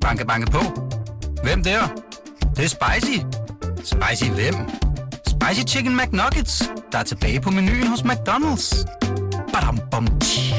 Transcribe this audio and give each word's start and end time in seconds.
Banke, 0.00 0.26
banke 0.26 0.50
på. 0.50 0.62
Hvem 1.42 1.62
der? 1.62 1.80
Det, 2.40 2.56
det 2.56 2.64
er 2.64 2.68
spicy. 2.68 3.18
Spicy 3.76 4.30
hvem? 4.30 4.54
Spicy 5.26 5.74
Chicken 5.74 5.96
McNuggets, 5.96 6.70
der 6.92 6.98
er 6.98 7.02
tilbage 7.02 7.40
på 7.40 7.50
menuen 7.50 7.86
hos 7.86 8.00
McDonald's. 8.00 8.86
Badum, 9.52 9.78
bom, 9.90 10.06
tji. 10.20 10.54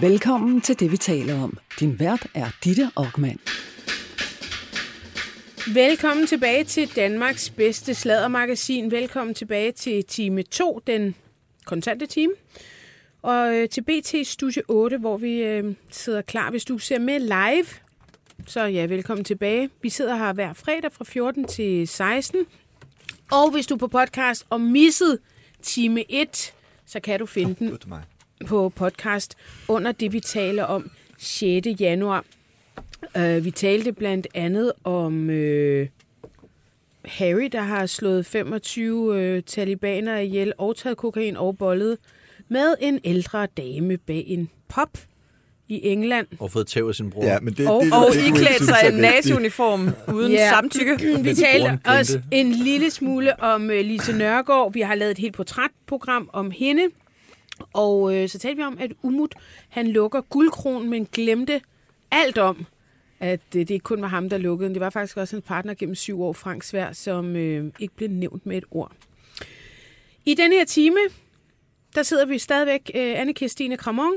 Velkommen 0.00 0.60
til 0.60 0.80
det, 0.80 0.92
vi 0.92 0.96
taler 0.96 1.42
om. 1.42 1.58
Din 1.80 1.98
vært 1.98 2.26
er 2.34 2.46
Ditte 2.64 2.90
Aukmann. 2.96 3.38
Velkommen 5.74 6.26
tilbage 6.26 6.64
til 6.64 6.96
Danmarks 6.96 7.50
bedste 7.50 7.94
sladdermagasin. 7.94 8.90
Velkommen 8.90 9.34
tilbage 9.34 9.72
til 9.72 10.04
time 10.04 10.42
2, 10.42 10.80
den 10.86 11.14
kontante 11.64 12.06
time. 12.06 12.32
Og 13.22 13.54
øh, 13.54 13.68
til 13.68 13.82
BT 13.82 14.26
Studie 14.26 14.62
8, 14.68 14.98
hvor 14.98 15.16
vi 15.16 15.42
øh, 15.42 15.74
sidder 15.90 16.22
klar, 16.22 16.50
hvis 16.50 16.64
du 16.64 16.78
ser 16.78 16.98
med 16.98 17.20
live. 17.20 17.66
Så 18.46 18.64
ja, 18.64 18.86
velkommen 18.86 19.24
tilbage. 19.24 19.70
Vi 19.82 19.88
sidder 19.88 20.16
her 20.16 20.32
hver 20.32 20.52
fredag 20.52 20.92
fra 20.92 21.04
14 21.04 21.44
til 21.44 21.88
16. 21.88 22.46
Og 23.32 23.50
hvis 23.50 23.66
du 23.66 23.74
er 23.74 23.78
på 23.78 23.88
podcast 23.88 24.46
og 24.50 24.60
misset 24.60 25.18
time 25.62 26.12
1, 26.12 26.54
så 26.86 27.00
kan 27.00 27.18
du 27.18 27.26
finde 27.26 27.54
den 27.58 27.70
Gud 27.70 27.78
mig. 27.86 28.02
på 28.46 28.68
podcast 28.68 29.36
under 29.68 29.92
det, 29.92 30.12
vi 30.12 30.20
taler 30.20 30.64
om 30.64 30.90
6. 31.18 31.66
januar. 31.80 32.24
Uh, 33.18 33.44
vi 33.44 33.50
talte 33.50 33.92
blandt 33.92 34.26
andet 34.34 34.72
om 34.84 35.28
uh, 35.28 35.86
Harry, 37.06 37.48
der 37.52 37.60
har 37.62 37.86
slået 37.86 38.26
25 38.26 39.36
uh, 39.36 39.42
talibaner 39.46 40.18
ihjel 40.18 40.52
og 40.58 40.76
taget 40.76 40.96
kokain 40.96 41.36
og 41.36 41.58
bollet 41.58 41.98
med 42.48 42.74
en 42.80 43.00
ældre 43.04 43.46
dame 43.46 43.96
bag 43.96 44.24
en 44.26 44.48
pop 44.68 44.98
i 45.68 45.80
England. 45.88 46.26
Og 46.38 46.50
fået 46.50 46.66
tæv 46.66 46.88
af 46.88 46.94
sin 46.94 47.10
bror. 47.10 47.24
Ja, 47.24 47.40
men 47.40 47.54
det, 47.54 47.68
Og- 47.68 47.84
det, 47.84 47.92
Og 47.92 48.06
det, 48.14 48.26
iklædt 48.26 48.64
sig 48.64 48.76
en 48.92 48.94
nazi-uniform 48.94 49.88
uden 50.16 50.32
Ja. 50.32 50.50
samtykke. 50.50 50.96
Vi 51.24 51.34
talte 51.34 51.66
grinte. 51.68 51.86
også 51.88 52.20
en 52.30 52.52
lille 52.52 52.90
smule 52.90 53.40
om 53.42 53.62
uh, 53.64 53.68
Lise 53.70 54.12
Nørgaard. 54.12 54.72
Vi 54.72 54.80
har 54.80 54.94
lavet 54.94 55.10
et 55.10 55.18
helt 55.18 55.34
portrætprogram 55.34 56.30
om 56.32 56.50
hende. 56.50 56.82
Og 57.72 58.14
øh, 58.16 58.28
så 58.28 58.38
talte 58.38 58.56
vi 58.56 58.62
om, 58.62 58.76
at 58.80 58.90
Umut 59.02 59.34
han 59.68 59.86
lukker 59.88 60.20
guldkronen, 60.20 60.90
men 60.90 61.08
glemte 61.12 61.60
alt 62.10 62.38
om, 62.38 62.66
at 63.24 63.40
øh, 63.56 63.60
det 63.60 63.70
ikke 63.70 63.84
kun 63.84 64.02
var 64.02 64.08
ham, 64.08 64.28
der 64.28 64.38
lukkede 64.38 64.68
den. 64.68 64.74
Det 64.74 64.80
var 64.80 64.90
faktisk 64.90 65.16
også 65.16 65.36
en 65.36 65.42
partner 65.42 65.74
gennem 65.74 65.94
syv 65.94 66.22
år, 66.22 66.32
Frank 66.32 66.62
Svær, 66.62 66.92
som 66.92 67.36
øh, 67.36 67.72
ikke 67.80 67.96
blev 67.96 68.10
nævnt 68.10 68.46
med 68.46 68.56
et 68.56 68.64
ord. 68.70 68.92
I 70.24 70.34
denne 70.34 70.56
her 70.56 70.64
time, 70.64 71.00
der 71.94 72.02
sidder 72.02 72.26
vi 72.26 72.38
stadigvæk 72.38 72.90
øh, 72.94 73.20
anne 73.20 73.34
Kirstine 73.34 73.76
Kramon, 73.76 74.14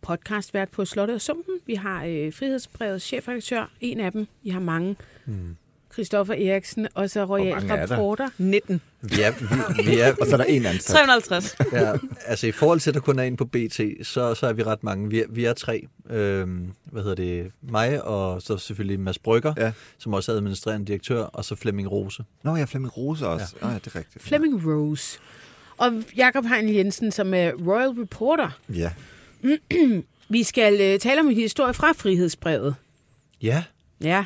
podcastvært 0.00 0.68
på 0.68 0.84
Slottet 0.84 1.14
og 1.14 1.20
Sumpen. 1.20 1.54
Vi 1.66 1.74
har 1.74 2.04
øh, 2.04 2.32
Frihedsbrevets 2.32 3.04
chefredaktør, 3.04 3.72
en 3.80 4.00
af 4.00 4.12
dem. 4.12 4.26
Vi 4.42 4.50
har 4.50 4.60
mange. 4.60 4.96
Mm. 5.26 5.56
Christoffer 5.92 6.34
Eriksen, 6.34 6.88
og 6.94 7.10
så 7.10 7.24
Royal 7.24 7.70
er? 7.70 7.90
Reporter. 7.90 8.28
19. 8.38 8.80
Vi 9.02 9.20
er, 9.22 9.30
vi, 9.76 9.90
vi 9.90 9.98
er, 10.00 10.14
Og 10.20 10.26
så 10.26 10.32
er 10.32 10.36
der 10.36 10.44
en 10.44 10.66
ansat. 10.66 10.96
350. 10.96 11.56
ja, 11.72 11.92
altså 12.26 12.46
i 12.46 12.52
forhold 12.52 12.80
til, 12.80 12.90
at 12.90 12.94
der 12.94 13.00
kun 13.00 13.18
er 13.18 13.22
en 13.22 13.36
på 13.36 13.44
BT, 13.44 13.80
så, 14.02 14.34
så 14.34 14.46
er 14.46 14.52
vi 14.52 14.62
ret 14.62 14.82
mange. 14.84 15.10
Vi 15.10 15.20
er, 15.20 15.24
vi 15.30 15.44
er 15.44 15.52
tre. 15.52 15.86
Øhm, 16.10 16.72
hvad 16.84 17.02
hedder 17.02 17.14
det? 17.16 17.52
Mig, 17.62 18.02
og 18.04 18.42
så 18.42 18.58
selvfølgelig 18.58 19.00
Mads 19.00 19.18
Brygger, 19.18 19.54
Ja. 19.56 19.72
som 19.98 20.14
også 20.14 20.32
er 20.32 20.36
administrerende 20.36 20.86
direktør, 20.86 21.22
og 21.22 21.44
så 21.44 21.56
Flemming 21.56 21.90
Rose. 21.92 22.24
Nå, 22.42 22.54
jeg 22.56 22.62
er 22.62 22.66
Flemming 22.66 22.96
Rose 22.96 23.26
også. 23.26 23.54
Ja. 23.62 23.66
Oh, 23.66 23.72
ja, 23.72 23.78
det 23.78 23.86
er 23.94 23.98
rigtigt. 23.98 24.24
Flemming 24.24 24.66
Rose. 24.66 25.18
Og 25.76 25.92
Jakob 26.16 26.44
Hein 26.44 26.74
Jensen, 26.74 27.12
som 27.12 27.34
er 27.34 27.50
Royal 27.66 27.88
Reporter. 27.90 28.50
Ja. 28.74 28.90
Vi 30.30 30.42
skal 30.42 30.80
øh, 30.80 30.98
tale 31.00 31.20
om 31.20 31.28
en 31.28 31.34
historie 31.34 31.74
fra 31.74 31.92
Frihedsbrevet. 31.96 32.74
Ja, 33.42 33.64
Ja. 34.00 34.24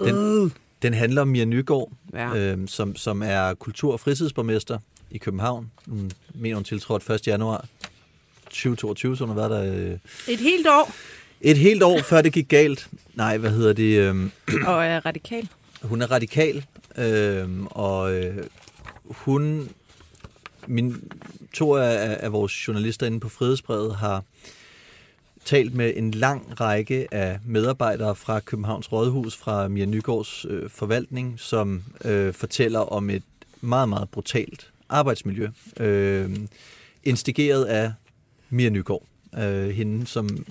Den- 0.00 0.52
den 0.82 0.94
handler 0.94 1.22
om 1.22 1.28
Mia 1.28 1.44
Nygaard, 1.44 1.92
Ja. 2.12 2.36
øhm, 2.36 2.68
som, 2.68 2.96
som 2.96 3.22
er 3.22 3.54
kultur- 3.54 3.92
og 3.92 4.00
fritidsborgmester 4.00 4.78
i 5.10 5.18
København. 5.18 5.70
Hun 5.88 6.10
mener, 6.34 6.54
hun 6.54 6.64
tiltrådte 6.64 7.14
1. 7.14 7.26
januar 7.26 7.64
2022, 8.44 9.16
så 9.16 9.24
hun 9.26 9.36
har 9.36 9.48
været 9.48 9.74
der 9.76 9.92
øh, 9.92 9.98
Et 10.34 10.38
helt 10.40 10.66
år. 10.66 10.92
et 11.40 11.58
helt 11.58 11.82
år, 11.82 11.98
før 12.02 12.22
det 12.22 12.32
gik 12.32 12.48
galt. 12.48 12.88
Nej, 13.14 13.36
hvad 13.38 13.50
hedder 13.50 13.72
det? 13.72 13.98
Øhm, 13.98 14.30
Og 14.66 14.84
er 14.84 15.06
radikal. 15.06 15.48
Hun 15.82 16.02
er 16.02 16.10
radikal, 16.10 16.64
øh, 16.98 17.48
og 17.64 18.14
øh, 18.14 18.36
hun, 19.04 19.68
min, 20.66 21.02
to 21.54 21.76
af, 21.76 22.16
af 22.20 22.32
vores 22.32 22.68
journalister 22.68 23.06
inde 23.06 23.20
på 23.20 23.28
Frihedsbrevet 23.28 23.96
har 23.96 24.24
talt 25.44 25.74
med 25.74 25.92
en 25.96 26.10
lang 26.10 26.60
række 26.60 27.14
af 27.14 27.38
medarbejdere 27.46 28.16
fra 28.16 28.40
Københavns 28.40 28.92
Rådhus, 28.92 29.36
fra 29.36 29.68
Mia 29.68 29.84
Nygaards 29.84 30.46
øh, 30.48 30.70
forvaltning, 30.70 31.40
som 31.40 31.82
øh, 32.04 32.34
fortæller 32.34 32.78
om 32.78 33.10
et 33.10 33.22
meget, 33.60 33.88
meget 33.88 34.08
brutalt 34.08 34.70
arbejdsmiljø, 34.88 35.48
øh, 35.80 36.30
instigeret 37.04 37.64
af 37.64 37.92
Mia 38.50 38.68
Nygaard, 38.68 39.02
øh, 39.38 39.68
hende 39.68 40.06
som 40.06 40.44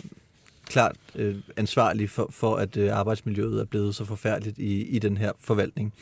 klart 0.65 0.95
øh, 1.15 1.35
ansvarlig 1.57 2.09
for, 2.09 2.27
for, 2.31 2.55
at 2.55 2.77
øh, 2.77 2.97
arbejdsmiljøet 2.97 3.61
er 3.61 3.65
blevet 3.65 3.95
så 3.95 4.05
forfærdeligt 4.05 4.57
i, 4.57 4.81
i 4.81 4.99
den 4.99 5.17
her 5.17 5.31
forvaltning. 5.39 5.93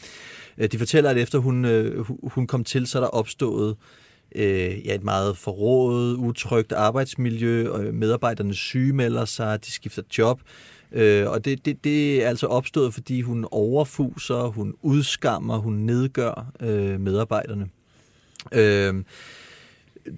Øh, 0.57 0.71
de 0.71 0.77
fortæller, 0.77 1.09
at 1.09 1.17
efter 1.17 1.39
hun, 1.39 1.65
øh, 1.65 2.05
hun 2.23 2.47
kom 2.47 2.63
til, 2.63 2.87
så 2.87 2.97
er 2.97 3.01
der 3.01 3.09
opstået 3.09 3.69
øh, 3.69 4.00
Øh, 4.35 4.85
ja, 4.85 4.95
et 4.95 5.03
meget 5.03 5.37
forrådet, 5.37 6.15
utrygt 6.15 6.71
arbejdsmiljø, 6.71 7.69
og 7.69 7.93
medarbejderne 7.93 8.53
sygemelder 8.53 9.25
sig, 9.25 9.65
de 9.65 9.71
skifter 9.71 10.01
job, 10.17 10.41
øh, 10.91 11.29
og 11.29 11.45
det, 11.45 11.65
det, 11.65 11.83
det 11.83 12.23
er 12.23 12.29
altså 12.29 12.47
opstået, 12.47 12.93
fordi 12.93 13.21
hun 13.21 13.47
overfuser, 13.51 14.47
hun 14.47 14.75
udskammer, 14.81 15.57
hun 15.57 15.73
nedgør 15.73 16.51
øh, 16.59 16.99
medarbejderne. 16.99 17.69
Øh, 18.51 19.03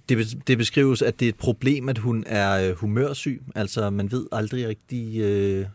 det, 0.10 0.38
det 0.48 0.58
beskrives, 0.58 1.02
at 1.02 1.20
det 1.20 1.26
er 1.26 1.30
et 1.30 1.36
problem, 1.36 1.90
at 1.90 1.98
hun 1.98 2.24
er 2.28 2.70
øh, 2.70 2.76
humørsyg. 2.76 3.42
Altså, 3.56 3.90
man 3.90 4.12
ved 4.12 4.26
aldrig 4.32 4.68
rigtig, 4.68 5.20
øh, 5.20 5.66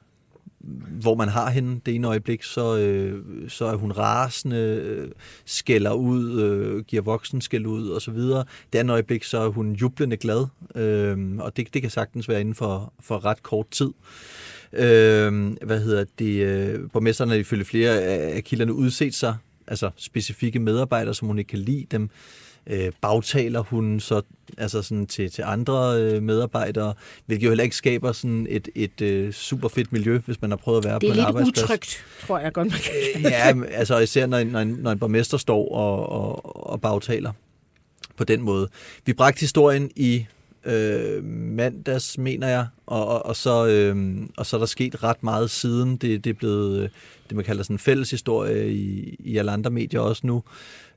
hvor 1.00 1.14
man 1.14 1.28
har 1.28 1.50
hende. 1.50 1.80
Det 1.86 1.94
ene 1.94 2.08
øjeblik, 2.08 2.42
så, 2.42 2.78
øh, 2.78 3.22
så 3.48 3.64
er 3.64 3.76
hun 3.76 3.92
rasende, 3.92 4.56
øh, 4.56 5.08
skælder 5.44 5.92
ud, 5.92 6.41
øh, 6.41 6.84
giver 6.84 7.02
voksen 7.02 7.41
skæld 7.41 7.66
ud 7.66 7.88
og 7.88 8.02
så 8.02 8.10
videre. 8.10 8.44
Det 8.72 8.78
andet 8.78 8.92
øjeblik, 8.92 9.24
så 9.24 9.38
er 9.38 9.48
hun 9.48 9.72
jublende 9.72 10.16
glad, 10.16 10.46
øh, 10.74 11.36
og 11.38 11.56
det, 11.56 11.74
det 11.74 11.82
kan 11.82 11.91
sagtens 11.91 12.28
være 12.28 12.41
inden 12.41 12.54
for, 12.54 12.92
for 13.00 13.24
ret 13.24 13.42
kort 13.42 13.70
tid. 13.70 13.91
Øh, 14.72 15.52
hvad 15.62 15.80
hedder 15.80 16.04
det? 16.19 16.34
Øh, 16.34 16.90
borgmesteren 16.92 17.30
har 17.30 17.36
ifølge 17.36 17.64
flere 17.64 18.00
af 18.00 18.36
af 18.36 18.44
kilderne 18.44 18.72
udset 18.72 19.14
sig, 19.14 19.36
altså 19.66 19.90
specifikke 19.96 20.58
medarbejdere, 20.58 21.14
som 21.14 21.28
hun 21.28 21.38
ikke 21.38 21.48
kan 21.48 21.58
lide 21.58 21.86
dem 21.90 22.02
øh, 22.02 22.08
bagtaler 23.00 23.60
hun 23.60 24.00
så 24.00 24.22
altså 24.58 24.82
sådan 24.82 25.06
til, 25.06 25.30
til 25.30 25.42
andre 25.46 26.00
øh, 26.02 26.22
medarbejdere, 26.22 26.94
hvilket 27.26 27.44
jo 27.44 27.50
heller 27.50 27.64
ikke 27.64 27.76
skaber 27.76 28.12
sådan 28.12 28.46
et, 28.50 28.68
et 28.74 29.00
øh, 29.00 29.32
super 29.32 29.68
fedt 29.68 29.92
miljø, 29.92 30.18
hvis 30.18 30.40
man 30.40 30.50
har 30.50 30.56
prøvet 30.56 30.78
at 30.78 30.84
være 30.84 30.98
Det 30.98 31.06
er 31.06 31.08
på 31.08 31.12
en 31.12 31.16
lidt 31.16 31.26
arbejdsplads. 31.26 31.64
utrygt, 31.64 32.04
tror 32.26 32.38
jeg 32.38 32.52
godt, 32.52 32.66
man 32.66 32.78
kan 32.78 32.92
kalde 33.12 33.24
det. 33.24 33.30
Ja, 33.30 33.54
altså 33.72 33.98
især 33.98 34.26
når, 34.26 34.44
når, 34.44 34.60
en, 34.60 34.68
når 34.68 34.92
en 34.92 34.98
borgmester 34.98 35.36
står 35.38 35.68
og, 35.68 36.08
og, 36.08 36.70
og 36.70 36.80
bagtaler 36.80 37.32
på 38.16 38.24
den 38.24 38.42
måde. 38.42 38.68
Vi 39.06 39.12
bragte 39.12 39.40
historien 39.40 39.90
i 39.96 40.26
øh, 40.64 41.24
mandags, 41.24 42.18
mener 42.18 42.48
jeg, 42.48 42.66
og, 42.86 43.06
og, 43.08 43.26
og, 43.26 43.36
så, 43.36 43.66
øh, 43.66 44.16
og 44.36 44.46
så 44.46 44.56
er 44.56 44.58
der 44.58 44.66
sket 44.66 45.02
ret 45.02 45.22
meget 45.22 45.50
siden. 45.50 45.96
Det, 45.96 46.24
det 46.24 46.30
er 46.30 46.34
blevet, 46.34 46.82
øh, 46.82 46.88
det 47.28 47.36
man 47.36 47.44
kalder 47.44 47.62
sådan 47.62 47.74
en 47.74 47.78
fælles 47.78 48.10
historie 48.10 48.72
i, 48.72 49.16
i 49.18 49.36
alle 49.36 49.50
andre 49.50 49.70
medier 49.70 50.00
også 50.00 50.26
nu. 50.26 50.42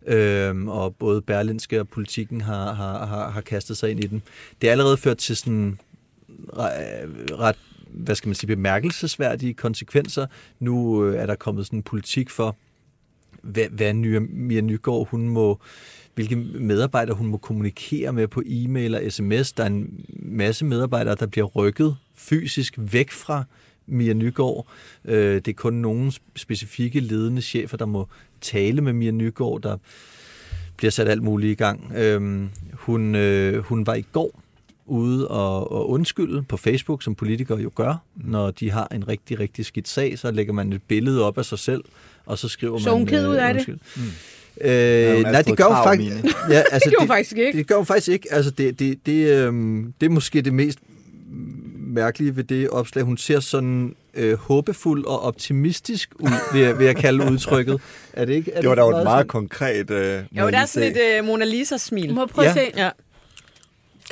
Øhm, 0.07 0.67
og 0.67 0.95
både 0.95 1.21
Berlinske 1.21 1.79
og 1.79 1.89
politikken 1.89 2.41
har, 2.41 2.73
har, 2.73 3.05
har, 3.05 3.29
har 3.29 3.41
kastet 3.41 3.77
sig 3.77 3.91
ind 3.91 4.03
i 4.03 4.07
den. 4.07 4.21
Det 4.61 4.67
er 4.67 4.71
allerede 4.71 4.97
ført 4.97 5.17
til 5.17 5.35
sådan 5.35 5.79
øh, 6.53 6.59
ret, 7.39 7.55
hvad 7.89 8.15
skal 8.15 8.29
man 8.29 8.35
sige, 8.35 8.47
bemærkelsesværdige 8.47 9.53
konsekvenser. 9.53 10.25
Nu 10.59 11.05
øh, 11.05 11.15
er 11.15 11.25
der 11.25 11.35
kommet 11.35 11.65
sådan 11.65 11.79
en 11.79 11.83
politik 11.83 12.29
for, 12.29 12.55
hvad, 13.41 13.65
hvad 13.69 13.93
Ny- 13.93 14.27
Mia 14.29 14.61
Nygaard, 14.61 15.07
hun 15.07 15.29
må, 15.29 15.59
hvilke 16.15 16.35
medarbejdere 16.35 17.15
hun 17.15 17.27
må 17.27 17.37
kommunikere 17.37 18.13
med 18.13 18.27
på 18.27 18.43
e-mail 18.45 18.95
og 18.95 19.01
sms. 19.09 19.51
Der 19.51 19.63
er 19.63 19.67
en 19.67 20.05
masse 20.09 20.65
medarbejdere, 20.65 21.15
der 21.15 21.25
bliver 21.25 21.45
rykket 21.47 21.95
fysisk 22.15 22.73
væk 22.77 23.11
fra 23.11 23.43
Mia 23.87 24.13
Nygaard. 24.13 24.67
Øh, 25.05 25.35
det 25.35 25.47
er 25.47 25.53
kun 25.53 25.73
nogle 25.73 26.11
specifikke 26.35 26.99
ledende 26.99 27.41
chefer, 27.41 27.77
der 27.77 27.85
må 27.85 28.07
tale 28.41 28.81
med 28.81 28.93
Mia 28.93 29.11
Nygaard, 29.11 29.61
der 29.61 29.77
bliver 30.77 30.91
sat 30.91 31.07
alt 31.07 31.23
muligt 31.23 31.51
i 31.51 31.55
gang. 31.55 31.91
Øh, 31.95 32.47
hun, 32.73 33.15
øh, 33.15 33.63
hun 33.63 33.87
var 33.87 33.95
i 33.95 34.05
går 34.11 34.41
ude 34.85 35.27
og, 35.27 35.71
og 35.71 35.89
undskylde 35.89 36.43
på 36.43 36.57
Facebook, 36.57 37.03
som 37.03 37.15
politikere 37.15 37.59
jo 37.59 37.71
gør. 37.75 38.03
Når 38.15 38.51
de 38.51 38.71
har 38.71 38.87
en 38.95 39.07
rigtig, 39.07 39.39
rigtig 39.39 39.65
skidt 39.65 39.87
sag, 39.87 40.19
så 40.19 40.31
lægger 40.31 40.53
man 40.53 40.73
et 40.73 40.81
billede 40.87 41.25
op 41.25 41.37
af 41.37 41.45
sig 41.45 41.59
selv, 41.59 41.83
og 42.25 42.37
så 42.37 42.47
skriver 42.47 42.79
Så 42.79 42.89
man... 42.89 42.97
hun 42.97 43.07
ked 43.07 43.27
ud 43.27 43.35
øh, 43.35 43.47
af 43.47 43.53
det? 43.53 43.67
undskyld. 43.69 43.79
Øh, 44.61 44.69
nej, 45.21 45.31
Astrid 45.31 45.43
det 45.51 45.57
gør 45.57 45.65
hun 45.65 45.83
faktisk. 45.83 46.35
Ja, 46.49 46.63
altså, 46.71 46.89
Det 46.89 46.95
hun 46.99 47.07
faktisk 47.07 47.37
ikke. 47.37 47.57
Det 47.57 47.67
gør 47.67 47.75
hun 47.75 47.85
faktisk 47.85 48.07
ikke. 48.09 48.33
Altså, 48.33 48.51
det, 48.51 48.79
det, 48.79 49.05
det, 49.05 49.27
øhm, 49.27 49.93
det 50.01 50.05
er 50.05 50.09
måske 50.09 50.41
det 50.41 50.53
mest 50.53 50.79
mærkelige 51.91 52.35
ved 52.35 52.43
det 52.43 52.69
opslag. 52.69 53.03
Hun 53.03 53.17
ser 53.17 53.39
sådan 53.39 53.95
øh, 54.13 54.37
håbefuld 54.37 55.05
og 55.05 55.21
optimistisk 55.21 56.09
ud, 56.19 56.53
vil 56.53 56.61
jeg, 56.61 56.79
vil 56.79 56.85
jeg 56.85 56.95
kalde 56.95 57.31
udtrykket. 57.31 57.81
Er 58.13 58.25
det 58.25 58.33
ikke? 58.33 58.51
Er 58.51 58.61
Det 58.61 58.69
var 58.69 58.75
da 58.75 58.81
et 58.85 58.91
meget 58.91 59.05
sådan- 59.07 59.27
konkret... 59.27 59.91
Øh, 59.91 60.23
Jo, 60.31 60.49
der 60.49 60.57
er 60.57 60.65
sådan 60.65 60.91
et 60.91 61.19
uh, 61.21 61.25
Mona 61.27 61.45
Lisa-smil. 61.45 62.13
Må 62.13 62.25
prøve 62.25 62.45
Ja. 62.45 62.49
at 62.51 62.55
se? 62.73 62.79
Ja. 62.81 62.89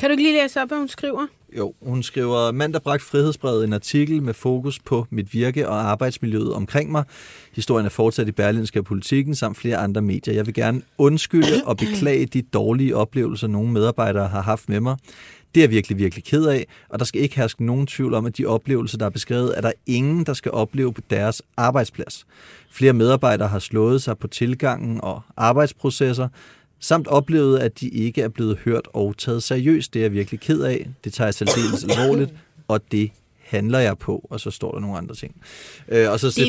Kan 0.00 0.08
du 0.08 0.10
ikke 0.10 0.22
lige 0.22 0.42
læse 0.42 0.62
op, 0.62 0.68
hvad 0.68 0.78
hun 0.78 0.88
skriver? 0.88 1.26
Jo, 1.58 1.74
hun 1.82 2.02
skriver, 2.02 2.52
mandag 2.52 2.82
bragt 2.82 3.02
Frihedsbrevet 3.02 3.64
en 3.64 3.72
artikel 3.72 4.22
med 4.22 4.34
fokus 4.34 4.78
på 4.78 5.06
mit 5.10 5.34
virke 5.34 5.68
og 5.68 5.90
arbejdsmiljøet 5.90 6.52
omkring 6.52 6.90
mig. 6.92 7.04
Historien 7.52 7.86
er 7.86 7.90
fortsat 7.90 8.28
i 8.28 8.32
Berlinske 8.32 8.78
og 8.80 8.84
Politikken 8.84 9.34
samt 9.34 9.58
flere 9.58 9.76
andre 9.76 10.02
medier. 10.02 10.34
Jeg 10.34 10.46
vil 10.46 10.54
gerne 10.54 10.82
undskylde 10.98 11.62
og 11.64 11.76
beklage 11.76 12.26
de 12.26 12.42
dårlige 12.42 12.96
oplevelser, 12.96 13.46
nogle 13.46 13.72
medarbejdere 13.72 14.28
har 14.28 14.42
haft 14.42 14.68
med 14.68 14.80
mig. 14.80 14.96
Det 15.54 15.60
er 15.60 15.64
jeg 15.64 15.70
virkelig, 15.70 15.98
virkelig 15.98 16.24
ked 16.24 16.46
af, 16.46 16.66
og 16.88 16.98
der 16.98 17.04
skal 17.04 17.22
ikke 17.22 17.36
herske 17.36 17.64
nogen 17.64 17.86
tvivl 17.86 18.14
om, 18.14 18.26
at 18.26 18.38
de 18.38 18.46
oplevelser, 18.46 18.98
der 18.98 19.06
er 19.06 19.10
beskrevet, 19.10 19.56
er 19.56 19.60
der 19.60 19.72
ingen, 19.86 20.26
der 20.26 20.32
skal 20.32 20.52
opleve 20.52 20.92
på 20.92 21.00
deres 21.10 21.42
arbejdsplads. 21.56 22.26
Flere 22.72 22.92
medarbejdere 22.92 23.48
har 23.48 23.58
slået 23.58 24.02
sig 24.02 24.18
på 24.18 24.28
tilgangen 24.28 25.00
og 25.02 25.22
arbejdsprocesser, 25.36 26.28
samt 26.80 27.06
oplevet, 27.06 27.58
at 27.58 27.80
de 27.80 27.88
ikke 27.88 28.22
er 28.22 28.28
blevet 28.28 28.58
hørt 28.64 28.88
og 28.94 29.16
taget 29.18 29.42
seriøst. 29.42 29.94
Det 29.94 30.00
er 30.00 30.04
jeg 30.04 30.12
virkelig 30.12 30.40
ked 30.40 30.62
af. 30.62 30.88
Det 31.04 31.12
tager 31.12 31.26
jeg 31.26 31.34
særdeles 31.34 31.84
alvorligt, 31.84 32.34
og 32.68 32.80
det 32.92 33.10
handler 33.50 33.78
jeg 33.78 33.98
på, 33.98 34.26
og 34.30 34.40
så 34.40 34.50
står 34.50 34.72
der 34.72 34.80
nogle 34.80 34.96
andre 34.98 35.14
ting. 35.14 35.34
Øh, 35.88 36.10
og 36.10 36.20
så, 36.20 36.30
så, 36.30 36.40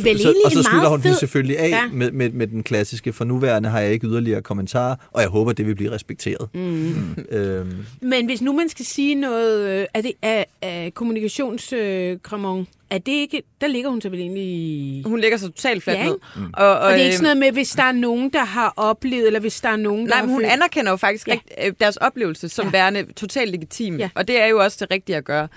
og 0.45 0.51
så 0.51 0.63
slutter 0.63 0.89
hun 0.89 1.01
fed- 1.01 1.13
selvfølgelig 1.19 1.59
af 1.59 1.69
Ja. 1.69 1.81
med, 1.93 2.11
med, 2.11 2.29
med 2.29 2.47
den 2.47 2.63
klassiske, 2.63 3.13
for 3.13 3.25
nuværende 3.25 3.69
har 3.69 3.79
jeg 3.79 3.91
ikke 3.93 4.07
yderligere 4.07 4.41
kommentarer, 4.41 4.95
og 5.11 5.21
jeg 5.21 5.29
håber, 5.29 5.51
det 5.53 5.67
vil 5.67 5.75
blive 5.75 5.91
respekteret. 5.91 6.49
Mm. 6.53 7.15
Øhm, 7.29 7.85
Men 8.01 8.25
hvis 8.25 8.41
nu 8.41 8.53
man 8.53 8.69
skal 8.69 8.85
sige 8.85 9.15
noget, 9.15 9.69
øh, 9.69 9.85
er 9.93 10.01
det 10.01 10.11
er, 10.21 10.43
er 10.61 10.89
kommunikationskramon, 10.89 12.67
er 12.91 12.97
det 12.97 13.11
ikke, 13.11 13.43
der 13.61 13.67
ligger 13.67 13.89
hun 13.89 14.01
så 14.01 14.09
vel 14.09 14.19
egentlig. 14.19 15.03
Hun 15.05 15.19
lægger 15.19 15.37
sig 15.37 15.49
totalt 15.55 15.83
fladt 15.83 15.99
Ja, 15.99 16.05
ned. 16.05 16.13
ikke? 16.13 16.47
Og, 16.53 16.67
og, 16.69 16.79
Og 16.79 16.91
det 16.91 16.91
er 16.91 16.95
ikke 16.95 17.05
øhm, 17.05 17.11
sådan 17.11 17.23
noget 17.23 17.37
med, 17.37 17.51
hvis 17.51 17.69
der 17.69 17.83
er 17.83 17.91
nogen, 17.91 18.29
der 18.33 18.43
har 18.43 18.73
oplevet, 18.77 19.27
eller 19.27 19.39
hvis 19.39 19.61
der 19.61 19.69
er 19.69 19.75
nogen, 19.75 20.05
der 20.05 20.13
Nej, 20.15 20.21
men 20.21 20.29
hun 20.29 20.41
følt- 20.41 20.51
anerkender 20.53 20.91
jo 20.91 20.97
faktisk 20.97 21.27
Ja. 21.27 21.33
rigt, 21.33 21.53
øh, 21.65 21.73
deres 21.79 21.97
oplevelse 21.97 22.49
som 22.49 22.65
Ja. 22.65 22.71
værende 22.71 23.13
totalt 23.13 23.51
legitim. 23.51 23.97
Ja. 23.97 24.09
Og 24.15 24.27
det 24.27 24.41
er 24.41 24.45
jo 24.47 24.59
også 24.63 24.77
det 24.81 24.91
rigtige 24.91 25.15
at 25.15 25.23
gøre. 25.25 25.47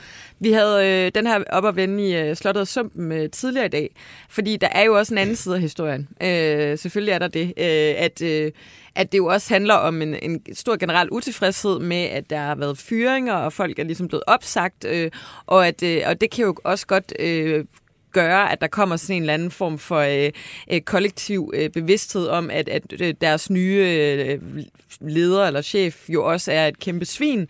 Vi 0.40 0.52
havde 0.52 0.86
øh, 1.06 1.12
den 1.14 1.26
her 1.26 1.42
op 1.50 1.64
at 1.66 1.76
vende 1.76 2.08
i 2.08 2.16
øh, 2.16 2.36
Slottet 2.36 2.60
og 2.60 2.68
Sumpen 2.68 3.12
øh, 3.12 3.30
tidligere 3.30 3.66
i 3.66 3.70
dag, 3.70 3.90
fordi 4.30 4.56
der 4.56 4.68
er 4.68 4.82
jo 4.82 4.98
også 4.98 5.14
en 5.14 5.18
anden 5.18 5.36
side 5.36 5.54
af 5.54 5.60
historien. 5.60 6.08
Øh, 6.22 6.78
selvfølgelig 6.78 7.12
er 7.12 7.18
der 7.18 7.28
det, 7.28 7.44
øh, 7.46 7.94
at, 8.04 8.22
øh, 8.22 8.50
at 8.96 9.12
det 9.12 9.18
jo 9.18 9.26
også 9.26 9.54
handler 9.54 9.74
om 9.74 10.02
en, 10.02 10.16
en 10.22 10.40
stor 10.54 10.76
generel 10.76 11.08
utilfredshed 11.10 11.78
med, 11.78 12.02
at 12.04 12.30
der 12.30 12.38
har 12.38 12.54
været 12.54 12.78
fyringer, 12.78 13.32
og 13.34 13.52
folk 13.52 13.78
er 13.78 13.84
ligesom 13.84 14.08
blevet 14.08 14.22
opsagt, 14.26 14.84
øh, 14.88 15.10
og, 15.46 15.66
at, 15.68 15.82
øh, 15.82 16.02
og 16.06 16.20
det 16.20 16.30
kan 16.30 16.44
jo 16.44 16.54
også 16.64 16.86
godt... 16.86 17.12
Øh, 17.24 17.64
gøre, 18.14 18.52
at 18.52 18.60
der 18.60 18.66
kommer 18.66 18.96
sådan 18.96 19.16
en 19.16 19.22
eller 19.22 19.34
anden 19.34 19.50
form 19.50 19.78
for 19.78 19.98
øh, 19.98 20.30
øh, 20.70 20.80
kollektiv 20.80 21.52
øh, 21.54 21.70
bevidsthed 21.70 22.26
om, 22.26 22.50
at, 22.50 22.68
at 22.68 22.82
øh, 23.00 23.14
deres 23.20 23.50
nye 23.50 23.86
øh, 23.88 24.40
leder 25.00 25.46
eller 25.46 25.62
chef 25.62 26.08
jo 26.08 26.24
også 26.24 26.52
er 26.52 26.66
et 26.66 26.78
kæmpe 26.78 27.04
svin. 27.04 27.40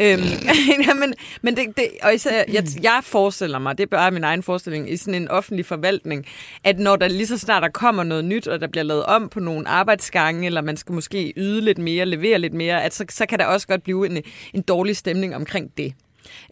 Øhm, 0.00 0.22
ja, 0.86 0.94
men, 0.94 1.14
men 1.42 1.56
det, 1.56 1.66
det, 1.76 1.88
og 2.02 2.14
især, 2.14 2.44
jeg, 2.52 2.64
jeg 2.82 3.00
forestiller 3.02 3.58
mig, 3.58 3.78
det 3.78 3.84
er 3.84 3.88
bare 3.96 4.10
min 4.10 4.24
egen 4.24 4.42
forestilling, 4.42 4.90
i 4.90 4.96
sådan 4.96 5.14
en 5.14 5.28
offentlig 5.28 5.66
forvaltning, 5.66 6.26
at 6.64 6.78
når 6.78 6.96
der 6.96 7.08
lige 7.08 7.26
så 7.26 7.38
snart 7.38 7.62
der 7.62 7.68
kommer 7.68 8.02
noget 8.02 8.24
nyt, 8.24 8.48
og 8.48 8.60
der 8.60 8.66
bliver 8.66 8.84
lavet 8.84 9.04
om 9.04 9.28
på 9.28 9.40
nogle 9.40 9.68
arbejdsgange, 9.68 10.46
eller 10.46 10.60
man 10.60 10.76
skal 10.76 10.92
måske 10.92 11.32
yde 11.36 11.60
lidt 11.60 11.78
mere, 11.78 12.06
levere 12.06 12.38
lidt 12.38 12.54
mere, 12.54 12.84
at 12.84 12.94
så, 12.94 13.04
så 13.10 13.26
kan 13.26 13.38
der 13.38 13.46
også 13.46 13.66
godt 13.66 13.82
blive 13.82 14.06
en, 14.06 14.22
en 14.54 14.62
dårlig 14.62 14.96
stemning 14.96 15.36
omkring 15.36 15.70
det. 15.76 15.94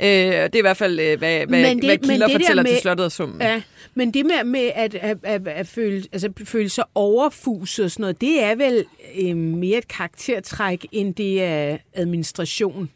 Øh, 0.03 0.07
det 0.09 0.55
er 0.55 0.59
i 0.59 0.61
hvert 0.61 0.77
fald, 0.77 1.01
øh, 1.01 1.19
hvad, 1.19 1.47
hvad, 1.47 1.75
det- 1.75 1.85
hvad 1.85 1.99
kilder 1.99 2.29
fortæller 2.33 2.63
med- 2.63 2.71
til 2.71 2.81
Slottet 2.81 3.07
og 3.07 3.13
Summen. 3.13 3.41
Ja, 3.41 3.63
men 3.95 4.15
det 4.15 4.27
med, 4.27 4.45
med 4.45 4.71
at, 4.75 4.95
at, 4.95 5.19
at, 5.23 5.49
at 5.49 5.67
føle, 5.67 6.05
altså, 6.13 6.33
føle 6.45 6.69
sig 6.69 6.85
overfuset 6.95 7.85
og 7.85 7.91
sådan 7.91 8.01
noget, 8.03 8.21
det 8.21 8.43
er 8.43 8.55
vel 8.55 8.85
øh, 9.23 9.37
mere 9.37 9.79
et 9.79 9.89
karaktertræk, 9.89 10.87
end 10.93 11.15
det 11.15 11.43
er 11.43 11.79
administration. 11.93 12.91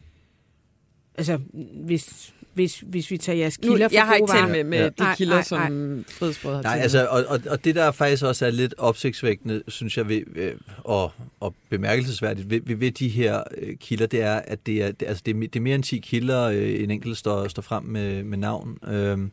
Altså, 1.15 1.39
hvis, 1.85 2.33
hvis, 2.61 2.83
hvis 2.87 3.11
vi 3.11 3.17
tager 3.17 3.37
jeres 3.37 3.61
Nu, 3.61 3.71
kilder 3.71 3.87
for 3.87 3.93
jeg 3.93 4.05
har 4.05 4.15
ikke 4.15 4.31
talt 4.31 4.51
med, 4.51 4.63
med 4.63 4.77
Ja. 4.77 4.85
de 4.85 4.93
Nej, 4.99 5.15
kilder, 5.15 5.35
nej, 5.35 5.43
som 5.43 6.05
Frihedsbrevet 6.09 6.55
har 6.55 6.63
Nej, 6.63 6.79
altså, 6.81 7.07
og, 7.07 7.25
og, 7.27 7.39
og 7.49 7.63
det 7.63 7.75
der 7.75 7.91
faktisk 7.91 8.23
også 8.23 8.45
er 8.45 8.51
lidt 8.51 8.73
opsigtsvækkende, 8.77 9.63
synes 9.67 9.97
jeg, 9.97 10.07
ved, 10.07 10.21
øh, 10.35 10.53
og, 10.77 11.11
og 11.39 11.55
bemærkelsesværdigt 11.69 12.49
ved, 12.49 12.61
ved, 12.65 12.75
ved 12.75 12.91
de 12.91 13.09
her 13.09 13.43
øh, 13.57 13.75
kilder, 13.77 14.05
det 14.05 14.21
er, 14.21 14.35
at 14.35 14.65
det 14.65 14.83
er, 14.83 14.91
det, 14.91 15.07
altså, 15.07 15.23
det 15.25 15.35
er, 15.35 15.39
det 15.39 15.55
er 15.55 15.59
mere 15.59 15.75
end 15.75 15.83
10 15.83 15.97
kilder, 15.97 16.41
øh, 16.43 16.83
en 16.83 16.91
enkelt 16.91 17.17
står, 17.17 17.47
står 17.47 17.61
frem 17.61 17.83
med, 17.83 18.23
med 18.23 18.37
navn. 18.37 18.77
Øhm, 18.87 19.31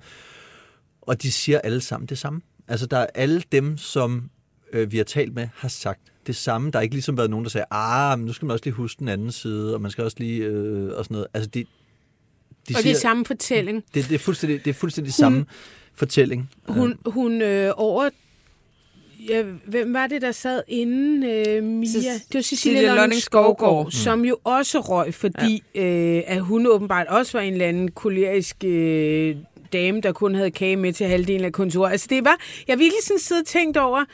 og 1.02 1.22
de 1.22 1.32
siger 1.32 1.58
alle 1.58 1.80
sammen 1.80 2.06
det 2.06 2.18
samme. 2.18 2.40
Altså, 2.68 2.86
der 2.86 2.96
er 2.98 3.06
alle 3.14 3.42
dem, 3.52 3.76
som 3.76 4.30
øh, 4.72 4.92
vi 4.92 4.96
har 4.96 5.04
talt 5.04 5.34
med, 5.34 5.48
har 5.54 5.68
sagt 5.68 6.00
det 6.26 6.36
samme. 6.36 6.70
Der 6.70 6.78
har 6.78 6.82
ikke 6.82 6.94
ligesom 6.94 7.16
været 7.16 7.30
nogen, 7.30 7.44
der 7.44 7.50
sagde, 7.50 7.64
ah, 7.70 8.18
men 8.18 8.26
nu 8.26 8.32
skal 8.32 8.46
man 8.46 8.52
også 8.52 8.64
lige 8.64 8.74
huske 8.74 8.98
den 8.98 9.08
anden 9.08 9.32
side, 9.32 9.74
og 9.74 9.80
man 9.80 9.90
skal 9.90 10.04
også 10.04 10.16
lige, 10.20 10.44
øh, 10.44 10.88
og 10.96 11.04
sådan 11.04 11.14
noget. 11.14 11.26
Altså, 11.34 11.50
de, 11.50 11.64
de 12.68 12.74
Og 12.76 12.82
det 12.82 12.90
er 12.90 12.94
samme 12.94 13.24
fortælling. 13.24 13.84
det, 13.94 14.08
det 14.08 14.14
er 14.14 14.18
fuldstændig, 14.18 14.64
det 14.64 14.70
er 14.70 14.74
fuldstændig 14.74 15.14
samme 15.14 15.46
fortælling. 15.94 16.50
Hun, 16.68 16.98
hun 17.06 17.42
øh, 17.42 17.72
over... 17.76 18.08
Ja, 19.28 19.42
hvem 19.64 19.94
var 19.94 20.06
det, 20.06 20.22
der 20.22 20.32
sad 20.32 20.62
inden 20.68 21.22
øh, 21.22 21.64
Mia? 21.64 21.88
Cec- 21.88 22.34
det 22.34 22.74
var 22.74 22.80
Lonning 22.80 22.96
Lonning 22.96 23.22
Skovgaard, 23.22 23.84
mm. 23.84 23.90
som 23.90 24.24
jo 24.24 24.38
også 24.44 24.80
røg, 24.80 25.14
fordi 25.14 25.62
ja. 25.74 25.82
øh, 25.82 26.22
at 26.26 26.40
hun 26.40 26.66
åbenbart 26.66 27.06
også 27.06 27.38
var 27.38 27.44
en 27.44 27.52
eller 27.52 27.66
anden 27.66 27.90
kolerisk 27.90 28.56
øh, 28.64 29.36
dame, 29.72 30.00
der 30.00 30.12
kun 30.12 30.34
havde 30.34 30.50
kage 30.50 30.76
med 30.76 30.92
til 30.92 31.06
halvdelen 31.06 31.44
af 31.44 31.52
kontoret. 31.52 31.92
Altså 31.92 32.06
det 32.10 32.24
var... 32.24 32.36
Jeg 32.66 32.74
har 32.74 32.78
virkelig 32.78 33.02
sådan 33.02 33.18
siddet 33.18 33.42
og 33.42 33.46
tænkt 33.46 33.76
over... 33.76 34.04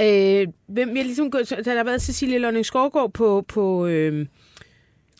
Øh, 0.00 0.46
hvem 0.66 0.96
jeg 0.96 1.04
ligesom, 1.04 1.30
der 1.30 1.76
har 1.76 1.84
været 1.84 2.02
Cecilie 2.02 2.38
Lonning 2.38 2.66
Skovgaard 2.66 3.12
på, 3.12 3.44
på 3.48 3.86
øh, 3.86 4.26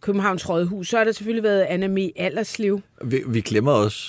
Københavns 0.03 0.49
Rådhus, 0.49 0.89
så 0.89 0.97
har 0.97 1.05
der 1.05 1.13
selvfølgelig 1.13 1.43
været 1.43 1.61
Anna 1.63 1.89
Me 1.89 2.11
Allerslev. 2.17 2.81
Vi, 3.05 3.23
vi 3.27 3.41
glemmer 3.41 3.73
også 3.73 4.09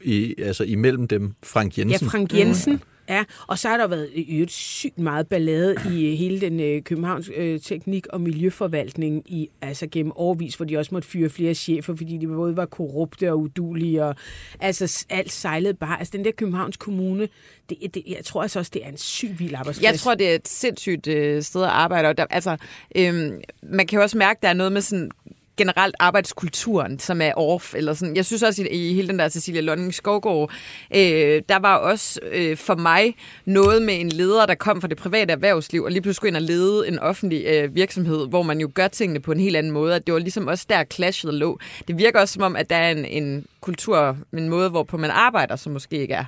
i, 0.00 0.34
altså 0.38 0.64
imellem 0.64 1.08
dem 1.08 1.32
Frank 1.42 1.78
Ja, 1.78 1.82
Jensen. 1.82 2.10
Frank 2.10 2.34
Jensen. 2.34 2.72
Mm. 2.72 2.80
Ja, 3.08 3.24
og 3.46 3.58
så 3.58 3.68
har 3.68 3.76
der 3.76 3.86
været 3.86 4.10
i 4.14 4.34
øvrigt 4.34 4.52
sygt 4.52 4.98
meget 4.98 5.28
ballade 5.28 5.76
i 5.90 6.06
øh, 6.06 6.18
hele 6.18 6.40
den 6.40 6.60
øh, 6.60 6.82
Københavns 6.82 7.30
øh, 7.36 7.60
teknik- 7.60 8.06
og 8.06 8.20
miljøforvaltning 8.20 9.22
i, 9.32 9.48
altså 9.60 9.86
gennem 9.86 10.12
årvis, 10.16 10.54
hvor 10.54 10.64
de 10.64 10.78
også 10.78 10.94
måtte 10.94 11.08
fyre 11.08 11.30
flere 11.30 11.54
chefer, 11.54 11.96
fordi 11.96 12.16
de 12.16 12.26
både 12.26 12.56
var 12.56 12.66
korrupte 12.66 13.32
og 13.32 13.38
udulige, 13.38 14.04
og 14.04 14.16
altså 14.60 15.06
alt 15.10 15.32
sejlede 15.32 15.74
bare. 15.74 15.98
Altså 15.98 16.16
den 16.16 16.24
der 16.24 16.30
Københavns 16.30 16.76
Kommune, 16.76 17.28
det, 17.68 17.94
det, 17.94 18.02
jeg 18.08 18.24
tror 18.24 18.42
altså 18.42 18.58
også, 18.58 18.70
det 18.74 18.84
er 18.84 18.88
en 18.88 18.96
syg 18.96 19.38
vild 19.38 19.54
arbejdsplads. 19.54 19.92
Jeg 19.92 19.98
tror, 19.98 20.14
det 20.14 20.30
er 20.30 20.34
et 20.34 20.48
sindssygt 20.48 21.06
øh, 21.06 21.42
sted 21.42 21.62
at 21.62 21.68
arbejde. 21.68 22.08
Og 22.08 22.16
der, 22.18 22.26
altså, 22.30 22.56
øhm, 22.96 23.40
man 23.62 23.86
kan 23.86 23.96
jo 23.96 24.02
også 24.02 24.18
mærke, 24.18 24.38
at 24.38 24.42
der 24.42 24.48
er 24.48 24.54
noget 24.54 24.72
med 24.72 24.80
sådan 24.80 25.10
generelt 25.56 25.94
arbejdskulturen, 25.98 26.98
som 26.98 27.20
er 27.20 27.32
off. 27.34 27.74
Eller 27.74 27.94
sådan. 27.94 28.16
Jeg 28.16 28.24
synes 28.24 28.42
også, 28.42 28.62
i, 28.62 28.66
i 28.90 28.94
hele 28.94 29.08
den 29.08 29.18
der 29.18 29.28
Cecilia 29.28 29.60
Lonning 29.60 29.94
Skovgaard, 29.94 30.50
øh, 30.94 31.42
der 31.48 31.58
var 31.58 31.76
også 31.76 32.20
øh, 32.32 32.56
for 32.56 32.74
mig 32.74 33.14
noget 33.44 33.82
med 33.82 34.00
en 34.00 34.08
leder, 34.08 34.46
der 34.46 34.54
kom 34.54 34.80
fra 34.80 34.88
det 34.88 34.96
private 34.96 35.32
erhvervsliv, 35.32 35.82
og 35.82 35.90
lige 35.90 36.02
pludselig 36.02 36.16
skulle 36.16 36.28
ind 36.28 36.36
og 36.36 36.42
lede 36.42 36.88
en 36.88 36.98
offentlig 36.98 37.44
øh, 37.46 37.74
virksomhed, 37.74 38.28
hvor 38.28 38.42
man 38.42 38.60
jo 38.60 38.70
gør 38.74 38.88
tingene 38.88 39.20
på 39.20 39.32
en 39.32 39.40
helt 39.40 39.56
anden 39.56 39.72
måde. 39.72 39.94
At 39.94 40.06
det 40.06 40.14
var 40.14 40.20
ligesom 40.20 40.46
også 40.46 40.66
der 40.68 40.84
clashet 40.84 41.34
lå. 41.34 41.58
Det 41.88 41.98
virker 41.98 42.20
også 42.20 42.34
som 42.34 42.42
om, 42.42 42.56
at 42.56 42.70
der 42.70 42.76
er 42.76 42.90
en, 42.90 43.04
en 43.04 43.46
kultur, 43.60 44.16
en 44.32 44.48
måde, 44.48 44.68
hvorpå 44.70 44.96
man 44.96 45.10
arbejder, 45.10 45.56
som 45.56 45.72
måske 45.72 45.96
ikke 45.96 46.14
er 46.14 46.24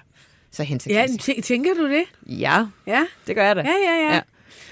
så 0.50 0.62
Ja, 0.62 0.66
hensigtsmæssig. 0.66 1.35
tæ- 1.38 1.40
tænker 1.40 1.71
du 1.75 1.88
det? 1.88 2.02
Ja, 2.26 2.66
Ja, 2.87 3.07
det 3.26 3.35
gør 3.35 3.45
jeg 3.47 3.57
da. 3.57 3.61
ja, 3.61 3.66
ja. 3.93 4.07
ja. 4.09 4.14
Ja. 4.14 4.21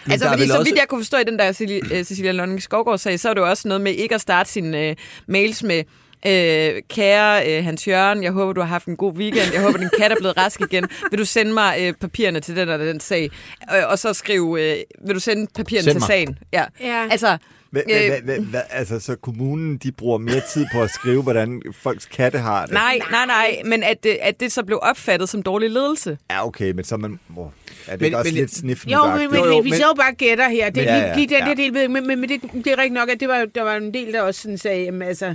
Men 0.04 0.12
Altså, 0.12 0.28
fordi 0.28 0.46
så 0.46 0.58
også- 0.58 0.70
vidt 0.70 0.78
jeg 0.80 0.88
kunne 0.88 1.00
forstå 1.00 1.16
i 1.16 1.24
den 1.24 1.38
der 1.38 1.52
Cecilia, 1.52 1.80
øh, 1.98 2.04
Cecilia 2.04 2.32
Lonning 2.32 2.62
Skovgaard 2.62 2.98
sag, 2.98 3.20
så 3.20 3.28
er 3.30 3.34
det 3.34 3.40
jo 3.40 3.48
også 3.50 3.68
noget 3.68 3.80
med 3.80 3.92
ikke 3.94 4.14
at 4.14 4.20
starte 4.20 4.50
sine 4.50 4.88
øh, 4.88 4.96
mails 5.26 5.62
med 5.62 5.82
Øh, 6.26 6.82
kære 6.88 7.58
øh, 7.58 7.64
Hans 7.64 7.88
Jørgen, 7.88 8.22
jeg 8.22 8.32
håber, 8.32 8.52
du 8.52 8.60
har 8.60 8.68
haft 8.68 8.86
en 8.86 8.96
god 8.96 9.12
weekend. 9.14 9.52
Jeg 9.54 9.62
håber, 9.62 9.78
din 9.78 9.90
kat 9.98 10.12
er 10.12 10.16
blevet 10.18 10.36
rask 10.36 10.60
igen. 10.60 10.88
Vil 11.10 11.18
du 11.18 11.24
sende 11.24 11.52
mig 11.52 11.76
øh, 11.80 11.92
papirerne 12.00 12.40
til 12.40 12.56
den 12.56 12.68
eller 12.68 12.84
den 12.86 13.00
sag? 13.00 13.30
Øh, 13.76 13.82
og 13.88 13.98
så 13.98 14.12
skrive, 14.12 14.62
øh, 14.70 14.76
vil 15.06 15.14
du 15.14 15.20
sende 15.20 15.46
papirerne 15.56 15.84
Send 15.84 15.92
til 15.94 16.00
mig. 16.00 16.06
sagen? 16.06 16.38
Ja. 16.52 16.64
Ja. 16.80 17.06
Altså, 17.10 17.36
Øh. 17.80 17.82
hva, 17.86 18.20
hva, 18.24 18.40
hva, 18.40 18.60
altså, 18.70 19.00
så 19.00 19.16
kommunen, 19.16 19.76
de 19.76 19.92
bruger 19.92 20.18
mere 20.18 20.42
tid 20.52 20.66
på 20.72 20.82
at 20.82 20.90
skrive, 20.90 21.22
hvordan 21.22 21.62
folks 21.72 22.06
katte 22.06 22.38
har 22.38 22.62
det. 22.66 22.72
nej, 22.74 22.98
nej, 23.10 23.26
nej, 23.26 23.62
men 23.64 23.82
at 23.82 24.02
det, 24.04 24.18
at 24.20 24.40
det 24.40 24.52
så 24.52 24.62
blev 24.64 24.78
opfattet 24.82 25.28
som 25.28 25.42
dårlig 25.42 25.70
ledelse. 25.70 26.18
Ja, 26.30 26.46
okay, 26.46 26.72
men 26.72 26.84
så 26.84 26.94
er 26.94 26.98
man... 26.98 27.20
Oh, 27.36 27.46
er 27.86 27.92
det 27.92 28.00
Men- 28.00 28.04
ikke 28.04 28.16
også 28.18 28.28
men- 28.32 28.34
lidt 28.40 28.54
sniffen 28.54 28.90
Jo, 28.90 29.06
men, 29.06 29.30
men, 29.30 29.38
Jo, 29.40 29.44
jo, 29.46 29.58
vi 29.58 29.70
men- 29.70 29.78
så 29.78 29.86
jo 29.86 29.94
bare 29.96 30.12
gætter 30.14 30.48
her. 30.48 30.64
Det, 30.66 30.76
Men- 30.76 30.84
ja, 30.84 30.96
Ja, 30.98 31.14
lige 31.16 31.26
den 31.28 31.38
ja. 31.38 31.44
der 31.48 31.54
del 31.54 31.74
ved, 31.74 31.88
men, 31.88 32.06
men, 32.06 32.20
men 32.20 32.28
det, 32.28 32.42
det 32.42 32.66
er 32.66 32.76
rigtigt 32.78 32.92
nok, 32.94 33.08
at 33.08 33.20
det 33.20 33.28
var, 33.28 33.44
der 33.54 33.62
var 33.62 33.76
en 33.76 33.94
del, 33.94 34.12
der 34.12 34.20
også 34.22 34.42
sådan 34.42 34.58
sagde, 34.58 34.82
jamen, 34.84 35.02
altså, 35.02 35.34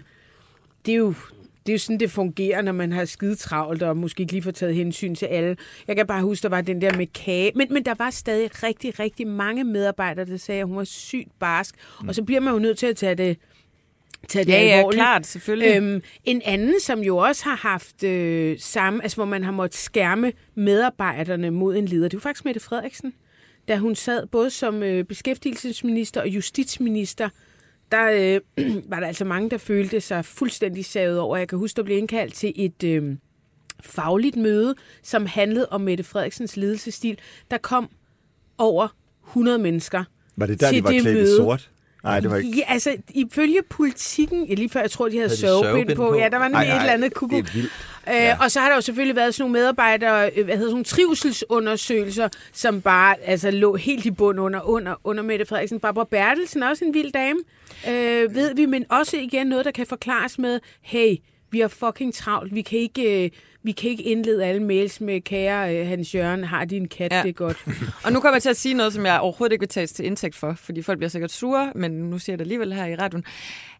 det 0.85 0.91
er 0.91 0.97
jo, 0.97 1.13
det 1.67 1.73
er 1.73 1.75
jo 1.75 1.79
sådan, 1.79 1.99
det 1.99 2.11
fungerer, 2.11 2.61
når 2.61 2.71
man 2.71 2.91
har 2.91 3.05
skide 3.05 3.35
travlt, 3.35 3.83
og 3.83 3.97
måske 3.97 4.21
ikke 4.21 4.33
lige 4.33 4.43
får 4.43 4.51
taget 4.51 4.75
hensyn 4.75 5.15
til 5.15 5.25
alle. 5.25 5.57
Jeg 5.87 5.95
kan 5.95 6.07
bare 6.07 6.21
huske, 6.21 6.43
der 6.43 6.49
var 6.49 6.61
den 6.61 6.81
der 6.81 6.97
med 6.97 7.07
kage. 7.07 7.51
Men, 7.55 7.67
men 7.71 7.85
der 7.85 7.93
var 7.97 8.09
stadig 8.09 8.63
rigtig, 8.63 8.99
rigtig 8.99 9.27
mange 9.27 9.63
medarbejdere, 9.63 10.25
der 10.25 10.37
sagde, 10.37 10.61
at 10.61 10.67
hun 10.67 10.77
var 10.77 10.83
sygt 10.83 11.39
barsk. 11.39 11.75
Mm. 12.01 12.07
Og 12.07 12.15
så 12.15 12.23
bliver 12.23 12.41
man 12.41 12.53
jo 12.53 12.59
nødt 12.59 12.77
til 12.77 12.87
at 12.87 12.95
tage 12.95 13.15
det, 13.15 13.37
tage 14.27 14.45
det 14.45 14.51
Ja, 14.51 14.63
ja, 14.63 14.69
alvorligt. 14.77 14.99
klart, 14.99 15.25
selvfølgelig. 15.25 15.75
Øhm, 15.77 16.01
en 16.25 16.41
anden, 16.45 16.79
som 16.79 16.99
jo 16.99 17.17
også 17.17 17.43
har 17.43 17.55
haft 17.55 18.03
øh, 18.03 18.59
samme, 18.59 19.03
altså 19.03 19.17
hvor 19.17 19.25
man 19.25 19.43
har 19.43 19.51
måttet 19.51 19.79
skærme 19.79 20.31
medarbejderne 20.55 21.51
mod 21.51 21.75
en 21.75 21.85
leder, 21.85 22.07
det 22.07 22.13
jo 22.13 22.19
faktisk 22.19 22.45
Mette 22.45 22.59
Frederiksen. 22.59 23.13
Da 23.67 23.77
hun 23.77 23.95
sad 23.95 24.27
både 24.27 24.49
som 24.49 24.83
øh, 24.83 25.03
beskæftigelsesminister 25.03 26.21
og 26.21 26.27
justitsminister, 26.27 27.29
der 27.91 28.41
øh, 28.57 28.65
var 28.91 28.99
der 28.99 29.07
altså 29.07 29.25
mange, 29.25 29.49
der 29.49 29.57
følte 29.57 30.01
sig 30.01 30.25
fuldstændig 30.25 30.85
savet 30.85 31.19
over. 31.19 31.37
Jeg 31.37 31.47
kan 31.47 31.57
huske, 31.57 31.77
der 31.77 31.83
blev 31.83 31.97
indkaldt 31.97 32.33
til 32.33 32.53
et 32.55 32.83
øh, 32.83 33.15
fagligt 33.83 34.35
møde, 34.35 34.75
som 35.03 35.25
handlede 35.25 35.67
om 35.69 35.81
Mette 35.81 36.03
Frederiksens 36.03 36.57
ledelsesstil. 36.57 37.17
Der 37.51 37.57
kom 37.57 37.89
over 38.57 38.87
100 39.27 39.57
mennesker. 39.57 40.03
Var 40.35 40.45
det 40.45 40.61
der, 40.61 40.67
til 40.67 40.77
de 40.77 40.83
var 40.83 40.91
det 40.91 41.01
klædt 41.01 41.17
i 41.17 41.21
møde. 41.21 41.37
sort? 41.37 41.71
Nej, 42.07 42.19
det 42.19 42.31
var 42.31 42.37
ikke... 42.37 42.49
Ja, 42.57 42.63
altså, 42.73 42.95
ifølge 43.09 43.59
politikken, 43.69 44.45
ja, 44.45 44.53
lige 44.53 44.69
før 44.69 44.79
jeg 44.81 44.91
tror, 44.91 45.09
de 45.09 45.17
havde 45.17 45.29
Havde 45.29 45.35
de 45.41 45.47
sovebind 45.47 45.95
på. 45.97 46.09
på? 46.09 46.15
Ja, 46.15 46.29
der 46.29 46.37
var 46.37 46.47
nemlig 46.47 46.57
Ej, 46.57 46.63
et 46.63 46.71
ej, 46.71 46.79
eller 46.79 46.93
andet 46.93 47.13
kuku. 47.13 47.35
Det 47.35 47.47
er 47.47 47.53
vildt. 47.53 47.71
Øh, 48.09 48.13
Ja. 48.13 48.37
Og 48.43 48.51
så 48.51 48.59
har 48.59 48.67
der 48.67 48.75
jo 48.75 48.81
selvfølgelig 48.81 49.15
været 49.15 49.35
sådan 49.35 49.43
nogle 49.43 49.59
medarbejdere, 49.59 50.29
øh, 50.35 50.45
hvad 50.45 50.55
hedder 50.55 50.57
sådan 50.59 50.69
nogle 50.71 50.83
trivselsundersøgelser, 50.85 52.29
som 52.53 52.81
bare 52.81 53.15
altså, 53.23 53.51
lå 53.51 53.75
helt 53.75 54.05
i 54.05 54.11
bund 54.11 54.39
under, 54.39 54.61
under, 54.69 54.95
under 55.03 55.23
Mette 55.23 55.45
Frederiksen. 55.45 55.79
Barbara 55.79 56.05
Bertelsen 56.11 56.63
er 56.63 56.69
også 56.69 56.85
en 56.85 56.93
vild 56.93 57.11
dame, 57.11 57.39
øh, 57.89 58.35
ved 58.35 58.55
vi, 58.55 58.65
men 58.65 58.85
også 58.89 59.17
igen 59.17 59.47
noget, 59.47 59.65
der 59.65 59.71
kan 59.71 59.85
forklares 59.87 60.39
med, 60.39 60.59
hey, 60.81 61.15
vi 61.51 61.59
har 61.59 61.67
fucking 61.67 62.13
travlt, 62.13 62.55
vi 62.55 62.61
kan 62.61 62.79
ikke, 62.79 63.23
øh, 63.25 63.29
vi 63.63 63.71
kan 63.71 63.89
ikke 63.89 64.03
indlede 64.03 64.45
alle 64.45 64.63
mails 64.63 65.01
med, 65.01 65.21
kære 65.21 65.75
øh, 65.77 65.87
Hans 65.87 66.15
Jørgen, 66.15 66.43
har 66.43 66.65
din 66.65 66.87
kat 66.87 67.11
Ja. 67.11 67.23
det 67.23 67.35
godt. 67.35 67.57
Og 68.05 68.11
nu 68.13 68.19
kommer 68.19 68.35
jeg 68.35 68.41
til 68.41 68.49
at 68.49 68.57
sige 68.57 68.73
noget, 68.73 68.93
som 68.93 69.05
jeg 69.05 69.19
overhovedet 69.19 69.53
ikke 69.53 69.61
vil 69.61 69.69
tages 69.69 69.91
til 69.91 70.05
indtægt 70.05 70.35
for, 70.35 70.53
fordi 70.53 70.81
folk 70.81 70.97
bliver 70.97 71.09
sikkert 71.09 71.31
sure, 71.31 71.71
men 71.75 71.91
nu 71.91 72.19
siger 72.19 72.33
jeg 72.33 72.39
det 72.39 72.43
alligevel 72.43 72.73
her 72.73 72.85
i 72.85 72.95
radioen. 72.95 73.25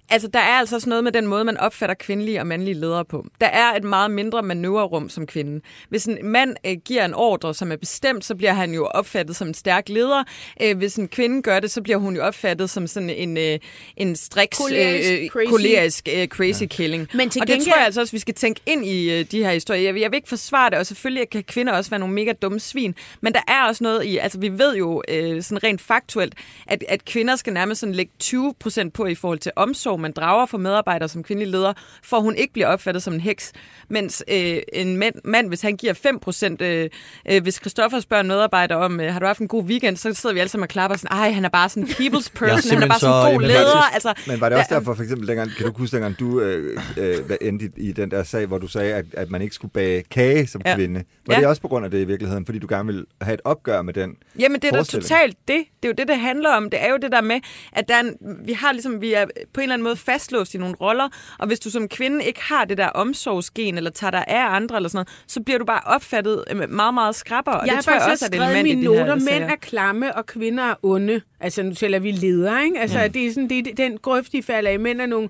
Altså, 0.10 0.28
der 0.28 0.40
er 0.40 0.44
altså 0.60 0.76
også 0.76 0.90
noget 0.90 1.04
med 1.04 1.12
den 1.12 1.28
måde, 1.28 1.44
man 1.46 1.58
opfatter 1.58 1.96
kvindelige 1.96 2.40
og 2.40 2.48
mandlige 2.48 2.74
ledere 2.74 3.06
på. 3.06 3.26
Der 3.42 3.48
er 3.48 3.74
et 3.76 3.84
meget 3.84 4.12
mindre 4.12 4.44
manøvrerum 4.44 5.10
som 5.10 5.26
kvinde. 5.28 5.62
Hvis 5.90 6.06
en 6.06 6.18
mand 6.24 6.56
øh, 6.66 6.76
giver 6.86 7.06
en 7.06 7.14
ordre, 7.14 7.54
som 7.54 7.72
er 7.72 7.76
bestemt, 7.76 8.26
så 8.26 8.36
bliver 8.36 8.54
han 8.54 8.74
jo 8.74 8.86
opfattet 8.86 9.36
som 9.36 9.48
en 9.48 9.54
stærk 9.54 9.90
leder. 9.90 10.24
Øh, 10.62 10.78
hvis 10.78 10.96
en 10.96 11.08
kvinde 11.08 11.42
gør 11.42 11.60
det, 11.60 11.72
så 11.72 11.82
bliver 11.82 11.98
hun 11.98 12.16
jo 12.16 12.22
opfattet 12.24 12.70
som 12.70 12.88
sådan 12.88 13.10
en, 13.10 13.38
øh, 13.38 13.60
en 13.98 14.16
striks, 14.16 14.58
Kolerisk, 14.58 15.32
crazy. 15.34 15.50
kolerisk 15.50 16.08
øh, 16.16 16.28
crazy 16.28 16.62
ja. 16.62 16.66
killing. 16.68 17.08
Men 17.14 17.30
til 17.30 17.42
og 17.42 17.48
det 17.48 17.54
gengæld- 17.56 17.66
tror 17.72 17.78
jeg 17.78 17.86
altså 17.86 18.02
også, 18.02 18.12
vi 18.12 18.20
skal 18.20 18.34
tænke 18.34 18.62
ind 18.66 18.86
i 18.86 19.20
øh, 19.20 19.26
de 19.32 19.44
her 19.44 19.52
historier. 19.52 19.82
Jeg 19.82 19.94
vil, 19.94 20.00
jeg 20.02 20.12
vil 20.12 20.18
ikke 20.18 20.30
forsvare 20.30 20.70
det, 20.70 20.78
og 20.80 20.86
selvfølgelig 20.86 21.30
kan 21.30 21.44
kvinder 21.44 21.74
også 21.74 21.90
være 21.90 22.00
nogle 22.00 22.16
mega 22.16 22.34
dumme 22.42 22.60
svin, 22.60 22.96
men 23.22 23.34
der 23.34 23.42
er 23.48 23.64
også 23.68 23.84
noget 23.84 24.04
i, 24.06 24.18
altså 24.18 24.40
vi 24.40 24.50
ved 24.60 24.76
jo 24.76 25.04
øh, 25.08 25.42
sådan 25.44 25.64
rent 25.64 25.82
faktuelt, 25.82 26.34
at, 26.68 26.84
at 26.88 27.06
kvinder 27.06 27.36
skal 27.36 27.54
nærmest 27.54 27.80
sådan 27.80 27.96
lægge 27.96 28.12
20 28.20 28.54
procent 28.60 28.94
på 28.94 29.06
i 29.06 29.16
forhold 29.16 29.40
til 29.40 29.52
omsorg, 29.56 29.97
man 29.98 30.12
drager 30.12 30.46
for 30.46 30.58
medarbejdere 30.58 31.10
som 31.10 31.24
kvindelig 31.24 31.52
leder, 31.52 31.74
for 32.04 32.20
hun 32.20 32.36
ikke 32.36 32.54
bliver 32.54 32.68
opfattet 32.68 33.04
som 33.04 33.14
en 33.14 33.20
heks, 33.20 33.52
mens 33.90 34.24
øh, 34.32 34.58
en 34.74 34.98
mand, 34.98 35.16
mand, 35.24 35.48
hvis 35.48 35.62
han 35.62 35.78
giver 35.78 35.94
5 35.94 36.20
procent, 36.20 36.62
øh, 36.62 36.90
øh, 37.32 37.42
hvis 37.44 37.56
Christoffer 37.56 38.00
spørger 38.00 38.22
en 38.22 38.28
medarbejder 38.28 38.76
om, 38.76 39.00
øh, 39.00 39.14
har 39.14 39.20
du 39.20 39.26
haft 39.26 39.40
en 39.40 39.48
god 39.48 39.64
weekend, 39.64 39.98
så 39.98 40.14
sidder 40.14 40.34
vi 40.34 40.40
alle 40.40 40.50
sammen 40.50 40.64
og 40.64 40.70
klapper 40.70 40.98
sådan, 40.98 41.18
ej, 41.18 41.32
han 41.32 41.46
er 41.46 41.50
bare 41.50 41.70
sådan 41.70 41.84
en 41.84 41.90
people's 41.90 42.30
person, 42.36 42.72
han 42.74 42.84
er 42.84 42.88
bare 42.88 43.00
sådan 43.00 43.24
så 43.24 43.30
en 43.30 43.34
god 43.40 43.42
leder. 43.48 43.94
Altså, 43.94 44.14
Men 44.28 44.42
var 44.42 44.50
det 44.50 44.58
også 44.58 44.68
der- 44.70 44.76
derfor, 44.80 44.94
for 44.94 45.04
eksempel, 45.04 45.28
dengang, 45.28 45.50
kan 45.58 45.66
du 45.66 45.74
huske, 45.78 45.96
dengang 45.96 46.20
du 46.20 46.42
øh, 46.42 46.82
øh, 46.98 47.16
endte 47.42 47.72
i, 47.78 47.88
i 47.90 47.92
den 47.92 48.12
der 48.12 48.24
sag, 48.24 48.46
hvor 48.46 48.58
du 48.58 48.68
sagde, 48.68 48.94
at, 48.94 49.06
at 49.14 49.30
man 49.30 49.42
ikke 49.42 49.56
skulle 49.56 49.72
bage 49.72 50.04
kage 50.12 50.48
som 50.48 50.62
Ja. 50.66 50.76
kvinde? 50.76 51.04
Var 51.28 51.34
Ja. 51.34 51.40
det 51.40 51.48
også 51.48 51.62
på 51.62 51.68
grund 51.68 51.86
af 51.86 51.92
det 51.92 52.02
i 52.02 52.06
virkeligheden, 52.06 52.46
fordi 52.46 52.60
du 52.60 52.68
gerne 52.70 52.86
ville 52.86 53.06
have 53.22 53.34
et 53.34 53.42
opgør 53.44 53.82
med 53.82 53.94
den? 53.94 54.16
Jamen, 54.40 54.62
det 54.62 54.68
er 54.68 54.72
da 54.78 54.84
totalt 54.84 55.38
det. 55.48 55.64
Det 55.84 55.86
er 55.86 55.88
jo 55.90 55.94
det, 55.98 56.08
det 56.08 56.18
handler 56.20 56.50
om. 56.50 56.70
Det 56.70 56.84
er 56.84 56.90
jo 56.92 56.98
det 57.02 57.12
der 57.12 57.22
med, 57.22 57.40
at 57.72 57.88
der 57.88 57.96
er 57.96 58.00
en, 58.00 58.16
vi 58.46 58.54
har 58.54 58.72
ligesom, 58.72 59.02
vi 59.02 59.14
er 59.14 59.26
på 59.54 59.60
en 59.60 59.64
eller 59.64 59.74
anden 59.74 59.84
måde 59.88 59.96
fastlåst 59.96 60.56
i 60.56 60.58
nogle 60.58 60.76
roller, 60.82 61.10
og 61.40 61.48
hvis 61.48 61.60
du 61.60 61.70
som 61.70 61.88
kvinde 61.88 62.26
ikke 62.26 62.42
har 62.44 62.66
det 62.66 62.78
der 62.78 62.88
omsorgsgen, 62.88 63.78
eller 63.78 63.92
tager 63.92 64.12
dig 64.12 64.26
af 64.28 64.56
andre, 64.56 64.76
eller 64.76 64.90
sådan 64.90 64.98
noget, 64.98 65.24
så 65.28 65.42
bliver 65.42 65.58
du 65.58 65.66
bare 65.66 65.82
opfattet 65.86 66.44
øh, 66.52 66.70
meget, 66.70 66.94
meget 66.94 67.16
skrappere. 67.16 67.60
Og 67.60 67.68
jeg 67.68 67.76
det 67.76 67.86
tror 67.86 67.94
jeg 67.94 68.02
også 68.12 68.26
er 68.26 68.28
et 68.28 68.34
skrevet 68.34 68.56
i 68.56 68.60
element 68.60 68.68
i 68.68 68.76
mine 68.76 68.98
noter, 68.98 69.16
mænd 69.16 69.44
er 69.44 69.56
klamme, 69.56 70.16
og 70.16 70.26
kvinder 70.26 70.64
er 70.64 70.76
onde. 70.84 71.22
Altså, 71.40 71.64
nu 71.64 71.74
tæller 71.74 72.00
vi 72.00 72.12
ledere, 72.12 72.64
ikke? 72.64 72.80
Altså, 72.80 73.00
ja. 73.00 73.08
det 73.08 73.26
er 73.26 73.34
sådan, 73.34 73.50
det 73.50 73.68
er 73.68 73.76
den 73.76 73.98
grøft, 73.98 74.32
de 74.32 74.44
falder 74.44 74.72
i. 74.72 74.78
Mænd 74.78 75.02
er 75.02 75.06
nogle 75.06 75.30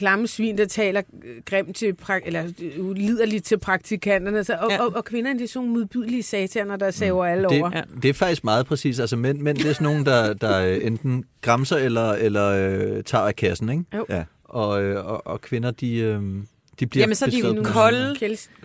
klamme 0.00 0.26
svin, 0.26 0.58
der 0.58 0.64
taler 0.66 1.02
grimt 1.44 1.76
til, 1.76 1.94
eller 2.24 2.44
øh, 2.62 2.90
liderligt 2.92 3.44
til 3.44 3.58
praktikanterne. 3.58 4.44
Så, 4.44 4.52
og, 4.60 4.70
Ja. 4.70 4.82
og, 4.84 4.96
og 4.96 5.04
kvinderne, 5.04 5.38
det 5.38 5.44
er 5.44 5.48
sådan 5.48 5.66
nogle 5.68 5.80
modbydelige 5.80 6.22
sataner, 6.22 6.76
der 6.76 6.90
saver 6.90 7.24
alle 7.26 7.48
Det, 7.48 7.60
over. 7.60 7.70
ja. 7.74 7.82
det 8.02 8.08
er 8.08 8.14
faktisk 8.14 8.44
meget 8.44 8.66
præcis. 8.66 9.00
Altså 9.00 9.16
mænd, 9.16 9.38
mænd 9.40 9.56
det 9.58 9.66
er 9.66 9.72
sådan 9.72 9.84
nogen, 9.84 10.06
der, 10.06 10.32
der 10.34 10.60
øh, 10.66 10.78
enten 10.86 11.24
græmser 11.40 11.76
eller, 11.76 12.12
eller 12.12 12.46
øh, 12.48 13.02
tager 13.04 13.24
af 13.24 13.36
kassen, 13.36 13.68
ikke? 13.68 13.84
Ja. 14.08 14.24
Og, 14.44 14.82
øh, 14.82 15.06
og, 15.06 15.26
og 15.26 15.40
kvinder, 15.40 15.70
de, 15.70 15.94
øh, 15.96 16.22
de 16.80 16.86
bliver 16.86 17.02
Jamen, 17.02 17.14
så 17.14 17.24
er 17.24 17.30
de 17.30 17.38
jo 17.38 17.62
kolde. 17.64 18.16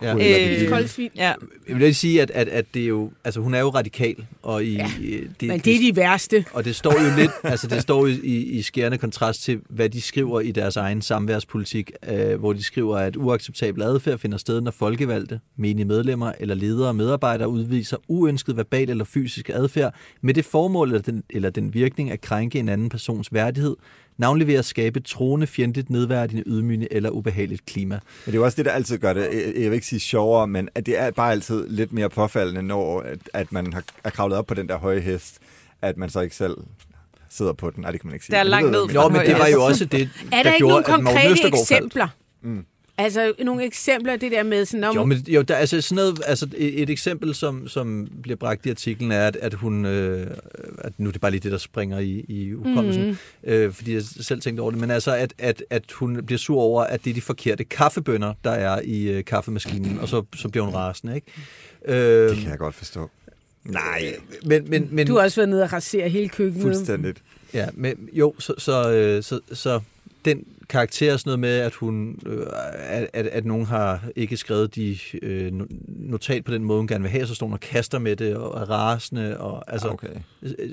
Ja. 0.02 0.14
Øh, 0.62 0.68
kolde 0.68 0.88
svin. 0.88 1.10
Ja, 1.16 1.22
Jeg 1.22 1.36
vil 1.66 1.76
lige 1.76 1.94
sige, 1.94 2.22
at, 2.22 2.30
at, 2.30 2.48
at 2.48 2.64
det 2.74 2.82
er 2.82 2.86
jo, 2.86 3.10
altså 3.24 3.40
hun 3.40 3.54
er 3.54 3.60
jo 3.60 3.68
radikal, 3.68 4.26
og 4.42 4.64
i, 4.64 4.74
Ja, 4.74 4.90
det, 5.40 5.48
Men 5.48 5.60
det 5.60 5.74
er 5.74 5.78
de 5.78 5.96
værste. 5.96 6.44
Og 6.52 6.64
det 6.64 6.76
står 6.76 6.92
jo 6.92 7.16
lidt, 7.16 7.30
altså 7.42 7.66
det 7.66 7.82
står 7.82 8.06
jo 8.06 8.14
i, 8.22 8.36
i 8.36 8.62
skærende 8.62 8.98
kontrast 8.98 9.42
til, 9.42 9.60
hvad 9.68 9.88
de 9.88 10.00
skriver 10.00 10.40
i 10.40 10.50
deres 10.50 10.76
egen 10.76 11.02
samværspolitik, 11.02 11.90
øh, 12.08 12.38
hvor 12.38 12.52
de 12.52 12.64
skriver, 12.64 12.96
at 12.98 13.16
uacceptabel 13.16 13.82
adfærd 13.82 14.18
finder 14.18 14.38
sted, 14.38 14.60
når 14.60 14.70
folkevalgte, 14.70 15.40
menige 15.56 15.84
medlemmer 15.84 16.32
eller 16.40 16.54
ledere 16.54 16.88
og 16.88 16.96
medarbejdere 16.96 17.48
udviser 17.48 17.96
uønsket 18.08 18.56
verbal 18.56 18.90
eller 18.90 19.04
fysisk 19.04 19.50
adfærd 19.54 19.94
med 20.20 20.34
det 20.34 20.44
formål 20.44 20.88
eller 20.88 21.02
den, 21.02 21.22
eller 21.30 21.50
den 21.50 21.74
virkning 21.74 22.10
at 22.10 22.20
krænke 22.20 22.58
en 22.58 22.68
anden 22.68 22.88
persons 22.88 23.32
værdighed, 23.32 23.76
navnlig 24.18 24.46
ved 24.46 24.54
at 24.54 24.64
skabe 24.64 25.00
troende, 25.00 25.46
fjendtligt, 25.46 25.90
nedværdigende, 25.90 26.42
ydmygende 26.46 26.92
eller 26.92 27.10
ubehageligt 27.10 27.66
klima. 27.66 27.94
Men 27.94 28.00
det 28.26 28.32
er 28.32 28.38
jo 28.38 28.44
også 28.44 28.56
det, 28.56 28.64
der 28.64 28.70
altid 28.70 28.98
gør 28.98 29.12
det, 29.12 29.22
jeg 29.32 29.70
vil 29.70 29.72
ikke 29.72 29.86
sige 29.86 30.00
sjovere, 30.00 30.46
men 30.46 30.68
at 30.74 30.86
det 30.86 30.98
er 30.98 31.10
bare 31.10 31.32
altid 31.32 31.68
lidt 31.68 31.92
mere 31.92 32.08
påfaldende, 32.10 32.62
når 32.62 33.00
at, 33.00 33.18
at 33.34 33.52
man 33.52 33.72
har, 33.72 33.82
er 34.04 34.10
kravlet 34.10 34.38
op 34.38 34.46
på 34.46 34.54
den 34.54 34.68
der 34.68 34.78
høje 34.78 35.00
hest, 35.00 35.38
at 35.82 35.96
man 35.96 36.10
så 36.10 36.20
ikke 36.20 36.36
selv 36.36 36.56
sidder 37.30 37.52
på 37.52 37.70
den. 37.70 37.82
Nej, 37.82 37.90
det 37.90 38.00
kan 38.00 38.08
man 38.08 38.14
ikke 38.14 38.26
sige. 38.26 38.34
Der 38.34 38.38
er 38.40 38.44
langt 38.44 38.70
ned 38.70 38.80
den 38.88 39.12
men 39.12 39.26
det 39.26 39.38
var 39.38 39.46
jo 39.46 39.64
også 39.64 39.84
det, 39.84 40.00
Er 40.32 40.36
der 40.36 40.42
der 40.42 40.52
ikke 40.54 40.66
gjorde, 40.66 40.84
Magne 40.88 41.04
konkrete 41.04 41.32
Østergaard 41.32 41.66
faldt. 41.68 41.72
eksempler? 41.84 42.08
Mm. 42.42 42.64
Altså, 42.98 43.32
nogle 43.44 43.64
eksempler, 43.64 44.16
det 44.16 44.32
der 44.32 44.42
med 44.42 44.64
sådan 44.64 44.84
om... 44.84 44.94
Jo, 44.96 45.04
men 45.04 45.18
jo, 45.28 45.42
der, 45.42 45.54
altså 45.56 45.80
sådan 45.80 45.96
noget, 45.96 46.22
altså 46.26 46.48
et, 46.56 46.82
et 46.82 46.90
eksempel, 46.90 47.34
som, 47.34 47.68
som 47.68 48.08
bliver 48.22 48.36
bragt 48.36 48.66
i 48.66 48.70
artiklen, 48.70 49.12
er, 49.12 49.26
at, 49.26 49.36
at 49.36 49.54
hun, 49.54 49.84
øh, 49.86 50.26
at 50.78 50.92
nu 50.98 51.08
er 51.08 51.12
det 51.12 51.20
bare 51.20 51.30
lige 51.30 51.40
det, 51.40 51.52
der 51.52 51.58
springer 51.58 51.98
i, 51.98 52.24
i 52.28 52.52
hukommelsen, 52.52 53.06
mm. 53.06 53.16
øh, 53.50 53.72
fordi 53.72 53.94
jeg 53.94 54.02
selv 54.02 54.40
tænkte 54.40 54.60
over 54.60 54.70
det, 54.70 54.80
men 54.80 54.90
altså, 54.90 55.14
at, 55.14 55.34
at, 55.38 55.62
at 55.70 55.92
hun 55.92 56.26
bliver 56.26 56.38
sur 56.38 56.60
over, 56.60 56.84
at 56.84 57.04
det 57.04 57.10
er 57.10 57.14
de 57.14 57.20
forkerte 57.20 57.64
kaffebønner, 57.64 58.34
der 58.44 58.50
er 58.50 58.80
i 58.84 59.02
øh, 59.08 59.24
kaffemaskinen, 59.24 59.98
og 59.98 60.08
så, 60.08 60.22
så 60.36 60.48
bliver 60.48 60.64
hun 60.64 60.74
rasende, 60.74 61.14
ikke? 61.14 61.26
Øh, 61.84 62.28
Det 62.30 62.36
kan 62.38 62.50
jeg 62.50 62.58
godt 62.58 62.74
forstå. 62.74 63.10
Nej, 63.64 64.16
men, 64.44 64.70
men, 64.70 64.88
men, 64.90 65.06
Du 65.06 65.14
har 65.16 65.22
også 65.22 65.36
været 65.36 65.48
nede 65.48 65.62
og 65.62 65.72
rasere 65.72 66.08
hele 66.08 66.28
køkkenet. 66.28 66.62
fuldstændigt. 66.62 67.22
Ja, 67.54 67.66
men 67.74 68.08
jo, 68.12 68.34
så, 68.38 68.54
så, 68.58 68.92
øh, 68.92 69.22
så, 69.22 69.40
så 69.52 69.80
den 70.24 70.44
karakter 70.68 71.12
er 71.12 71.16
sådan 71.16 71.28
noget 71.28 71.40
med, 71.40 71.58
at 71.58 71.74
hun, 71.74 72.18
øh, 72.26 72.46
at, 72.74 73.08
at, 73.12 73.26
at 73.26 73.44
nogen 73.44 73.66
har 73.66 74.00
ikke 74.16 74.36
skrevet 74.36 74.74
de 74.74 74.98
øh, 75.22 75.52
no- 75.52 75.66
notat 75.86 76.44
på 76.44 76.52
den 76.52 76.64
måde, 76.64 76.78
hun 76.78 76.86
gerne 76.86 77.02
vil 77.02 77.10
have, 77.10 77.26
så 77.26 77.34
står 77.34 77.46
hun 77.46 77.52
og 77.52 77.60
kaster 77.60 77.98
med 77.98 78.16
det, 78.16 78.36
og 78.36 78.60
er 78.60 78.70
rasende, 78.70 79.40
og 79.40 79.72
altså, 79.72 79.88
Okay. 79.88 80.08
okay. 80.08 80.20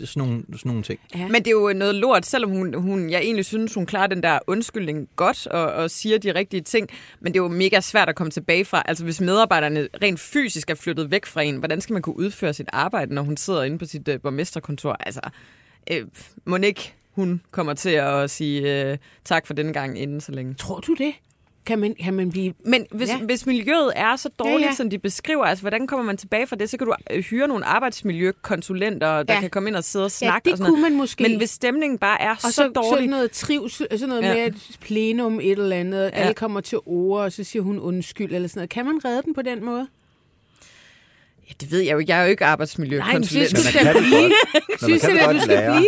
sådan, 0.05 0.27
nogle, 0.27 0.43
sådan 0.51 0.69
nogle 0.69 0.83
ting. 0.83 0.99
Ja. 1.15 1.27
Men 1.27 1.35
det 1.35 1.47
er 1.47 1.51
jo 1.51 1.73
noget 1.75 1.95
lort, 1.95 2.25
selvom 2.25 2.51
hun, 2.51 2.73
hun, 2.73 3.09
jeg 3.09 3.21
egentlig 3.21 3.45
synes, 3.45 3.73
hun 3.73 3.85
klarer 3.85 4.07
den 4.07 4.23
der 4.23 4.39
undskyldning 4.47 5.09
godt 5.15 5.47
og, 5.47 5.65
og 5.65 5.91
siger 5.91 6.17
de 6.17 6.35
rigtige 6.35 6.61
ting. 6.61 6.89
Men 7.19 7.33
det 7.33 7.39
er 7.39 7.43
jo 7.43 7.49
mega 7.49 7.79
svært 7.79 8.09
at 8.09 8.15
komme 8.15 8.31
tilbage 8.31 8.65
fra. 8.65 8.83
Altså 8.85 9.03
hvis 9.03 9.21
medarbejderne 9.21 9.87
rent 10.03 10.19
fysisk 10.19 10.69
er 10.69 10.75
flyttet 10.75 11.11
væk 11.11 11.25
fra 11.25 11.41
en, 11.41 11.57
hvordan 11.57 11.81
skal 11.81 11.93
man 11.93 12.01
kunne 12.01 12.17
udføre 12.17 12.53
sit 12.53 12.69
arbejde, 12.73 13.13
når 13.13 13.21
hun 13.21 13.37
sidder 13.37 13.63
inde 13.63 13.77
på 13.77 13.85
sit 13.85 14.07
uh, 14.07 14.15
borgmesterkontor? 14.23 14.97
Altså, 14.99 15.21
øh, 15.91 16.05
må 16.45 16.57
ikke 16.57 16.93
hun 17.15 17.41
kommer 17.51 17.73
til 17.73 17.89
at 17.89 18.29
sige 18.29 18.83
øh, 18.91 18.97
tak 19.25 19.47
for 19.47 19.53
denne 19.53 19.73
gang 19.73 19.99
inden 19.99 20.21
så 20.21 20.31
længe. 20.31 20.53
Tror 20.53 20.79
du 20.79 20.93
det? 20.93 21.13
Kan 21.65 21.79
man, 21.79 21.95
kan 22.03 22.13
man 22.13 22.29
blive... 22.31 22.53
Men 22.65 22.85
hvis, 22.91 23.09
Ja. 23.09 23.17
ja. 23.19 23.23
hvis 23.25 23.45
miljøet 23.45 23.91
er 23.95 24.15
så 24.15 24.29
dårligt, 24.39 24.53
Ja, 24.53 24.59
ja, 24.59 24.63
ja. 24.65 24.69
ja. 24.69 24.75
som 24.75 24.89
de 24.89 24.99
beskriver, 24.99 25.45
altså 25.45 25.61
hvordan 25.61 25.87
kommer 25.87 26.05
man 26.05 26.17
tilbage 26.17 26.47
fra 26.47 26.55
det? 26.55 26.69
Så 26.69 26.77
kan 26.77 26.87
du 26.87 26.93
øh, 27.11 27.23
hyre 27.23 27.47
nogle 27.47 27.65
arbejdsmiljøkonsulenter, 27.65 29.07
der 29.07 29.23
Ja. 29.29 29.33
ja. 29.33 29.39
kan 29.39 29.49
komme 29.49 29.69
ind 29.69 29.75
og 29.75 29.83
sidde 29.83 30.05
og 30.05 30.11
Ja, 30.21 30.25
snakke. 30.25 30.45
det 30.45 30.51
og 30.51 30.57
sådan 30.57 30.71
noget. 30.71 30.83
kunne 30.83 30.89
man 30.89 30.97
måske. 30.97 31.23
Men 31.23 31.37
hvis 31.37 31.49
stemningen 31.49 31.97
bare 31.99 32.21
er 32.21 32.29
og 32.31 32.37
så, 32.41 32.47
så, 32.47 32.53
så 32.53 32.71
dårlig... 32.75 32.91
sådan 32.91 33.09
noget 33.09 33.31
trivsel, 33.31 33.87
sådan 33.91 34.09
noget 34.09 34.21
Ja. 34.23 34.33
med 34.33 34.47
et 34.47 34.77
plenum, 34.81 35.39
et 35.39 35.51
eller 35.51 35.75
andet, 35.75 35.97
ja. 35.99 36.03
Ja. 36.05 36.09
alle 36.11 36.33
kommer 36.33 36.61
til 36.61 36.77
ord, 36.85 37.21
og 37.23 37.31
så 37.31 37.43
siger 37.43 37.63
hun 37.63 37.79
undskyld, 37.79 38.33
eller 38.35 38.47
sådan 38.49 38.59
noget. 38.59 38.69
Kan 38.69 38.85
man 38.85 39.05
redde 39.05 39.21
den 39.21 39.33
på 39.33 39.41
den 39.41 39.65
måde? 39.65 39.87
Ja, 41.49 41.53
det 41.61 41.71
ved 41.71 41.79
jeg 41.79 41.93
jo 41.93 41.97
ikke. 41.97 42.11
Jeg 42.11 42.19
er 42.19 42.23
jo 42.23 42.29
ikke 42.29 42.41
Nej, 42.41 42.47
men 42.47 42.51
arbejdsmiljøkonsulent. 42.51 43.49
det 43.51 43.59
synes 43.59 43.73
da 43.85 43.93
det 43.93 44.03
blive. 44.03 44.31
Synes 44.79 45.03
godt 45.25 45.35
du 45.35 45.41
skal 45.41 45.71
blive. 45.75 45.87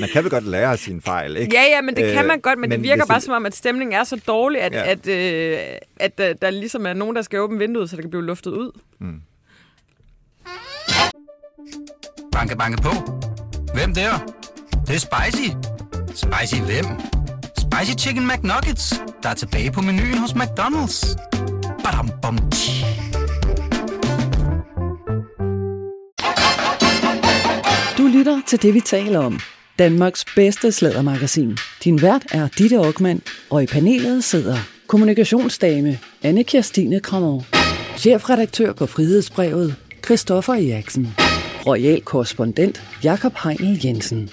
Man 0.00 0.08
kan 0.12 0.22
vel 0.24 0.30
godt 0.30 0.44
lære 0.46 0.72
af 0.72 0.78
sine 0.78 1.02
fejl, 1.02 1.36
ikke? 1.36 1.56
Ja, 1.56 1.62
ja, 1.62 1.80
men 1.80 1.96
det 1.96 2.04
øh, 2.04 2.12
kan 2.12 2.22
Øh, 2.22 2.26
man 2.28 2.40
godt, 2.40 2.58
men, 2.58 2.68
men 2.70 2.78
det 2.78 2.82
virker 2.82 2.96
hvis 3.04 3.08
bare 3.08 3.18
det- 3.18 3.24
som 3.24 3.34
om, 3.34 3.46
at 3.46 3.56
stemningen 3.56 3.94
er 4.00 4.04
så 4.04 4.20
dårlig, 4.26 4.60
at, 4.62 4.72
Ja. 4.72 4.90
at, 4.90 5.06
øh, 5.08 5.58
at 6.00 6.18
der, 6.18 6.32
der 6.34 6.50
ligesom 6.50 6.86
er 6.86 6.92
nogen, 6.92 7.16
der 7.16 7.22
skal 7.22 7.38
åbne 7.40 7.58
vinduet, 7.58 7.90
så 7.90 7.96
det 7.96 8.02
kan 8.02 8.10
blive 8.10 8.24
luftet 8.26 8.50
ud. 8.50 8.70
Banke, 12.32 12.56
banke 12.56 12.82
på. 12.82 12.90
Hvem 13.74 13.94
der? 13.94 14.10
Det, 14.70 14.88
det 14.88 14.94
er 14.94 14.98
spicy. 14.98 15.48
Spicy 16.14 16.60
hvem? 16.62 16.84
Spicy 17.58 17.92
Chicken 18.06 18.26
McNuggets, 18.28 19.02
der 19.22 19.28
er 19.28 19.34
tilbage 19.34 19.72
på 19.72 19.80
menuen 19.80 20.18
hos 20.18 20.30
McDonald's. 20.32 21.16
Badum, 21.84 22.10
bom, 22.22 22.38
tji. 22.50 22.84
Du 27.98 28.06
lytter 28.06 28.40
til 28.46 28.62
det, 28.62 28.74
vi 28.74 28.80
taler 28.80 29.18
om. 29.18 29.40
Danmarks 29.78 30.24
bedste 30.36 30.72
slædermagasin. 30.72 31.56
Din 31.84 32.02
vært 32.02 32.26
er 32.32 32.48
Ditte 32.58 32.76
Aukmann, 32.76 33.22
og 33.50 33.62
i 33.62 33.66
panelet 33.66 34.24
sidder 34.24 34.56
kommunikationsdame 34.86 35.98
Anne 36.22 36.44
Kirstine 36.44 37.00
Krammer, 37.00 37.42
chefredaktør 37.96 38.72
på 38.72 38.86
Frihedsbrevet 38.86 39.74
Christoffer 40.04 40.54
Eriksen, 40.54 41.14
royal 41.66 42.00
korrespondent 42.00 42.82
Jakob 43.04 43.32
Heinel 43.44 43.80
Jensen. 43.84 44.30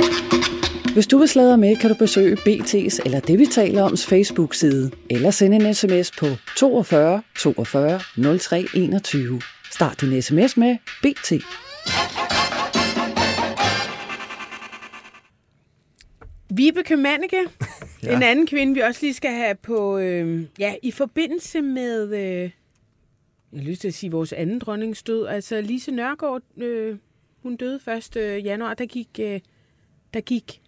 Hvis 0.93 1.07
du 1.07 1.17
vil 1.17 1.27
sladre 1.27 1.57
med, 1.57 1.75
kan 1.75 1.89
du 1.89 1.95
besøge 1.95 2.37
BT's 2.37 2.99
eller 3.05 3.19
det, 3.19 3.39
vi 3.39 3.45
taler 3.45 3.83
oms 3.83 4.05
Facebook-side, 4.05 4.91
eller 5.09 5.31
sende 5.31 5.55
en 5.55 5.73
sms 5.73 6.11
på 6.11 6.25
42 6.57 7.21
42 7.37 7.99
03 8.39 8.65
21. 8.73 9.41
Start 9.71 10.01
din 10.01 10.21
sms 10.21 10.57
med 10.57 10.77
BT. 11.01 11.33
Vibeke 16.55 16.97
Manneke, 16.97 17.37
ja. 18.03 18.15
en 18.15 18.23
anden 18.23 18.47
kvinde, 18.47 18.73
vi 18.73 18.79
også 18.79 18.99
lige 19.01 19.13
skal 19.13 19.31
have 19.31 19.55
på, 19.55 19.97
øh, 19.97 20.45
ja, 20.59 20.75
i 20.81 20.91
forbindelse 20.91 21.61
med, 21.61 22.13
øh, 22.13 22.51
jeg 23.53 23.61
har 23.61 23.69
lyst 23.69 23.81
til 23.81 23.87
at 23.87 23.93
sige, 23.93 24.11
vores 24.11 24.33
anden 24.33 24.59
dronning 24.59 25.07
død. 25.07 25.27
Altså 25.27 25.61
Lise 25.61 25.91
Nørgaard, 25.91 26.41
øh, 26.57 26.97
hun 27.43 27.55
døde 27.55 27.79
1. 27.97 28.15
Øh, 28.15 28.45
januar, 28.45 28.73
der 28.73 28.85
gik, 28.85 29.07
øh, 29.19 29.39
der 30.13 30.21
gik 30.21 30.61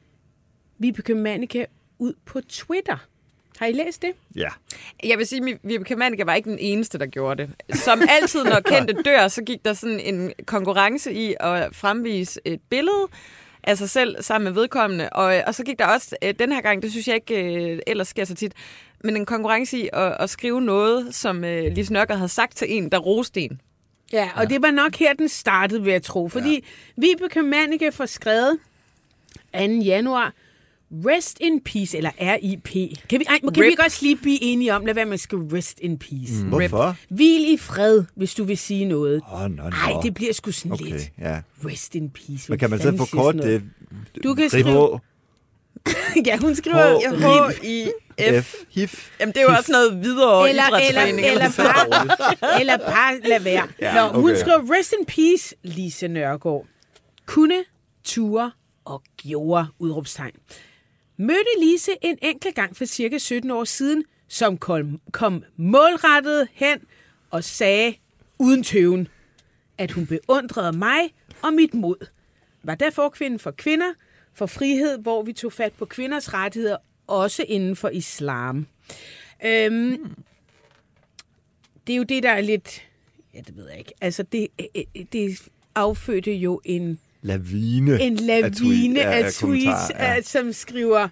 Vibeke 0.77 1.15
Manneke 1.15 1.65
ud 1.99 2.13
på 2.25 2.41
Twitter. 2.41 3.07
Har 3.59 3.65
I 3.65 3.71
læst 3.71 4.01
det? 4.01 4.11
Ja. 4.35 4.49
Jeg 5.03 5.17
vil 5.17 5.27
sige, 5.27 5.51
at 5.53 5.59
Vibeke 5.63 5.95
Manneke 5.95 6.25
var 6.25 6.35
ikke 6.35 6.49
den 6.49 6.59
eneste, 6.59 6.97
der 6.97 7.05
gjorde 7.05 7.47
det. 7.47 7.77
Som 7.77 8.01
altid, 8.09 8.43
når 8.43 8.59
kendte 8.71 8.93
dør, 8.93 9.27
så 9.27 9.43
gik 9.43 9.65
der 9.65 9.73
sådan 9.73 9.99
en 9.99 10.33
konkurrence 10.45 11.13
i 11.13 11.35
at 11.39 11.75
fremvise 11.75 12.41
et 12.45 12.61
billede 12.69 13.07
af 13.65 13.77
sig 13.77 13.89
selv 13.89 14.24
sammen 14.24 14.43
med 14.43 14.62
vedkommende. 14.62 15.10
Og, 15.10 15.43
og 15.48 15.55
så 15.55 15.63
gik 15.63 15.79
der 15.79 15.86
også 15.86 16.15
øh, 16.24 16.34
den 16.39 16.51
her 16.51 16.62
gang, 16.62 16.81
det 16.81 16.91
synes 16.91 17.07
jeg 17.07 17.15
ikke 17.15 17.74
øh, 17.74 17.79
ellers 17.88 18.07
sker 18.07 18.25
så 18.25 18.36
tit, 18.36 18.53
men 19.03 19.15
en 19.15 19.25
konkurrence 19.25 19.77
i 19.77 19.89
at, 19.93 20.17
at 20.19 20.29
skrive 20.29 20.62
noget, 20.62 21.15
som 21.15 21.43
øh, 21.43 21.72
Lise 21.72 21.93
Nørgaard 21.93 22.17
havde 22.19 22.29
sagt 22.29 22.57
til 22.57 22.67
en, 22.77 22.91
der 22.91 22.98
roste 22.98 23.41
en. 23.41 23.62
Ja, 24.13 24.29
og 24.36 24.43
ja. 24.43 24.48
det 24.48 24.62
var 24.62 24.72
nok 24.72 24.95
her, 24.95 25.13
den 25.13 25.29
startede, 25.29 25.84
vil 25.84 25.91
jeg 25.91 26.03
tro. 26.03 26.27
Fordi 26.27 26.53
ja. 26.53 27.01
Vibeke 27.01 27.41
Manneke 27.41 27.91
får 27.91 28.05
skrevet 28.05 28.57
2. 29.53 29.60
januar, 29.60 30.34
Rest 30.91 31.37
in 31.41 31.59
peace, 31.61 31.97
eller 31.97 32.09
R.I.P. 32.19 32.69
Kan 33.09 33.19
vi, 33.19 33.25
ej, 33.29 33.39
kan 33.39 33.49
vi 33.55 33.61
Rip. 33.61 33.69
ikke 33.71 33.83
også 33.83 33.97
lige 34.01 34.15
blive 34.15 34.43
enige 34.43 34.73
om, 34.73 34.85
lad 34.85 34.93
være 34.93 35.05
med 35.05 35.13
at 35.13 35.19
skrive 35.19 35.49
rest 35.57 35.79
in 35.79 35.97
peace. 35.99 36.43
Mm. 36.43 36.49
Hvorfor? 36.49 36.95
Hvil 37.09 37.53
i 37.53 37.57
fred, 37.57 38.03
hvis 38.15 38.33
du 38.33 38.43
vil 38.43 38.57
sige 38.57 38.85
noget. 38.85 39.21
Åh, 39.31 39.41
oh, 39.41 39.51
nå. 39.51 39.63
Nej, 39.69 39.93
det 40.03 40.13
bliver 40.13 40.33
sgu 40.33 40.51
sådan 40.51 40.71
Okay, 40.71 40.85
lidt. 40.85 41.11
ja. 41.19 41.41
Rest 41.65 41.95
in 41.95 42.09
peace. 42.09 42.45
Men 42.51 42.59
kan 42.59 42.69
man 42.69 42.79
så 42.79 42.97
få 42.97 43.05
kort 43.05 43.35
det? 43.35 43.63
Du 44.23 44.33
kan 44.33 44.49
skrive- 44.49 44.99
ja, 46.25 46.37
hun 46.37 46.55
skriver. 46.55 47.49
H-I-F. 47.49 48.43
F, 48.45 48.55
HIF. 48.71 49.09
Jamen, 49.19 49.33
det 49.33 49.39
er 49.41 49.43
jo 49.45 49.49
også 49.57 49.71
noget 49.71 50.03
videre 50.03 50.49
Eller, 50.49 50.63
eller, 50.63 50.79
idrætsforening. 50.79 51.27
eller, 51.27 51.51
bare, 51.57 52.59
eller 52.61 52.77
bare 52.77 53.19
lad 53.19 53.39
være. 53.39 53.67
Ja, 53.81 53.95
Nå, 54.07 54.21
hun 54.21 54.31
okay. 54.31 54.39
skriver, 54.41 54.77
rest 54.79 54.93
in 54.99 55.05
peace, 55.05 55.55
Lise 55.63 56.07
Nørgaard. 56.07 56.65
Kunne, 57.25 57.63
ture 58.03 58.51
og 58.85 59.03
gjorde, 59.17 59.65
udråbstegn. 59.79 60.31
Mødte 61.17 61.60
Lise 61.60 61.91
en 62.01 62.17
enkelt 62.22 62.55
gang 62.55 62.77
for 62.77 62.86
cirka 62.86 63.17
17 63.17 63.51
år 63.51 63.63
siden, 63.63 64.03
som 64.27 64.57
kom, 64.57 65.01
kom 65.12 65.43
målrettet 65.55 66.48
hen 66.53 66.79
og 67.31 67.44
sagde 67.44 67.96
uden 68.39 68.63
tøven, 68.63 69.07
at 69.77 69.92
hun 69.92 70.07
beundrede 70.07 70.77
mig 70.77 71.13
og 71.42 71.53
mit 71.53 71.74
mod. 71.74 72.07
Var 72.63 72.75
der 72.75 72.89
forkvinden 72.89 73.39
for 73.39 73.51
kvinder, 73.51 73.94
for 74.33 74.46
frihed, 74.46 74.98
hvor 74.98 75.24
vi 75.24 75.33
tog 75.33 75.53
fat 75.53 75.74
på 75.74 75.85
kvinders 75.85 76.33
rettigheder, 76.33 76.77
også 77.07 77.46
inden 77.48 77.75
for 77.75 77.89
islam. 77.89 78.68
Øhm, 79.46 80.16
det 81.87 81.94
er 81.94 81.98
jo 81.98 82.03
det, 82.03 82.24
der 82.24 82.31
er 82.31 82.42
lidt... 82.42 82.81
Ja, 83.33 83.39
det 83.39 83.57
ved 83.57 83.70
jeg 83.70 83.79
ikke. 83.79 83.94
Altså, 84.01 84.24
det, 84.24 84.48
øh, 84.59 84.83
øh, 84.96 85.05
det 85.13 85.50
affødte 85.75 86.33
jo 86.33 86.61
en, 86.63 87.00
Lavine. 87.25 88.01
en 88.01 88.16
lavine 88.16 88.42
af 88.42 88.51
tweet- 88.51 88.98
af, 89.00 89.25
af 89.25 89.33
tweets, 89.33 89.92
ja. 90.00 90.22
som 90.22 90.53
skriver... 90.53 91.07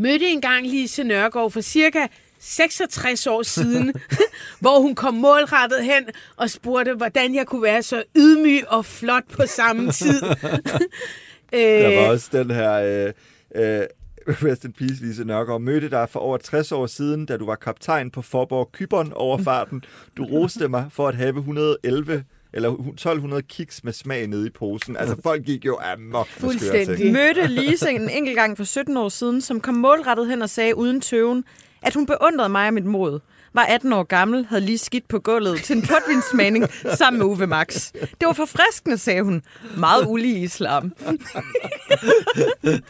Mødte 0.00 0.26
engang 0.26 0.66
Lise 0.66 1.04
Nørgaard 1.04 1.50
for 1.50 1.60
cirka 1.60 2.06
66 2.38 3.26
år 3.26 3.42
siden, 3.42 3.94
hvor 4.60 4.80
hun 4.80 4.94
kom 4.94 5.14
målrettet 5.14 5.84
hen 5.84 6.04
og 6.36 6.50
spurgte, 6.50 6.94
hvordan 6.94 7.34
jeg 7.34 7.46
kunne 7.46 7.62
være 7.62 7.82
så 7.82 8.02
ydmyg 8.16 8.62
og 8.68 8.84
flot 8.84 9.24
på 9.32 9.42
samme 9.46 9.92
tid. 9.92 10.20
Der 11.52 11.96
var 11.96 12.04
øh, 12.04 12.10
også 12.10 12.28
den 12.32 12.50
her... 12.50 12.72
Øh, 12.72 13.12
øh, 13.80 13.86
Rest 14.28 14.64
in 14.64 14.72
peace, 14.72 15.04
Lise 15.04 15.24
Nørgaard. 15.24 15.60
Mødte 15.60 15.90
dig 15.90 16.08
for 16.08 16.20
over 16.20 16.36
60 16.36 16.72
år 16.72 16.86
siden, 16.86 17.26
da 17.26 17.36
du 17.36 17.46
var 17.46 17.54
kaptajn 17.54 18.10
på 18.10 18.22
Forborg 18.22 18.72
Kyberen 18.72 19.12
over 19.12 19.38
farten. 19.38 19.84
Du 20.16 20.24
roste 20.24 20.68
mig 20.68 20.86
for 20.90 21.08
at 21.08 21.14
have 21.14 21.36
111 21.36 22.24
eller 22.58 22.70
1200 22.70 23.42
kiks 23.42 23.84
med 23.84 23.92
smag 23.92 24.26
nede 24.26 24.46
i 24.46 24.50
posen. 24.50 24.96
Altså, 24.96 25.16
folk 25.26 25.44
gik 25.44 25.64
jo 25.64 25.78
amok 25.94 26.28
Fuldstændig. 26.28 27.12
mødte 27.12 27.46
Lise 27.46 27.90
en 27.90 28.10
enkelt 28.10 28.36
gang 28.36 28.56
for 28.56 28.64
17 28.64 28.96
år 28.96 29.08
siden, 29.08 29.40
som 29.40 29.60
kom 29.60 29.74
målrettet 29.74 30.28
hen 30.28 30.42
og 30.42 30.50
sagde 30.50 30.76
uden 30.76 31.00
tøven, 31.00 31.44
at 31.82 31.94
hun 31.94 32.06
beundrede 32.06 32.48
mig 32.48 32.66
og 32.66 32.74
mit 32.74 32.84
mod. 32.84 33.20
Var 33.54 33.62
18 33.62 33.92
år 33.92 34.02
gammel, 34.02 34.46
havde 34.46 34.60
lige 34.62 34.78
skidt 34.78 35.08
på 35.08 35.18
gulvet 35.18 35.62
til 35.62 35.76
en 35.76 35.82
portvinsmagning 35.82 36.66
sammen 36.98 37.18
med 37.18 37.26
Uwe 37.26 37.46
Max. 37.46 37.92
Det 37.92 38.26
var 38.26 38.32
forfriskende, 38.32 38.98
sagde 38.98 39.22
hun. 39.22 39.42
Meget 39.76 40.04
ulig 40.06 40.42
islam. 40.42 40.82
Men 42.62 42.82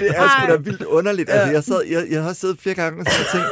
det 0.00 0.10
er 0.16 0.28
sgu 0.28 0.52
da 0.52 0.56
vildt 0.56 0.82
underligt. 0.82 1.30
Altså, 1.30 1.52
jeg, 1.52 1.64
sad, 1.64 1.82
jeg, 1.90 2.06
jeg 2.10 2.22
har 2.22 2.32
siddet 2.32 2.58
flere 2.60 2.74
gange 2.74 3.00
og 3.00 3.06
tænkt, 3.06 3.46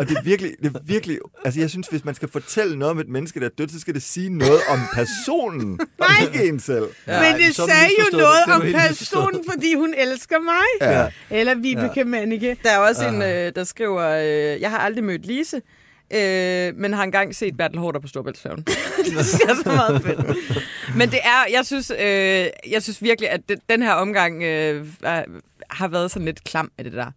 og 0.00 0.08
det 0.08 0.16
er 0.18 0.22
virkelig, 0.22 0.52
det 0.62 0.76
er 0.76 0.80
virkelig, 0.84 1.18
altså 1.44 1.60
jeg 1.60 1.70
synes, 1.70 1.86
hvis 1.88 2.04
man 2.04 2.14
skal 2.14 2.28
fortælle 2.28 2.78
noget 2.78 2.90
om 2.90 2.98
et 2.98 3.08
menneske, 3.08 3.40
der 3.40 3.46
er 3.46 3.50
dødt, 3.58 3.72
så 3.72 3.80
skal 3.80 3.94
det 3.94 4.02
sige 4.02 4.30
noget 4.30 4.60
om 4.68 4.78
personen, 4.94 5.80
og 5.98 6.06
ikke 6.22 6.48
en 6.48 6.60
selv. 6.60 6.88
Ja, 7.06 7.32
Men 7.32 7.40
det 7.40 7.54
sagde 7.56 7.90
jo 7.98 8.18
noget 8.18 8.36
Det 8.46 8.54
om 8.54 8.62
personen, 8.88 9.44
fordi 9.50 9.74
hun 9.74 9.94
elsker 9.98 10.38
mig. 10.38 10.90
Ja. 10.92 11.08
Eller 11.30 11.54
Vibeke 11.54 11.92
ja. 11.96 12.04
Manneke. 12.04 12.56
Der 12.62 12.70
er 12.70 12.78
også 12.78 13.08
en, 13.08 13.22
øh, 13.22 13.52
der 13.54 13.64
skriver, 13.64 14.08
øh, 14.08 14.60
jeg 14.60 14.70
har 14.70 14.78
aldrig 14.78 15.04
mødt 15.04 15.26
Lise, 15.26 15.56
øh, 16.14 16.76
men 16.76 16.92
har 16.92 17.02
engang 17.02 17.36
set 17.36 17.56
Bertel 17.56 17.78
Hårder 17.78 18.00
på 18.00 18.08
Storbæltsfærgen. 18.08 18.62
det 19.04 19.18
er 19.48 19.54
så 19.54 19.62
meget 19.64 20.02
fedt. 20.02 20.18
Men 20.96 21.10
det 21.10 21.20
er, 21.22 21.52
jeg 21.52 21.66
synes, 21.66 21.90
øh, 21.90 22.46
jeg 22.70 22.82
synes 22.82 23.02
virkelig, 23.02 23.30
at 23.30 23.40
det, 23.48 23.58
den 23.68 23.82
her 23.82 23.92
omgang 23.92 24.42
øh, 24.42 24.86
har 25.70 25.88
været 25.88 26.10
sådan 26.10 26.26
lidt 26.26 26.44
klam 26.44 26.70
af 26.78 26.84
det 26.84 26.92
der. 26.92 27.10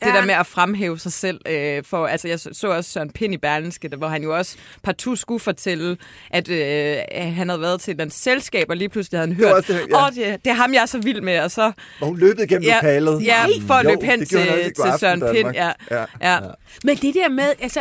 Det 0.00 0.06
Ja. 0.06 0.12
der 0.16 0.24
med 0.26 0.34
at 0.34 0.46
fremhæve 0.46 0.98
sig 0.98 1.12
selv. 1.12 1.40
Øh, 1.48 1.84
for, 1.84 2.06
altså, 2.06 2.28
jeg 2.28 2.40
så, 2.40 2.48
så 2.52 2.68
også 2.68 2.90
Søren 2.90 3.10
Pind 3.10 3.34
i 3.34 3.36
Berlingske, 3.36 3.88
der- 3.88 3.96
hvor 3.96 4.08
han 4.08 4.22
jo 4.22 4.36
også 4.36 4.56
partout 4.82 5.18
skulle 5.18 5.40
fortælle, 5.40 5.96
at 6.30 6.48
øh, 6.48 6.96
han 7.12 7.48
havde 7.48 7.60
været 7.60 7.80
til 7.80 7.90
et 7.90 7.94
eller 7.94 8.04
andet 8.04 8.16
selskab, 8.16 8.66
og 8.70 8.76
lige 8.76 8.88
pludselig 8.88 9.18
havde 9.20 9.28
han 9.34 9.36
hørt, 9.36 9.66
det, 9.68 9.80
åh, 9.82 9.88
ja. 9.90 10.04
oh, 10.06 10.10
det, 10.14 10.44
det 10.44 10.50
er 10.50 10.54
ham, 10.54 10.74
jeg 10.74 10.82
er 10.82 10.86
så 10.86 10.98
vild 10.98 11.20
med, 11.20 11.38
og 11.40 11.50
så 11.50 11.72
Og 12.00 12.06
hun 12.06 12.18
løbet 12.18 12.42
igennem 12.44 12.62
Ja, 12.68 12.74
lokalet. 12.74 13.24
ja, 13.24 13.44
for 13.66 13.74
at 13.74 13.86
løbe 13.86 14.04
hen 14.06 14.18
til- 14.26 14.28
til 14.28 14.92
Søren 15.00 15.20
Pind, 15.20 15.34
Danmark. 15.34 15.54
ja. 15.56 15.70
ja. 15.90 16.04
ja. 16.22 16.38
Men 16.84 16.96
det 16.96 17.14
der 17.14 17.28
med, 17.28 17.44
altså, 17.60 17.80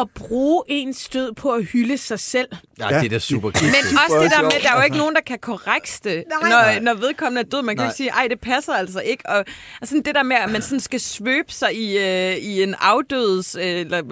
at 0.00 0.08
bruge 0.14 0.62
en 0.68 0.94
stød 0.94 1.32
på 1.32 1.52
at 1.52 1.64
hylde 1.64 1.98
sig 1.98 2.20
selv. 2.20 2.48
Ja, 2.80 2.88
det 2.88 3.04
er 3.04 3.08
da 3.08 3.18
super 3.18 3.48
Men 3.48 3.54
også 3.54 4.20
det 4.22 4.30
der 4.36 4.42
med, 4.42 4.50
sjovt. 4.50 4.62
der 4.64 4.70
er 4.72 4.76
jo 4.76 4.82
ikke 4.84 4.96
nogen, 4.96 5.14
der 5.14 5.20
kan 5.20 5.38
korrekte, 5.38 6.24
Nej. 6.42 6.50
når, 6.50 6.80
når 6.80 6.94
vedkommende 6.94 7.40
er 7.40 7.44
død. 7.44 7.62
Man 7.62 7.76
kan 7.76 7.84
jo 7.84 7.88
Nej. 7.88 7.94
sige, 7.96 8.10
ej, 8.10 8.26
det 8.30 8.40
passer 8.40 8.72
altså 8.72 9.00
ikke. 9.00 9.28
Og 9.28 9.44
altså, 9.80 10.02
det 10.04 10.14
der 10.14 10.22
med, 10.22 10.36
at 10.36 10.50
man 10.50 10.62
sådan 10.62 10.80
skal 10.80 11.00
svøbe 11.00 11.52
sig 11.52 11.74
i, 11.76 11.98
øh, 11.98 12.36
i 12.36 12.62
en 12.62 12.74
afdødes, 12.80 13.54
øh, 13.54 13.62
eller 13.64 14.02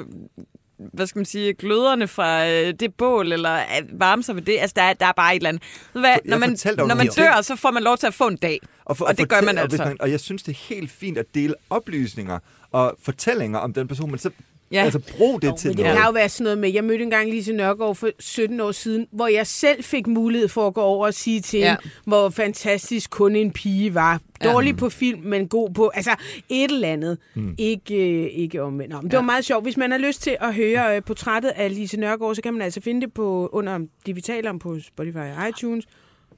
hvad 0.94 1.07
skal 1.07 1.18
man 1.18 1.27
sige, 1.27 1.55
gløderne 1.55 2.09
fra 2.09 2.49
øh, 2.49 2.75
det 2.81 2.94
bål, 2.94 3.33
eller 3.33 3.57
øh, 3.57 4.01
varme 4.01 4.22
sig 4.22 4.35
ved 4.35 4.42
det. 4.42 4.57
Altså, 4.61 4.75
der 4.77 4.83
er, 4.83 4.92
der 4.92 5.07
er 5.07 5.12
bare 5.12 5.33
et 5.33 5.37
eller 5.37 5.49
andet. 5.49 5.62
Hvad, 5.92 6.03
Jeg 6.05 6.20
når 6.25 6.38
man, 6.38 6.57
når 6.77 6.94
man 6.94 7.07
dør, 7.16 7.40
så 7.42 7.57
får 7.57 7.70
man 7.70 7.83
lov 7.83 7.96
til 7.96 8.07
at 8.07 8.14
få 8.14 8.27
en 8.27 8.37
dag. 8.37 8.59
Og, 8.85 8.96
for- 8.96 9.05
og 9.05 9.18
det 9.18 9.29
gør 9.29 9.37
fortæl- 9.37 9.44
man 9.44 9.59
og 9.59 9.66
hvis 9.68 9.81
altså. 9.81 9.88
Man, 9.88 9.96
og 10.01 10.11
jeg 10.11 10.20
synes, 10.20 10.42
det 10.42 10.53
er 10.53 10.75
helt 10.75 10.90
fint 10.90 11.18
at 11.18 11.27
dele 11.35 11.55
oplysninger 11.70 12.38
og 12.72 12.96
fortællinger 13.03 13.59
om 13.59 13.72
den 13.72 13.88
person, 13.88 14.11
men 14.11 14.18
så 14.18 14.31
Ja. 14.72 14.83
Altså, 14.85 14.98
brug 15.18 15.42
det 15.42 15.48
Jo, 15.48 15.57
til 15.57 15.68
men 15.68 15.76
det 15.76 15.85
noget. 15.85 15.98
kan 15.98 16.07
jo 16.07 16.12
være 16.12 16.29
sådan 16.29 16.44
noget 16.44 16.59
med, 16.59 16.72
jeg 16.72 16.85
mødte 16.85 17.05
engang 17.05 17.31
Lise 17.31 17.52
Nørgaard 17.52 17.94
for 17.94 18.09
17 18.18 18.61
år 18.61 18.72
siden, 18.72 19.07
hvor 19.12 19.26
jeg 19.29 19.46
selv 19.46 19.85
fik 19.85 20.07
mulighed 20.07 20.48
for 20.48 20.66
at 20.66 20.74
gå 20.74 20.81
over 20.81 21.07
og 21.07 21.14
sige 21.14 21.40
til 21.40 21.61
Ja. 21.61 21.68
hende, 21.83 21.90
hvor 22.05 22.29
fantastisk 22.29 23.11
kun 23.11 23.37
en 23.37 23.50
pige 23.50 23.94
var. 23.94 24.20
Dårlig 24.44 24.70
ja. 24.72 24.76
på 24.76 24.88
film, 24.90 25.20
men 25.22 25.48
god 25.48 25.70
på, 25.70 25.88
altså 25.94 26.11
et 26.48 26.70
eller 26.70 26.88
andet. 26.88 27.18
Mm. 27.35 27.55
Ikke, 27.59 27.94
øh, 28.24 28.31
ikke 28.33 28.62
omvendt. 28.62 28.92
Nå, 28.92 28.96
men 29.00 29.05
det 29.07 29.12
ja. 29.12 29.18
var 29.18 29.24
meget 29.24 29.44
sjovt. 29.44 29.64
Hvis 29.64 29.76
man 29.76 29.90
har 29.90 29.98
lyst 29.98 30.22
til 30.22 30.37
at 30.40 30.55
høre 30.55 30.96
øh, 30.96 31.02
portrættet 31.02 31.48
af 31.57 31.74
Lise 31.74 31.96
Nørgaard, 32.00 32.35
så 32.35 32.42
kan 32.42 32.52
man 32.52 32.62
altså 32.62 32.81
finde 32.81 33.00
det 33.00 33.12
på, 33.14 33.48
under 33.52 33.79
det, 34.07 34.16
vi 34.16 34.20
taler 34.20 34.50
om 34.50 34.59
på 34.59 34.79
Spotify 34.81 35.16
og 35.16 35.48
iTunes. 35.48 35.85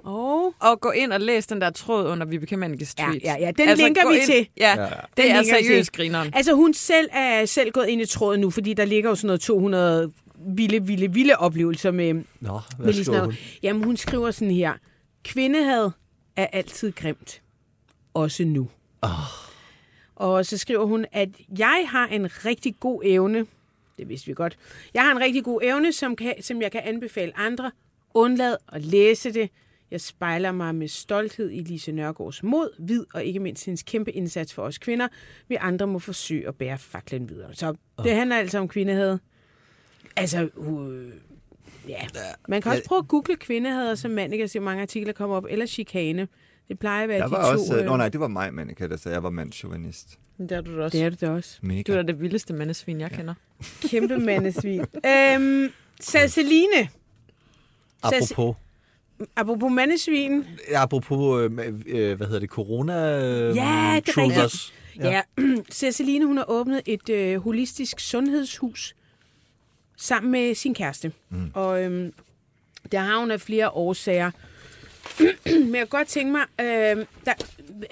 Og 0.08 0.54
Og 0.60 0.80
gå 0.80 0.90
ind 0.90 1.12
og 1.12 1.20
læs 1.20 1.46
den 1.46 1.60
der 1.60 1.70
tråd 1.70 2.06
under 2.06 2.26
Vibeke 2.26 2.56
Mannikes 2.56 2.94
Ja, 2.98 3.04
tweet. 3.06 3.22
ja, 3.22 3.36
ja, 3.40 3.50
den 3.50 3.76
linker 3.78 4.02
gå 4.02 4.08
vi 4.10 4.16
ind- 4.16 4.26
til. 4.26 4.48
Ja, 4.56 4.74
Ja. 4.80 4.84
det 4.84 4.90
Den 5.16 5.24
er 5.28 5.34
linker 5.42 5.58
vi 5.58 5.64
seriøst 5.64 5.92
til. 5.92 5.96
grineren. 5.96 6.30
Altså 6.34 6.52
hun 6.54 6.74
selv 6.74 7.08
er 7.12 7.44
selv 7.46 7.70
gået 7.70 7.86
ind 7.86 8.00
i 8.02 8.06
tråden 8.06 8.40
nu, 8.40 8.50
fordi 8.50 8.74
der 8.74 8.84
ligger 8.84 9.10
jo 9.10 9.16
sådan 9.16 9.26
noget 9.26 9.40
200 9.40 10.12
vilde, 10.46 10.86
vilde, 10.86 11.12
vilde 11.12 11.36
oplevelser 11.36 11.90
med, 11.90 12.14
Nå, 12.14 12.22
med 12.40 12.60
hvad 12.78 12.86
Lise 12.92 13.04
skriver 13.04 13.24
hun? 13.24 13.34
Jamen 13.62 13.84
hun 13.84 13.96
skriver 13.96 14.30
sådan 14.30 14.50
her. 14.54 14.72
Kvindehad 15.24 15.90
er 16.36 16.46
altid 16.52 16.92
grimt. 16.92 17.42
Også 18.14 18.44
nu. 18.44 18.68
Oh. 19.02 19.10
Og 20.16 20.46
så 20.46 20.58
skriver 20.58 20.84
hun, 20.84 21.06
at 21.12 21.28
jeg 21.58 21.84
har 21.88 22.06
en 22.06 22.44
rigtig 22.44 22.74
god 22.80 23.02
evne. 23.04 23.46
Det 23.98 24.08
vidste 24.08 24.26
vi 24.26 24.34
godt. 24.34 24.56
Jeg 24.94 25.02
har 25.02 25.12
en 25.12 25.20
rigtig 25.20 25.44
god 25.44 25.60
evne, 25.62 25.92
som, 25.92 26.16
kan, 26.16 26.34
som 26.42 26.62
jeg 26.62 26.72
kan 26.72 26.80
anbefale 26.84 27.38
andre. 27.38 27.70
Undlad 28.14 28.56
at 28.72 28.84
læse 28.84 29.32
det. 29.32 29.50
Jeg 29.90 30.00
spejler 30.00 30.52
mig 30.52 30.74
med 30.74 30.88
stolthed 30.88 31.50
i 31.50 31.60
Lise 31.60 31.92
Nørgaards 31.92 32.42
mod, 32.42 32.70
vid 32.86 33.04
og 33.14 33.24
ikke 33.24 33.40
mindst 33.40 33.64
hendes 33.64 33.82
kæmpe 33.82 34.12
indsats 34.12 34.54
for 34.54 34.62
os 34.62 34.78
kvinder. 34.78 35.08
Vi 35.48 35.54
andre 35.60 35.86
må 35.86 35.98
forsøge 35.98 36.48
at 36.48 36.54
bære 36.54 36.78
faklen 36.78 37.28
videre. 37.28 37.54
Så 37.54 37.74
det 38.04 38.14
handler 38.14 38.36
altså 38.36 38.58
om 38.58 38.68
kvindehad. 38.68 39.18
Altså, 40.16 40.48
øh, 40.58 41.12
ja. 41.88 41.96
Man 42.48 42.62
kan 42.62 42.72
også 42.72 42.84
prøve 42.86 42.98
at 42.98 43.08
google 43.08 43.36
kvindehad, 43.36 43.96
som 43.96 44.10
mand, 44.10 44.32
ikke? 44.32 44.48
se 44.48 44.60
mange 44.60 44.82
artikler 44.82 45.12
kommer 45.12 45.36
op, 45.36 45.46
eller 45.50 45.66
chikane. 45.66 46.28
Det 46.68 46.78
plejer 46.78 47.02
at 47.02 47.08
være 47.08 47.18
Der 47.18 47.26
de 47.26 47.30
var 47.32 47.42
to. 47.56 47.60
også... 47.60 47.78
øh. 47.78 47.84
Nå 47.84 47.96
nej, 47.96 48.08
det 48.08 48.20
var 48.20 48.28
mig, 48.28 48.54
Mannika, 48.54 48.86
der 48.86 48.96
sagde, 48.96 49.14
jeg 49.14 49.22
var 49.22 49.30
mandsjuvenist. 49.30 50.18
Det 50.38 50.52
er 50.52 50.60
du 50.60 50.76
da 50.78 50.82
også. 50.82 50.98
Det 50.98 51.04
er 51.04 51.10
det 51.10 51.20
da 51.20 51.30
også. 51.30 51.58
Mega. 51.62 51.82
Du 51.82 51.92
er 51.92 51.96
da 51.96 52.12
det 52.12 52.20
vildeste 52.20 52.54
mandesvin, 52.54 53.00
jeg 53.00 53.10
kender. 53.10 53.34
Kæmpe 53.82 54.18
mandesvin. 54.18 54.80
øhm, 54.80 55.68
Sasseline, 56.00 56.88
Apropos, 58.02 58.56
apropos 59.36 59.72
mandesvin. 59.72 60.44
apropos 60.74 61.42
øh, 61.42 61.50
øh, 61.86 62.16
hvad 62.16 62.26
hedder 62.26 62.40
det, 62.40 62.50
corona 62.50 63.18
øh, 63.24 63.56
Ja, 63.56 64.00
det 64.06 64.08
er 64.08 64.12
truthers. 64.12 64.74
Ja, 64.98 65.10
ja 65.10 65.22
Ceciline, 65.72 66.26
hun 66.26 66.36
har 66.36 66.44
åbnet 66.48 66.82
et 66.86 67.08
øh, 67.08 67.40
holistisk 67.40 68.00
sundhedshus 68.00 68.94
sammen 69.96 70.32
med 70.32 70.54
sin 70.54 70.74
kæreste. 70.74 71.12
Mm. 71.30 71.50
Og 71.54 71.84
øhm, 71.84 72.12
der 72.92 72.98
har 72.98 73.18
hun 73.18 73.30
af 73.30 73.40
flere 73.40 73.70
årsager. 73.70 74.30
Men 75.46 75.74
jeg 75.74 75.88
kunne 75.88 75.98
godt 75.98 76.08
tænke 76.08 76.32
mig, 76.32 76.44
øh, 76.60 77.06
der, 77.24 77.32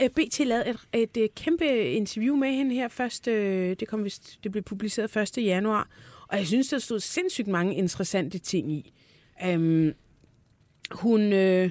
øh, 0.00 0.10
BT 0.10 0.38
lavede 0.38 0.68
et, 0.68 0.76
et, 0.92 1.16
et 1.16 1.34
kæmpe 1.34 1.90
interview 1.90 2.36
med 2.36 2.52
hende 2.52 2.74
her 2.74 2.88
først. 2.88 3.28
Øh, 3.28 3.76
det, 3.80 3.88
kom 3.88 4.04
vist, 4.04 4.38
det 4.44 4.52
blev 4.52 4.64
publiceret 4.64 5.16
1. 5.16 5.44
januar. 5.44 5.88
Og 6.28 6.38
jeg 6.38 6.46
synes, 6.46 6.68
der 6.68 6.78
stod 6.78 7.00
sindssygt 7.00 7.48
mange 7.48 7.74
interessante 7.74 8.38
ting 8.38 8.72
i. 8.72 8.92
Øhm, 9.44 9.94
hun, 10.90 11.32
øh, 11.32 11.70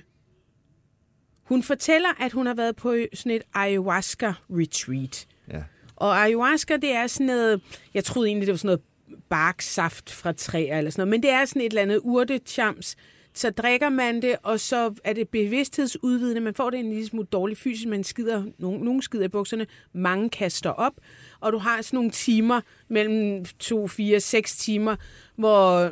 hun 1.43 1.63
fortæller, 1.63 2.09
at 2.19 2.31
hun 2.31 2.45
har 2.45 2.53
været 2.53 2.75
på 2.75 2.95
sådan 3.13 3.31
et 3.31 3.43
ayahuasca-retreat. 3.53 5.27
Ja. 5.51 5.63
Og 5.95 6.23
ayahuasca, 6.23 6.77
det 6.77 6.91
er 6.91 7.07
sådan 7.07 7.27
noget... 7.27 7.61
Jeg 7.93 8.03
troede 8.03 8.27
egentlig, 8.27 8.47
det 8.47 8.53
var 8.53 8.57
sådan 8.57 8.67
noget 8.67 8.81
barksaft 9.29 10.11
fra 10.11 10.31
træer 10.31 10.77
eller 10.77 10.91
sådan 10.91 11.01
noget, 11.01 11.09
men 11.09 11.23
det 11.23 11.29
er 11.29 11.45
sådan 11.45 11.61
et 11.61 11.65
eller 11.65 11.81
andet 11.81 11.99
urtechams. 12.03 12.95
Så 13.33 13.49
drikker 13.49 13.89
man 13.89 14.21
det, 14.21 14.35
og 14.43 14.59
så 14.59 14.93
er 15.03 15.13
det 15.13 15.29
bevidsthedsudvidende. 15.29 16.41
Man 16.41 16.53
får 16.53 16.69
det 16.69 16.79
en 16.79 16.89
lille 16.89 17.07
smule 17.07 17.27
dårlig 17.31 17.57
fysisk, 17.57 17.87
man 17.87 18.03
skider, 18.03 18.43
nogen, 18.57 18.81
nogen 18.81 19.01
skider 19.01 19.25
i 19.25 19.27
bukserne, 19.27 19.67
mange 19.93 20.29
kaster 20.29 20.69
op, 20.69 20.93
og 21.39 21.53
du 21.53 21.57
har 21.57 21.81
sådan 21.81 21.97
nogle 21.97 22.11
timer, 22.11 22.61
mellem 22.87 23.45
to, 23.45 23.87
fire, 23.87 24.19
seks 24.19 24.57
timer, 24.57 24.95
hvor 25.35 25.91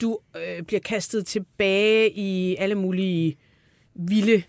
du 0.00 0.18
øh, 0.36 0.62
bliver 0.62 0.80
kastet 0.80 1.26
tilbage 1.26 2.10
i 2.10 2.56
alle 2.56 2.74
mulige 2.74 3.36
vilde 3.94 4.42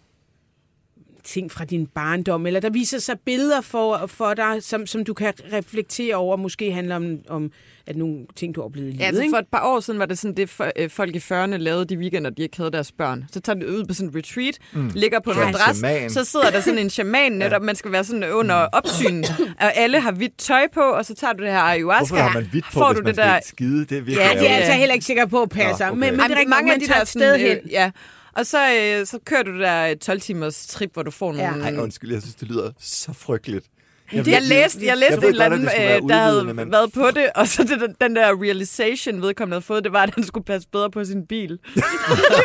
ting 1.26 1.52
fra 1.52 1.66
din 1.66 1.88
barndom, 1.88 2.46
eller 2.48 2.60
der 2.60 2.70
viser 2.70 3.00
sig 3.00 3.16
billeder 3.26 3.62
for, 3.62 4.08
for 4.08 4.34
dig, 4.34 4.58
som, 4.64 4.88
som 4.88 5.04
du 5.04 5.14
kan 5.14 5.34
reflektere 5.54 6.16
over, 6.16 6.38
måske 6.38 6.72
handler 6.72 6.96
om, 6.96 7.18
om 7.30 7.52
at 7.88 7.96
nogle 7.96 8.18
ting, 8.36 8.56
du 8.56 8.62
har 8.62 8.66
oplevet 8.66 8.88
i 8.88 8.92
livet. 8.92 9.02
Ja, 9.02 9.06
altså 9.08 9.24
for 9.32 9.38
et 9.38 9.46
par 9.52 9.62
år 9.68 9.80
siden 9.80 10.00
var 10.00 10.06
det 10.06 10.18
sådan, 10.18 10.38
det 10.38 10.50
for, 10.50 10.72
øh, 10.76 10.90
folk 10.90 11.16
i 11.16 11.18
40'erne 11.18 11.56
lavede 11.58 11.86
de 11.86 11.98
weekender, 11.98 12.30
de 12.30 12.42
ikke 12.42 12.58
havde 12.58 12.72
deres 12.72 12.92
børn. 12.92 13.26
Så 13.32 13.40
tager 13.40 13.60
de 13.60 13.68
ud 13.72 13.86
på 13.86 13.94
sådan 13.94 14.10
en 14.10 14.16
retreat, 14.18 14.58
mm. 14.74 14.92
ligger 14.96 15.20
på 15.20 15.32
en 15.32 15.38
Ja. 15.38 15.46
madras, 15.46 15.78
Shaman. 15.78 16.10
så 16.10 16.24
sidder 16.24 16.50
der 16.50 16.60
sådan 16.60 16.80
en 16.80 16.90
shaman 16.90 17.32
netop, 17.42 17.62
man 17.62 17.76
skal 17.76 17.92
være 17.92 18.04
sådan 18.04 18.24
under 18.24 18.56
opsyn, 18.56 19.24
og 19.62 19.76
alle 19.78 20.02
har 20.02 20.12
hvidt 20.12 20.38
tøj 20.38 20.68
på, 20.74 20.82
og 20.82 21.06
så 21.06 21.16
tager 21.16 21.34
du 21.34 21.44
det 21.44 21.52
her 21.52 21.60
ayahuasca. 21.60 22.08
Hvorfor 22.08 22.24
har 22.24 22.34
man 22.34 22.48
hvidt 22.52 22.66
på, 22.66 22.72
får 22.72 22.88
hvis 22.94 22.98
du 22.98 23.04
man 23.04 23.16
det 23.16 23.18
der, 23.24 23.40
skide? 23.46 23.80
Det 23.86 23.92
er 23.92 24.02
virkelig 24.02 24.18
Ja, 24.18 24.40
det 24.40 24.50
er 24.52 24.56
altså 24.56 24.72
heller 24.74 24.94
ikke 24.94 25.06
sikker 25.06 25.26
på 25.26 25.42
at 25.42 25.50
passe. 25.50 25.84
Nå, 25.84 25.90
okay. 25.92 26.00
men, 26.00 26.12
men 26.12 26.20
det 26.20 26.20
er 26.20 26.34
Ej, 26.36 26.40
rigtig 26.40 26.50
mange 26.50 26.74
af 26.74 26.80
de 26.80 26.88
der 26.88 27.04
sted 27.06 27.38
hen. 27.38 27.58
øh, 27.58 27.72
ja. 27.72 27.92
Og 28.36 28.46
så, 28.46 28.58
øh, 28.76 29.06
så 29.06 29.20
kører 29.26 29.44
du 29.44 29.60
der 29.60 29.96
12-timers 30.06 30.68
trip, 30.68 30.94
hvor 30.94 31.04
du 31.04 31.12
får 31.12 31.32
nogle... 31.34 31.66
Ja. 31.66 31.72
Ej, 31.72 31.78
undskyld, 31.78 32.12
jeg 32.12 32.22
synes, 32.22 32.36
det 32.36 32.48
lyder 32.48 32.72
så 32.80 33.14
frygteligt. 33.14 33.66
Jeg, 34.14 34.28
jeg 34.28 34.42
læste, 34.42 34.86
jeg 34.86 34.98
læste 34.98 35.14
Jeg 35.14 35.24
en 35.24 35.30
eller 35.30 35.46
anden, 35.46 35.62
øh, 36.04 36.10
der 36.10 36.16
havde 36.16 36.44
men- 36.44 36.72
været 36.72 36.94
på 36.94 37.12
det, 37.12 37.30
og 37.36 37.48
så 37.48 37.64
det, 37.64 37.96
den 38.02 38.16
der 38.16 38.42
realization, 38.44 39.22
vedkommende 39.22 39.56
havde 39.56 39.66
fået, 39.66 39.84
det 39.84 39.94
var, 39.94 40.04
at 40.04 40.10
han 40.16 40.24
skulle 40.24 40.46
passe 40.46 40.68
bedre 40.72 40.92
på 40.92 41.04
sin 41.06 41.26
bil. 41.28 41.50
det 41.76 41.84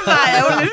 var 0.06 0.28
ærgerligt. 0.38 0.72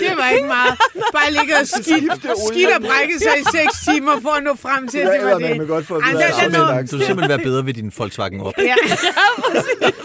Det 0.00 0.12
var 0.16 0.28
ikke 0.30 0.46
meget. 0.46 0.74
Bare 1.12 1.30
ligge 1.32 1.54
og 1.60 1.66
skidt, 1.66 2.12
skidt 2.48 2.70
og 2.76 2.82
brække 2.82 3.18
sig 3.18 3.32
i 3.40 3.44
seks 3.56 3.72
timer 3.94 4.20
for 4.22 4.30
at 4.30 4.42
nå 4.42 4.54
frem 4.54 4.88
til, 4.88 4.98
at 4.98 5.20
det 5.20 5.26
var 5.26 5.38
det. 5.38 5.68
Godt 5.68 5.86
få 5.86 5.94
at 5.94 6.02
Ej, 6.04 6.12
det 6.12 6.22
er 6.22 6.48
når- 6.50 6.64
afsnit- 6.66 6.90
Du 6.90 6.96
vil 6.96 7.06
simpelthen 7.06 7.28
være 7.28 7.38
bedre 7.48 7.66
ved 7.66 7.74
din 7.74 7.92
Volkswagen 7.98 8.40
op. 8.40 8.52
Ja. 8.58 8.74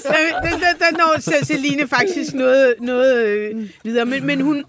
der, 0.04 0.49
der, 0.49 0.73
der 0.80 0.91
når 0.97 1.19
Ceciline 1.21 1.88
faktisk 1.88 2.34
noget, 2.34 2.73
noget 2.82 3.25
øh, 3.28 3.56
videre. 3.84 4.06
Men, 4.06 4.25
men 4.25 4.41
hun, 4.41 4.63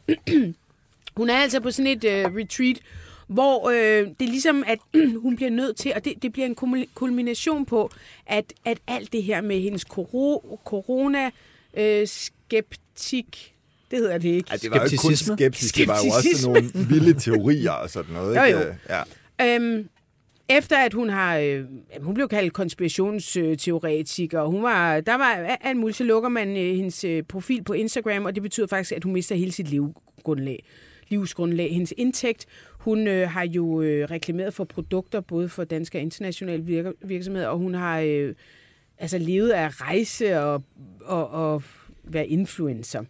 hun 1.16 1.30
er 1.30 1.36
altså 1.38 1.60
på 1.60 1.70
sådan 1.70 1.86
et 1.86 2.04
øh, 2.04 2.24
retreat, 2.24 2.76
hvor 3.26 3.70
øh, 3.70 4.08
det 4.20 4.26
er 4.26 4.30
ligesom, 4.30 4.64
at 4.66 4.78
hun 5.22 5.36
bliver 5.36 5.50
nødt 5.50 5.76
til, 5.76 5.92
og 5.96 6.04
det, 6.04 6.22
det 6.22 6.32
bliver 6.32 6.46
en 6.46 6.54
kulmination 6.94 7.66
på, 7.66 7.90
at, 8.26 8.52
at 8.64 8.78
alt 8.86 9.12
det 9.12 9.22
her 9.22 9.40
med 9.40 9.60
hendes 9.60 9.84
koro, 9.84 10.60
corona 10.64 11.30
øh, 11.76 12.06
skeptik, 12.08 13.52
det 13.90 13.98
hedder 13.98 14.18
det 14.18 14.28
ikke. 14.28 14.50
Ej, 14.50 14.56
det 14.62 14.70
var 14.70 14.76
jo 14.76 14.84
ikke 14.84 14.96
kun 14.96 15.16
Skepticisme? 15.16 15.36
skepsis, 15.36 15.72
det 15.72 15.88
var 15.88 15.98
jo 16.04 16.10
også 16.10 16.48
nogle 16.50 16.70
vilde 16.88 17.20
teorier 17.20 17.70
og 17.70 17.90
sådan 17.90 18.14
noget. 18.14 18.36
Jo, 18.36 18.44
Ikke? 18.44 18.58
jo. 18.58 18.74
Ja. 19.38 19.54
Øhm, 19.56 19.88
efter 20.48 20.76
at 20.78 20.92
hun 20.92 21.08
har, 21.10 21.36
øh, 21.36 21.64
hun 22.00 22.14
blev 22.14 22.28
kaldt 22.28 22.52
konspirationsteoretiker, 22.52 24.40
og 24.40 24.50
hun 24.50 24.62
var, 24.62 25.00
der 25.00 25.14
var 25.14 25.58
alt 25.60 25.76
muligt, 25.78 25.96
så 25.98 26.04
lukker 26.04 26.28
man 26.28 26.48
øh, 26.48 26.76
hendes 26.76 27.04
øh, 27.04 27.22
profil 27.22 27.64
på 27.64 27.72
Instagram, 27.72 28.24
og 28.24 28.34
det 28.34 28.42
betyder 28.42 28.66
faktisk, 28.66 28.92
at 28.92 29.04
hun 29.04 29.12
mister 29.12 29.34
hele 29.34 29.52
sit 29.52 29.68
livsgrundlag. 29.68 30.64
livsgrundlag, 31.08 31.72
hendes 31.72 31.94
indtægt. 31.96 32.46
Hun 32.86 33.06
øh, 33.06 33.30
har 33.30 33.46
jo 33.46 33.82
øh, 33.82 34.10
reklameret 34.10 34.54
for 34.54 34.64
produkter, 34.64 35.20
både 35.20 35.48
for 35.48 35.64
danske 35.64 35.98
og 35.98 36.02
internationale 36.02 36.62
virker, 36.62 36.92
virksomheder, 37.02 37.48
og 37.48 37.58
hun 37.58 37.74
har 37.74 38.00
øh, 38.00 38.34
altså 38.98 39.18
levet 39.18 39.50
af 39.50 39.64
at 39.64 39.80
rejse 39.80 40.40
og, 40.40 40.62
og, 41.04 41.30
og 41.30 41.62
være 42.04 42.26
influencer. 42.26 43.04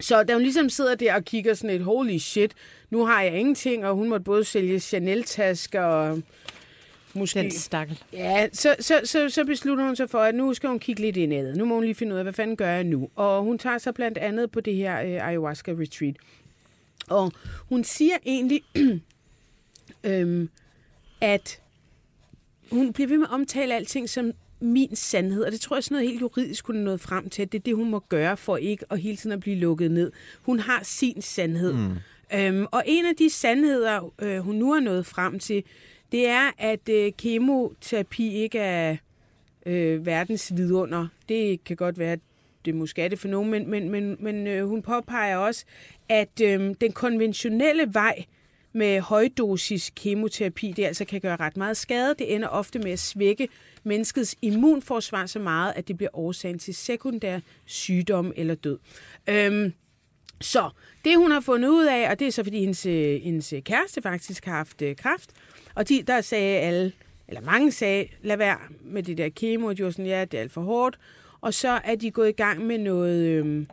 Så 0.00 0.22
da 0.22 0.32
hun 0.32 0.42
ligesom 0.42 0.68
sidder 0.68 0.94
der 0.94 1.14
og 1.14 1.24
kigger 1.24 1.54
sådan 1.54 1.76
et, 1.76 1.82
holy 1.82 2.18
shit, 2.18 2.52
nu 2.90 3.04
har 3.06 3.22
jeg 3.22 3.38
ingenting, 3.38 3.86
og 3.86 3.94
hun 3.94 4.08
måtte 4.08 4.24
både 4.24 4.44
sælge 4.44 4.80
Chanel-tasker 4.80 5.82
og 5.82 6.22
måske... 7.14 7.40
Den 7.40 7.50
stakkel. 7.50 8.02
Ja, 8.12 8.48
så, 8.52 8.76
så, 8.80 9.00
så, 9.04 9.28
så 9.28 9.44
beslutter 9.44 9.84
hun 9.84 9.96
sig 9.96 10.10
for, 10.10 10.18
at 10.18 10.34
nu 10.34 10.54
skal 10.54 10.68
hun 10.68 10.78
kigge 10.78 11.00
lidt 11.00 11.16
indad. 11.16 11.56
Nu 11.56 11.64
må 11.64 11.74
hun 11.74 11.84
lige 11.84 11.94
finde 11.94 12.12
ud 12.12 12.18
af, 12.18 12.24
hvad 12.24 12.32
fanden 12.32 12.56
gør 12.56 12.68
jeg 12.68 12.84
nu? 12.84 13.08
Og 13.16 13.42
hun 13.42 13.58
tager 13.58 13.78
sig 13.78 13.94
blandt 13.94 14.18
andet 14.18 14.50
på 14.50 14.60
det 14.60 14.74
her 14.74 15.00
øh, 15.00 15.28
ayahuasca-retreat. 15.28 16.14
Og 17.10 17.32
hun 17.68 17.84
siger 17.84 18.16
egentlig, 18.26 18.62
øhm, 20.04 20.48
at 21.20 21.60
hun 22.72 22.92
bliver 22.92 23.08
ved 23.08 23.18
med 23.18 23.26
at 23.26 23.32
omtale 23.32 23.74
alting 23.74 24.08
som 24.08 24.32
min 24.60 24.96
sandhed, 24.96 25.44
og 25.44 25.52
det 25.52 25.60
tror 25.60 25.76
jeg 25.76 25.84
sådan 25.84 25.94
noget 25.94 26.08
helt 26.08 26.20
juridisk, 26.20 26.66
hun 26.66 26.76
er 26.76 26.80
nået 26.80 27.00
frem 27.00 27.30
til, 27.30 27.42
at 27.42 27.52
det 27.52 27.58
er 27.58 27.62
det, 27.62 27.76
hun 27.76 27.90
må 27.90 27.98
gøre 27.98 28.36
for 28.36 28.56
ikke 28.56 28.84
at 28.90 29.00
hele 29.00 29.16
tiden 29.16 29.32
at 29.32 29.40
blive 29.40 29.56
lukket 29.56 29.90
ned. 29.90 30.12
Hun 30.42 30.58
har 30.58 30.80
sin 30.84 31.22
sandhed. 31.22 31.72
Mm. 31.72 31.96
Øhm, 32.34 32.66
og 32.70 32.82
en 32.86 33.06
af 33.06 33.16
de 33.16 33.30
sandheder, 33.30 34.12
øh, 34.18 34.38
hun 34.38 34.54
nu 34.54 34.72
er 34.72 34.80
nået 34.80 35.06
frem 35.06 35.38
til, 35.38 35.64
det 36.12 36.28
er, 36.28 36.50
at 36.58 36.88
øh, 36.88 37.12
kemoterapi 37.18 38.34
ikke 38.34 38.58
er 38.58 38.96
øh, 39.66 40.06
verdens 40.06 40.52
vidunder. 40.56 41.06
Det 41.28 41.64
kan 41.64 41.76
godt 41.76 41.98
være, 41.98 42.12
at 42.12 42.20
det 42.66 42.74
måske 42.74 43.02
er 43.02 43.08
det 43.08 43.18
for 43.18 43.28
nogen, 43.28 43.50
men, 43.50 43.70
men, 43.70 43.90
men, 43.90 44.16
men 44.20 44.46
øh, 44.46 44.68
hun 44.68 44.82
påpeger 44.82 45.36
også, 45.36 45.64
at 46.08 46.40
øh, 46.42 46.74
den 46.80 46.92
konventionelle 46.92 47.88
vej 47.92 48.24
med 48.72 49.00
højdosis 49.00 49.92
kemoterapi, 49.96 50.72
det 50.76 50.84
altså 50.84 51.04
kan 51.04 51.20
gøre 51.20 51.36
ret 51.36 51.56
meget 51.56 51.76
skade. 51.76 52.14
Det 52.18 52.34
ender 52.34 52.48
ofte 52.48 52.78
med 52.78 52.90
at 52.90 52.98
svække 52.98 53.48
menneskets 53.84 54.36
immunforsvar 54.42 55.26
så 55.26 55.38
meget, 55.38 55.72
at 55.76 55.88
det 55.88 55.96
bliver 55.96 56.10
årsagen 56.12 56.58
til 56.58 56.74
sekundær 56.74 57.40
sygdom 57.66 58.32
eller 58.36 58.54
død. 58.54 58.78
Øhm, 59.26 59.72
så 60.40 60.70
det, 61.04 61.16
hun 61.16 61.30
har 61.30 61.40
fundet 61.40 61.68
ud 61.68 61.84
af, 61.84 62.10
og 62.10 62.18
det 62.18 62.26
er 62.26 62.32
så, 62.32 62.44
fordi 62.44 62.60
hendes, 62.60 62.86
øh, 62.86 63.20
hendes 63.22 63.54
kæreste 63.64 64.02
faktisk 64.02 64.44
har 64.44 64.56
haft 64.56 64.82
øh, 64.82 64.96
kræft, 64.96 65.30
og 65.74 65.88
de, 65.88 66.02
der 66.02 66.20
sagde 66.20 66.58
alle, 66.58 66.92
eller 67.28 67.40
mange 67.40 67.72
sagde, 67.72 68.08
lad 68.22 68.36
være 68.36 68.58
med 68.80 69.02
det 69.02 69.18
der 69.18 69.28
kemo, 69.28 69.66
og 69.66 69.76
de 69.76 69.84
var 69.84 69.90
sådan, 69.90 70.06
ja, 70.06 70.24
det 70.24 70.38
er 70.38 70.40
alt 70.40 70.52
for 70.52 70.60
hårdt. 70.60 70.98
Og 71.46 71.54
så 71.54 71.80
er 71.84 71.94
de 71.94 72.10
gået 72.10 72.28
i 72.28 72.32
gang 72.32 72.66
med 72.66 72.78
noget 72.78 73.24
øh, 73.24 73.66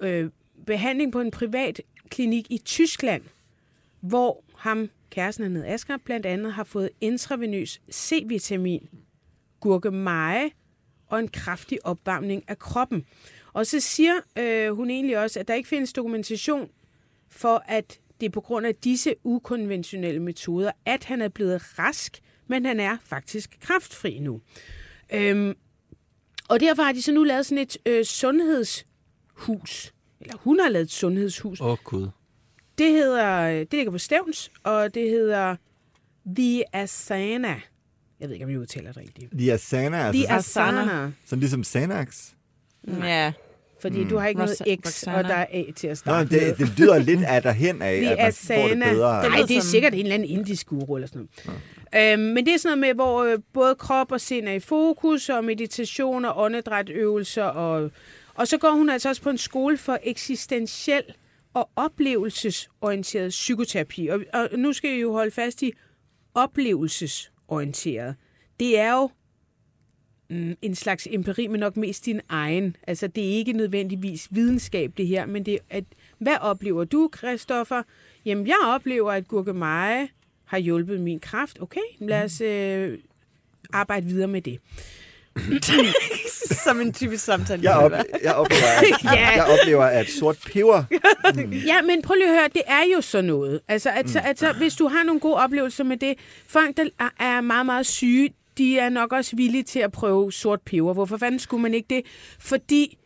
øh, 0.00 0.30
behandling 0.66 1.12
på 1.12 1.20
en 1.20 1.30
privat 1.30 1.80
klinik 2.08 2.46
i 2.50 2.58
Tyskland, 2.58 3.22
hvor 4.00 4.44
ham, 4.56 4.90
kæresten 5.10 5.56
han 5.56 5.64
Asger, 5.64 5.96
blandt 6.04 6.26
andet 6.26 6.52
har 6.52 6.64
fået 6.64 6.90
intravenøs 7.00 7.80
C-vitamin, 7.92 8.88
gurkemeje 9.60 10.50
og 11.06 11.18
en 11.18 11.28
kraftig 11.28 11.86
opvarmning 11.86 12.44
af 12.48 12.58
kroppen. 12.58 13.06
Og 13.52 13.66
så 13.66 13.80
siger 13.80 14.14
øh, 14.38 14.70
hun 14.70 14.90
egentlig 14.90 15.18
også, 15.18 15.40
at 15.40 15.48
der 15.48 15.54
ikke 15.54 15.68
findes 15.68 15.92
dokumentation 15.92 16.70
for, 17.28 17.64
at 17.68 18.00
det 18.20 18.26
er 18.26 18.30
på 18.30 18.40
grund 18.40 18.66
af 18.66 18.74
disse 18.74 19.14
ukonventionelle 19.24 20.20
metoder, 20.20 20.72
at 20.84 21.04
han 21.04 21.22
er 21.22 21.28
blevet 21.28 21.78
rask, 21.78 22.20
men 22.46 22.66
han 22.66 22.80
er 22.80 22.96
faktisk 23.04 23.56
kraftfri 23.60 24.18
nu. 24.18 24.40
Øhm, 25.12 25.54
og 26.48 26.60
derfor 26.60 26.82
har 26.82 26.92
de 26.92 27.02
så 27.02 27.12
nu 27.12 27.22
lavet 27.24 27.46
sådan 27.46 27.58
et 27.62 27.76
øh, 27.86 28.04
sundhedshus. 28.04 29.92
Eller 30.20 30.36
hun 30.36 30.60
har 30.60 30.68
lavet 30.68 30.84
et 30.84 30.92
sundhedshus. 30.92 31.60
Åh, 31.60 31.66
oh, 31.66 31.76
Gud. 31.84 32.08
Det 32.78 32.90
hedder, 32.92 33.46
det 33.48 33.72
ligger 33.72 33.90
på 33.90 33.98
Stævns, 33.98 34.50
og 34.64 34.94
det 34.94 35.10
hedder 35.10 35.56
The 36.36 36.76
Asana. 36.76 37.60
Jeg 38.20 38.28
ved 38.28 38.32
ikke, 38.32 38.44
om 38.44 38.50
jeg 38.50 38.58
udtaler 38.60 38.92
det 38.92 38.96
rigtigt. 38.96 39.30
The 39.38 39.52
Asana, 39.52 40.06
altså 40.06 40.22
The 40.22 40.32
Asana. 40.36 41.12
sådan 41.24 41.40
ligesom 41.40 41.64
Xanax. 41.64 42.30
Ja. 43.02 43.32
Fordi 43.80 44.02
mm. 44.02 44.08
du 44.08 44.16
har 44.18 44.26
ikke 44.26 44.38
noget 44.38 44.56
X, 44.58 44.66
Roxana. 44.86 45.18
og 45.18 45.24
der 45.24 45.34
er 45.34 45.46
A 45.50 45.64
til 45.76 45.86
at 45.86 45.90
Nå, 45.90 45.94
starte 45.94 46.28
det, 46.30 46.58
med. 46.58 46.66
det 46.66 46.78
lyder 46.78 46.98
lidt 46.98 47.22
af 47.24 47.42
derhen 47.42 47.82
af, 47.82 48.00
The 48.02 48.10
at 48.10 48.18
man 48.18 48.32
får 48.32 48.54
det 48.54 48.62
Asana. 48.64 48.92
bedre. 48.92 49.28
Nej, 49.28 49.38
det 49.48 49.56
er 49.56 49.60
sikkert 49.60 49.94
en 49.94 50.00
eller 50.00 50.14
anden 50.14 50.28
indisk 50.28 50.66
guru 50.66 50.94
eller 50.94 51.08
sådan 51.08 51.28
noget. 51.46 51.60
Øhm, 51.94 52.22
men 52.22 52.46
det 52.46 52.54
er 52.54 52.58
sådan 52.58 52.78
noget 52.78 52.96
med, 52.96 53.04
hvor 53.04 53.24
øh, 53.24 53.38
både 53.52 53.74
krop 53.74 54.12
og 54.12 54.20
sind 54.20 54.48
er 54.48 54.52
i 54.52 54.60
fokus, 54.60 55.28
og 55.28 55.44
meditation 55.44 56.24
og 56.24 56.42
åndedrætøvelser. 56.42 57.44
Og, 57.44 57.90
og 58.34 58.48
så 58.48 58.58
går 58.58 58.70
hun 58.70 58.90
altså 58.90 59.08
også 59.08 59.22
på 59.22 59.30
en 59.30 59.38
skole 59.38 59.78
for 59.78 59.98
eksistentiel 60.02 61.04
og 61.54 61.70
oplevelsesorienteret 61.76 63.30
psykoterapi. 63.30 64.06
Og, 64.06 64.20
og 64.32 64.48
nu 64.58 64.72
skal 64.72 64.90
I 64.90 65.00
jo 65.00 65.12
holde 65.12 65.30
fast 65.30 65.62
i 65.62 65.72
oplevelsesorienteret. 66.34 68.16
Det 68.60 68.78
er 68.78 68.92
jo 68.92 69.10
mm, 70.30 70.56
en 70.62 70.74
slags 70.74 71.08
empiri, 71.10 71.46
men 71.46 71.60
nok 71.60 71.76
mest 71.76 72.06
din 72.06 72.20
egen. 72.28 72.76
Altså, 72.86 73.06
det 73.06 73.24
er 73.24 73.30
ikke 73.30 73.52
nødvendigvis 73.52 74.28
videnskab, 74.30 74.92
det 74.96 75.06
her, 75.06 75.26
men 75.26 75.46
det 75.46 75.54
er, 75.54 75.58
at, 75.70 75.84
hvad 76.18 76.36
oplever 76.40 76.84
du, 76.84 77.10
Christoffer? 77.16 77.82
Jamen, 78.24 78.46
jeg 78.46 78.58
oplever, 78.66 79.12
at 79.12 79.28
gurkemeje 79.28 80.08
har 80.46 80.58
hjulpet 80.58 81.00
min 81.00 81.20
kraft. 81.20 81.58
Okay, 81.60 81.80
lad 82.00 82.22
os 82.24 82.40
øh, 82.40 82.98
arbejde 83.72 84.06
videre 84.06 84.28
med 84.28 84.42
det. 84.42 84.58
Som 86.64 86.80
en 86.80 86.92
typisk 86.92 87.24
samtale. 87.24 87.62
Jeg, 87.62 87.76
op, 87.76 87.92
jeg, 88.22 88.34
oplever, 88.34 88.62
at, 88.78 89.04
Ja. 89.18 89.28
jeg 89.28 89.46
oplever, 89.60 89.84
at 89.84 90.08
sort 90.08 90.38
peber... 90.52 90.84
Ja, 91.66 91.82
men 91.82 92.02
prøv 92.02 92.14
lige 92.14 92.28
at 92.28 92.34
høre, 92.34 92.48
det 92.54 92.62
er 92.66 92.82
jo 92.94 93.00
sådan 93.00 93.24
noget. 93.24 93.60
Altså, 93.68 93.90
altså, 93.90 94.18
altså 94.18 94.52
hvis 94.52 94.74
du 94.74 94.88
har 94.88 95.02
nogle 95.04 95.20
gode 95.20 95.34
oplevelser 95.34 95.84
med 95.84 95.96
det, 95.96 96.14
folk, 96.48 96.76
der 96.76 96.84
er- 97.00 97.24
er 97.24 97.40
meget, 97.40 97.66
meget 97.66 97.86
syge, 97.86 98.30
de 98.58 98.78
er 98.78 98.88
nok 98.88 99.12
også 99.12 99.36
villige 99.36 99.62
til 99.62 99.78
at 99.78 99.92
prøve 99.92 100.32
sort 100.32 100.60
peber. 100.62 100.92
Hvorfor 100.92 101.16
fanden 101.16 101.38
skulle 101.38 101.62
man 101.62 101.74
ikke 101.74 101.86
det? 101.90 102.02
Fordi 102.38 102.98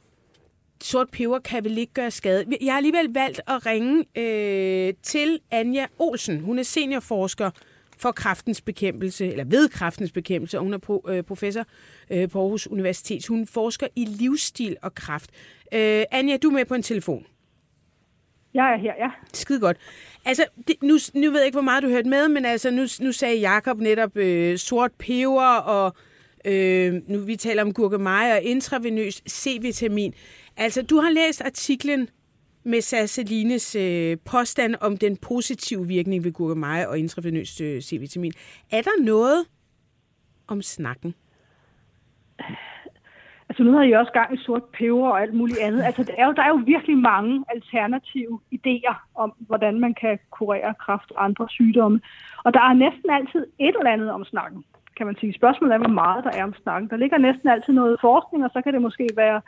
sort 0.82 1.10
peber 1.10 1.38
kan 1.38 1.64
vel 1.64 1.78
ikke 1.78 1.92
gøre 1.92 2.10
skade. 2.10 2.44
Jeg 2.60 2.72
har 2.72 2.76
alligevel 2.76 3.14
valgt 3.14 3.40
at 3.46 3.66
ringe 3.66 4.04
øh, 4.18 4.94
til 5.02 5.40
Anja 5.50 5.86
Olsen. 5.98 6.40
Hun 6.40 6.58
er 6.58 6.62
seniorforsker 6.62 7.50
for 7.98 8.12
kraftens 8.12 8.60
bekæmpelse, 8.60 9.26
eller 9.26 9.44
ved 9.44 9.68
kraftens 9.68 10.12
bekæmpelse, 10.12 10.58
og 10.58 10.64
hun 10.64 10.74
er 10.74 10.78
pro, 10.78 11.06
øh, 11.08 11.22
professor 11.22 11.64
øh, 12.10 12.30
på 12.30 12.40
Aarhus 12.40 12.66
Universitet. 12.66 13.26
Hun 13.26 13.46
forsker 13.46 13.86
i 13.96 14.04
livsstil 14.04 14.76
og 14.82 14.94
kraft. 14.94 15.30
Øh, 15.74 16.04
Anja, 16.10 16.36
du 16.36 16.48
er 16.48 16.52
med 16.52 16.64
på 16.64 16.74
en 16.74 16.82
telefon. 16.82 17.26
Jeg 18.54 18.72
er 18.72 18.78
her, 18.78 18.92
ja. 18.98 19.10
Skide 19.32 19.60
godt. 19.60 19.76
Altså, 20.24 20.44
det, 20.68 20.76
nu, 20.82 20.98
nu 21.14 21.30
ved 21.30 21.38
jeg 21.38 21.46
ikke, 21.46 21.54
hvor 21.54 21.62
meget 21.62 21.82
du 21.82 21.88
hørte 21.88 22.08
med, 22.08 22.28
men 22.28 22.44
altså, 22.44 22.70
nu, 22.70 22.86
nu 23.00 23.12
sagde 23.12 23.36
Jakob 23.36 23.78
netop 23.78 24.16
øh, 24.16 24.58
sort 24.58 24.92
peber, 24.98 25.54
og 25.56 25.94
øh, 26.44 26.94
nu 27.09 27.18
vi 27.18 27.37
taler 27.37 27.62
om 27.62 27.72
gurkemeje 27.72 28.33
og 28.33 28.42
intravenøs 28.42 29.22
C-vitamin. 29.29 30.12
Altså, 30.57 30.83
du 30.83 30.96
har 30.96 31.11
læst 31.11 31.42
artiklen 31.44 32.09
med 32.64 32.81
Sasselines 32.81 33.76
øh, 33.76 34.16
påstand 34.24 34.74
om 34.81 34.96
den 34.96 35.16
positive 35.16 35.87
virkning 35.87 36.24
ved 36.24 36.33
gurkemeje 36.33 36.88
og 36.88 36.98
intravenøs 36.98 37.61
øh, 37.61 37.81
C-vitamin. 37.83 38.33
Er 38.70 38.83
der 38.83 39.05
noget 39.05 39.46
om 40.48 40.62
snakken? 40.62 41.14
Altså 43.50 43.62
nu 43.62 43.72
har 43.72 43.85
jeg 43.85 43.98
også 43.98 44.12
gang 44.12 44.35
i 44.35 44.42
sort 44.44 44.64
peber 44.64 45.09
og 45.09 45.22
alt 45.22 45.35
muligt 45.35 45.59
andet. 45.59 45.83
Altså 45.83 46.03
der 46.03 46.14
er 46.18 46.26
jo, 46.26 46.33
der 46.33 46.42
er 46.42 46.48
jo 46.48 46.61
virkelig 46.66 46.98
mange 46.98 47.44
alternative 47.48 48.40
idéer 48.55 48.94
om, 49.14 49.33
hvordan 49.38 49.81
man 49.81 49.94
kan 49.94 50.18
kurere 50.31 50.74
kræft 50.74 51.11
og 51.11 51.24
andre 51.24 51.48
sygdomme. 51.48 52.00
Og 52.44 52.55
der 52.55 52.61
er 52.61 52.74
næsten 52.74 53.11
altid 53.11 53.46
et 53.59 53.74
eller 53.79 53.90
andet 53.90 54.11
om 54.11 54.24
snakken, 54.24 54.64
kan 55.00 55.06
man 55.10 55.20
sige. 55.20 55.40
Spørgsmålet 55.40 55.74
er, 55.74 55.78
hvor 55.78 55.98
meget 56.02 56.24
der 56.24 56.32
er 56.38 56.44
om 56.44 56.54
snakken. 56.62 56.90
Der 56.90 56.96
ligger 57.02 57.18
næsten 57.18 57.48
altid 57.48 57.72
noget 57.72 57.96
forskning, 58.00 58.44
og 58.44 58.50
så 58.52 58.60
kan 58.64 58.72
det 58.74 58.82
måske 58.82 59.06
være 59.16 59.40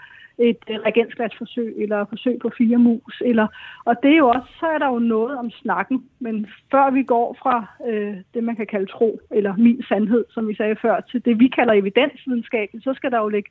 et 0.49 0.62
øh, 0.71 0.77
reagensglasforsøg 0.87 1.75
eller 1.83 1.99
forsøg 2.12 2.37
på 2.43 2.51
fire 2.59 2.79
mus. 2.79 3.23
Eller, 3.31 3.47
og 3.85 3.95
det 4.03 4.12
er 4.12 4.17
jo 4.25 4.29
også, 4.29 4.51
så 4.61 4.67
er 4.67 4.79
der 4.79 4.88
jo 4.95 4.99
noget 4.99 5.38
om 5.43 5.51
snakken. 5.51 5.97
Men 6.19 6.47
før 6.71 6.91
vi 6.91 7.03
går 7.03 7.37
fra 7.43 7.57
øh, 7.88 8.17
det, 8.35 8.45
man 8.45 8.57
kan 8.57 8.67
kalde 8.67 8.87
tro, 8.87 9.21
eller 9.31 9.57
min 9.57 9.83
sandhed, 9.88 10.25
som 10.31 10.49
vi 10.49 10.55
sagde 10.55 10.77
før, 10.83 11.01
til 11.01 11.25
det, 11.25 11.38
vi 11.38 11.49
kalder 11.49 11.73
evidensvidenskab, 11.73 12.69
så 12.81 12.93
skal 12.95 13.11
der 13.11 13.19
jo 13.19 13.29
ligge 13.29 13.51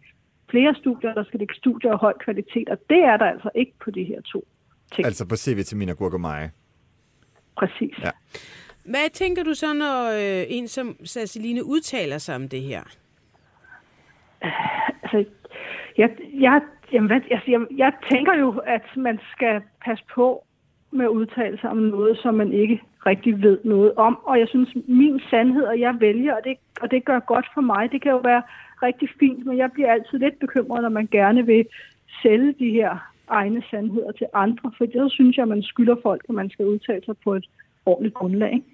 flere 0.49 0.75
studier, 0.75 1.13
der 1.13 1.23
skal 1.23 1.39
ligge 1.39 1.55
studier 1.55 1.91
af 1.91 1.99
høj 1.99 2.13
kvalitet, 2.25 2.69
og 2.69 2.77
det 2.89 3.01
er 3.11 3.17
der 3.17 3.25
altså 3.25 3.49
ikke 3.55 3.73
på 3.83 3.91
de 3.91 4.03
her 4.03 4.21
to 4.21 4.47
ting. 4.93 5.05
Altså 5.05 5.27
på 5.27 5.35
C-vitamin 5.35 5.89
og 5.89 5.97
gurkemeje. 5.97 6.51
Præcis. 7.57 7.95
Ja. 8.03 8.11
Hvad 8.85 9.09
tænker 9.13 9.43
du 9.43 9.53
så, 9.53 9.73
når 9.73 10.11
øh, 10.11 10.45
en 10.49 10.67
som 10.67 10.95
Ceciline 11.05 11.65
udtaler 11.65 12.17
sig 12.17 12.35
om 12.35 12.49
det 12.49 12.61
her? 12.61 12.83
Altså, 15.03 15.25
jeg, 15.97 16.09
jeg, 16.39 16.61
jamen, 16.91 17.07
hvad, 17.07 17.21
altså, 17.31 17.51
jeg, 17.51 17.61
jeg 17.77 17.93
tænker 18.11 18.33
jo, 18.39 18.61
at 18.65 18.85
man 18.95 19.19
skal 19.31 19.61
passe 19.85 20.03
på 20.15 20.43
med 20.91 21.05
at 21.05 21.09
udtale 21.09 21.57
sig 21.61 21.69
om 21.69 21.77
noget, 21.77 22.17
som 22.17 22.33
man 22.33 22.53
ikke 22.53 22.81
rigtig 23.05 23.41
ved 23.41 23.59
noget 23.63 23.93
om. 23.95 24.19
Og 24.23 24.39
jeg 24.39 24.47
synes, 24.47 24.69
min 24.87 25.21
sandhed, 25.29 25.63
og 25.63 25.79
jeg 25.79 25.95
vælger, 25.99 26.33
og 26.35 26.41
det, 26.43 26.57
og 26.81 26.91
det 26.91 27.05
gør 27.05 27.19
godt 27.19 27.45
for 27.53 27.61
mig, 27.61 27.91
det 27.91 28.01
kan 28.01 28.11
jo 28.11 28.17
være 28.17 28.43
rigtig 28.83 29.09
fint, 29.19 29.45
men 29.45 29.57
jeg 29.57 29.71
bliver 29.71 29.91
altid 29.91 30.19
lidt 30.19 30.39
bekymret, 30.39 30.81
når 30.81 30.89
man 30.89 31.07
gerne 31.11 31.45
vil 31.45 31.65
sælge 32.21 32.53
de 32.59 32.69
her 32.69 33.11
egne 33.27 33.63
sandheder 33.71 34.11
til 34.11 34.27
andre, 34.33 34.71
for 34.77 34.85
det 34.85 35.11
synes 35.11 35.37
jeg, 35.37 35.43
at 35.43 35.49
man 35.49 35.63
skylder 35.63 35.95
folk, 36.03 36.21
at 36.29 36.35
man 36.35 36.49
skal 36.49 36.65
udtale 36.65 37.01
sig 37.05 37.15
på 37.23 37.33
et 37.33 37.45
ordentligt 37.85 38.13
grundlag. 38.13 38.53
ikke? 38.53 38.65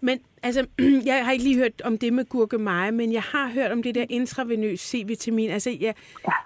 Men 0.00 0.18
altså, 0.42 0.66
jeg 1.04 1.24
har 1.24 1.32
ikke 1.32 1.44
lige 1.44 1.56
hørt 1.56 1.80
om 1.84 1.98
det 1.98 2.12
med 2.12 2.24
gurkemeje, 2.24 2.92
men 2.92 3.12
jeg 3.12 3.22
har 3.22 3.48
hørt 3.48 3.72
om 3.72 3.82
det 3.82 3.94
der 3.94 4.04
intravenøs 4.08 4.80
C-vitamin. 4.80 5.50
Altså, 5.50 5.76
jeg, 5.80 5.94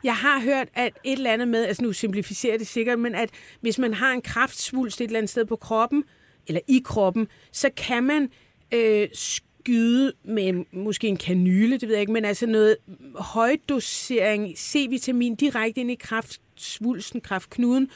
jeg 0.05 0.17
har 0.17 0.41
hørt, 0.41 0.69
at 0.75 0.99
et 1.05 1.13
eller 1.13 1.33
andet 1.33 1.49
med, 1.49 1.65
altså 1.65 1.83
nu 1.83 1.93
simplificerer 1.93 2.59
det 2.59 2.67
sikkert, 2.67 2.99
men 2.99 3.15
at 3.15 3.31
hvis 3.61 3.79
man 3.79 3.95
har 3.95 4.13
en 4.13 4.23
kraftsvulst 4.23 5.01
et 5.01 5.05
eller 5.05 5.19
andet 5.19 5.31
sted 5.31 5.45
på 5.45 5.57
kroppen, 5.57 6.05
eller 6.47 6.61
i 6.69 6.83
kroppen, 6.85 7.29
så 7.53 7.71
kan 7.77 8.05
man 8.05 8.31
øh, 8.75 9.09
skyde 9.13 10.13
med 10.25 10.65
måske 10.73 11.09
en 11.09 11.17
kanyle, 11.17 11.79
det 11.79 11.89
ved 11.89 11.95
jeg 11.95 12.01
ikke, 12.01 12.13
men 12.13 12.25
altså 12.25 12.47
noget 12.47 12.77
højdosering 13.19 14.59
C-vitamin 14.59 15.35
direkte 15.35 15.81
ind 15.81 15.91
i 15.91 15.95
kraftsvulsten, 15.95 17.21
kraftknuden, 17.21 17.91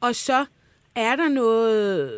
og 0.00 0.14
så 0.14 0.44
er 0.94 1.16
der 1.16 1.28
noget 1.28 2.12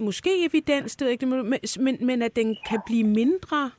måske 0.00 0.30
evidens, 0.48 0.96
det 0.96 1.04
ved 1.04 1.12
ikke, 1.12 1.26
men, 1.26 1.54
men, 1.80 1.96
men 2.00 2.22
at 2.22 2.36
den 2.36 2.56
kan 2.68 2.80
blive 2.86 3.04
mindre. 3.04 3.70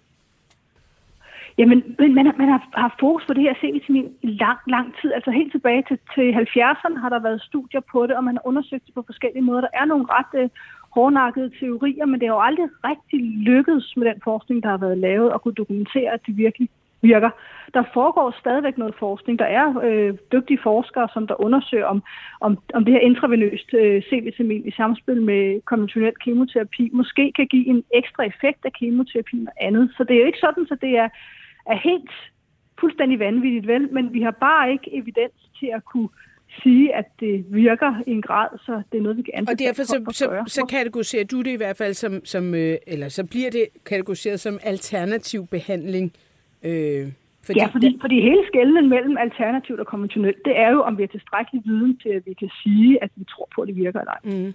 Jamen, 1.58 1.96
men 2.00 2.14
man, 2.16 2.26
har- 2.26 2.36
man 2.38 2.50
har, 2.50 2.62
haft 2.74 3.00
fokus 3.00 3.24
på 3.28 3.34
det 3.34 3.44
her 3.44 3.54
C-vitamin 3.54 4.08
i 4.22 4.28
lang, 4.28 4.60
lang 4.68 4.94
tid. 5.02 5.14
Altså 5.14 5.32
helt 5.32 5.52
tilbage 5.52 5.84
til, 5.88 5.98
til 6.16 6.28
70'erne 6.34 7.00
har 7.00 7.10
der 7.10 7.20
været 7.20 7.42
studier 7.42 7.82
på 7.92 8.08
det, 8.08 8.16
og 8.18 8.24
man 8.24 8.36
har 8.36 8.48
undersøgt 8.48 8.86
det 8.86 8.94
på 8.94 9.04
forskellige 9.06 9.44
måder. 9.44 9.62
Der 9.62 9.74
er 9.74 9.86
nogle 9.86 10.06
ret 10.10 10.42
øh, 10.42 10.50
hårdnakkede 10.96 11.52
teorier, 11.60 12.06
men 12.06 12.20
det 12.20 12.28
har 12.28 12.36
jo 12.36 12.42
aldrig 12.42 12.68
rigtig 12.84 13.20
lykkedes 13.50 13.94
med 13.98 14.06
den 14.06 14.22
forskning, 14.24 14.64
der 14.64 14.70
har 14.70 14.78
været 14.78 14.98
lavet, 14.98 15.32
at 15.34 15.42
kunne 15.42 15.54
dokumentere, 15.54 16.12
at 16.14 16.22
det 16.26 16.38
virkelig 16.38 16.70
virker. 17.02 17.30
Der 17.74 17.84
foregår 17.94 18.36
stadigvæk 18.40 18.78
noget 18.78 18.96
forskning. 19.00 19.40
Der 19.40 19.46
er 19.46 19.68
øh, 19.84 20.14
dygtige 20.32 20.60
forskere, 20.64 21.08
som 21.14 21.28
der 21.28 21.42
undersøger, 21.42 21.86
om, 21.86 22.04
om, 22.42 22.58
om 22.74 22.86
det 22.86 22.94
her 22.94 23.00
intravenøst 23.00 23.74
øh, 23.74 24.02
C-vitamin 24.04 24.68
i 24.68 24.72
samspil 24.72 25.22
med 25.22 25.62
konventionel 25.66 26.14
kemoterapi 26.24 26.90
måske 26.94 27.32
kan 27.36 27.48
give 27.48 27.68
en 27.68 27.84
ekstra 27.94 28.24
effekt 28.26 28.66
af 28.66 28.74
kemoterapi 28.74 29.46
og 29.48 29.54
andet. 29.68 29.94
Så 29.98 30.04
det 30.04 30.16
er 30.16 30.20
jo 30.20 30.26
ikke 30.26 30.46
sådan, 30.46 30.66
så 30.68 30.76
det 30.82 30.98
er, 30.98 31.10
er 31.66 31.78
helt 31.90 32.12
fuldstændig 32.80 33.20
vanvittigt, 33.20 33.68
vel? 33.68 33.94
Men 33.94 34.14
vi 34.14 34.22
har 34.22 34.32
bare 34.32 34.72
ikke 34.72 34.96
evidens 34.96 35.40
til 35.60 35.70
at 35.74 35.86
kunne 35.86 36.10
sige, 36.64 36.96
at 36.96 37.06
det 37.20 37.46
virker 37.50 38.04
i 38.08 38.12
en 38.12 38.22
grad, 38.22 38.48
så 38.66 38.82
det 38.92 38.98
er 38.98 39.02
noget, 39.02 39.18
vi 39.18 39.22
kan 39.22 39.34
anbefale 39.36 39.56
Og 39.56 39.60
derfor 39.60 39.84
så, 39.84 40.04
at 40.08 40.16
så, 40.16 40.44
så 40.48 40.66
kategoriserer 40.66 41.26
du 41.26 41.42
det 41.42 41.52
i 41.52 41.56
hvert 41.56 41.78
fald 41.78 41.94
som, 41.94 42.26
som 42.26 42.56
øh, 42.56 42.78
eller 42.88 43.10
så 43.10 43.26
bliver 43.26 43.50
det 43.50 43.66
kategoriseret 43.86 44.40
som 44.40 44.60
alternativ 44.64 45.48
behandling. 45.48 46.14
Øh, 46.64 47.12
fordi 47.46 47.60
ja, 47.60 47.66
fordi, 47.66 47.98
fordi 48.02 48.22
hele 48.22 48.44
skældenen 48.48 48.90
mellem 48.90 49.18
alternativt 49.18 49.80
og 49.80 49.88
konventionelt, 49.88 50.38
det 50.46 50.58
er 50.58 50.70
jo, 50.72 50.82
om 50.82 50.98
vi 50.98 51.04
har 51.04 51.08
tilstrækkelig 51.08 51.62
viden 51.66 51.98
til, 51.98 52.10
at 52.10 52.26
vi 52.26 52.34
kan 52.34 52.50
sige, 52.64 53.04
at 53.04 53.10
vi 53.16 53.24
tror 53.24 53.48
på, 53.56 53.62
at 53.62 53.68
det 53.68 53.76
virker 53.76 54.00
eller 54.00 54.12
ej. 54.12 54.20
Mm. 54.24 54.54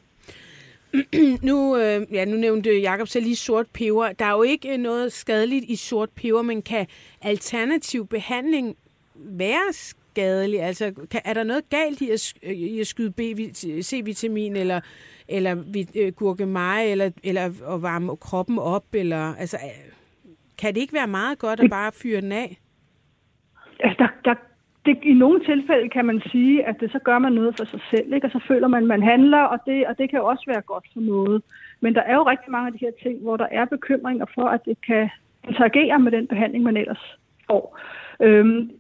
nu, 1.49 1.77
øh, 1.77 2.07
ja, 2.13 2.25
nu 2.25 2.37
nævnte 2.37 2.81
Jacob 2.81 3.09
så 3.09 3.21
lige 3.21 3.37
sort 3.37 3.67
peber. 3.75 4.13
Der 4.13 4.25
er 4.25 4.33
jo 4.33 4.43
ikke 4.43 4.73
øh, 4.73 4.79
noget 4.79 5.13
skadeligt 5.13 5.65
i 5.69 5.77
sort 5.77 6.11
peber, 6.11 6.43
men 6.43 6.63
kan 6.63 6.87
alternativ 7.23 8.07
behandling 8.07 8.77
være 9.15 9.73
skadelig? 9.73 10.63
Altså, 10.63 10.93
kan, 11.11 11.21
er 11.25 11.35
der 11.35 11.45
noget 11.45 11.69
galt 11.71 12.01
i 12.01 12.11
at, 12.11 12.21
sk- 12.21 12.51
i 12.53 12.81
at 12.81 12.87
skyde 12.87 13.13
C-vitamin 13.83 14.57
eller, 14.57 14.81
eller 15.29 15.57
øh, 15.97 16.13
gurkemeje, 16.13 16.87
eller, 16.87 17.11
eller 17.25 17.45
at 17.45 17.83
varme 17.83 18.17
kroppen 18.17 18.59
op? 18.59 18.85
Eller, 18.93 19.35
altså, 19.35 19.57
øh, 19.57 19.96
kan 20.59 20.75
det 20.75 20.81
ikke 20.81 20.93
være 20.93 21.07
meget 21.07 21.39
godt 21.39 21.61
at 21.61 21.71
bare 21.71 21.93
fyre 22.03 22.21
den 22.21 22.33
af? 22.33 22.59
Altså, 23.81 23.97
der, 23.99 24.09
der, 24.25 24.35
det, 24.87 24.99
I 25.03 25.13
nogle 25.13 25.45
tilfælde 25.45 25.89
kan 25.89 26.05
man 26.05 26.23
sige, 26.33 26.67
at 26.67 26.81
det, 26.81 26.93
så 26.93 26.99
gør 26.99 27.19
man 27.19 27.33
noget 27.33 27.55
for 27.59 27.65
sig 27.65 27.81
selv, 27.91 28.13
ikke? 28.15 28.27
og 28.27 28.31
så 28.31 28.41
føler 28.49 28.69
man, 28.69 28.83
at 28.83 28.89
man 28.89 29.03
handler, 29.03 29.43
og 29.43 29.59
det, 29.67 29.87
og 29.87 29.99
det 29.99 30.11
kan 30.11 30.19
jo 30.19 30.27
også 30.27 30.45
være 30.47 30.61
godt 30.61 30.87
for 30.93 31.01
noget. 31.01 31.43
Men 31.81 31.95
der 31.95 32.01
er 32.01 32.15
jo 32.15 32.23
rigtig 32.23 32.51
mange 32.51 32.67
af 32.67 32.73
de 32.73 32.85
her 32.87 32.93
ting, 33.03 33.23
hvor 33.23 33.37
der 33.37 33.49
er 33.51 33.65
bekymringer 33.65 34.27
for, 34.35 34.47
at 34.49 34.65
det 34.65 34.77
kan 34.87 35.11
interagere 35.49 35.99
med 35.99 36.13
den 36.13 36.27
behandling, 36.27 36.65
man 36.65 36.77
ellers 36.77 37.17
får. 37.47 37.79
Øhm, 38.21 38.71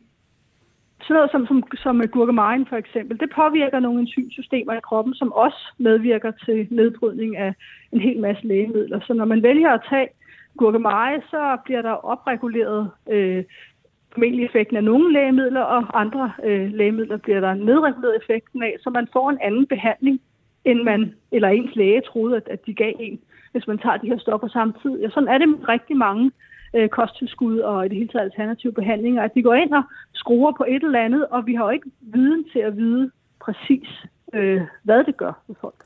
sådan 1.00 1.14
noget 1.14 1.30
som, 1.30 1.46
som, 1.46 1.62
som 1.76 2.08
gurkemejen 2.08 2.66
for 2.66 2.76
eksempel, 2.76 3.20
det 3.20 3.30
påvirker 3.34 3.80
nogle 3.80 4.00
enzymsystemer 4.00 4.72
i 4.72 4.80
kroppen, 4.88 5.14
som 5.14 5.32
også 5.32 5.74
medvirker 5.78 6.32
til 6.44 6.66
nedbrydning 6.70 7.36
af 7.36 7.54
en 7.92 8.00
hel 8.00 8.20
masse 8.20 8.46
lægemidler. 8.46 9.00
Så 9.00 9.12
når 9.14 9.24
man 9.24 9.42
vælger 9.42 9.70
at 9.70 9.86
tage 9.90 10.08
gurkemeje, 10.56 11.22
så 11.30 11.56
bliver 11.64 11.82
der 11.82 11.90
opreguleret 11.90 12.90
øh, 13.10 13.44
formentlig 14.12 14.44
effekten 14.44 14.76
af 14.76 14.84
nogle 14.84 15.12
lægemidler, 15.12 15.60
og 15.60 16.00
andre 16.00 16.32
øh, 16.44 16.72
lægemidler 16.72 17.16
bliver 17.16 17.40
der 17.40 17.54
nedreguleret 17.54 18.16
effekten 18.16 18.62
af, 18.62 18.76
så 18.80 18.90
man 18.90 19.08
får 19.12 19.30
en 19.30 19.38
anden 19.40 19.66
behandling, 19.66 20.20
end 20.64 20.82
man 20.82 21.14
eller 21.32 21.48
ens 21.48 21.76
læge 21.76 22.00
troede, 22.00 22.36
at, 22.36 22.48
at 22.48 22.66
de 22.66 22.74
gav 22.74 22.92
en, 23.00 23.20
hvis 23.52 23.66
man 23.66 23.78
tager 23.78 23.96
de 23.96 24.06
her 24.06 24.18
stoffer 24.18 24.48
samtidig. 24.48 25.06
Og 25.06 25.12
sådan 25.12 25.28
er 25.28 25.38
det 25.38 25.48
med 25.48 25.68
rigtig 25.68 25.96
mange 25.96 26.30
øh, 26.74 26.88
kosttilskud 26.88 27.58
og 27.58 27.86
i 27.86 27.88
det 27.88 27.96
hele 27.96 28.08
taget 28.08 28.24
alternative 28.24 28.72
behandlinger, 28.72 29.22
at 29.22 29.34
de 29.34 29.42
går 29.42 29.54
ind 29.54 29.72
og 29.72 29.82
skruer 30.14 30.52
på 30.56 30.64
et 30.68 30.82
eller 30.82 31.00
andet, 31.00 31.26
og 31.26 31.46
vi 31.46 31.54
har 31.54 31.64
jo 31.64 31.70
ikke 31.70 31.90
viden 32.00 32.44
til 32.52 32.58
at 32.58 32.76
vide 32.76 33.10
præcis, 33.40 33.88
øh, 34.32 34.60
hvad 34.82 35.04
det 35.04 35.16
gør 35.16 35.32
med 35.46 35.56
folk. 35.60 35.85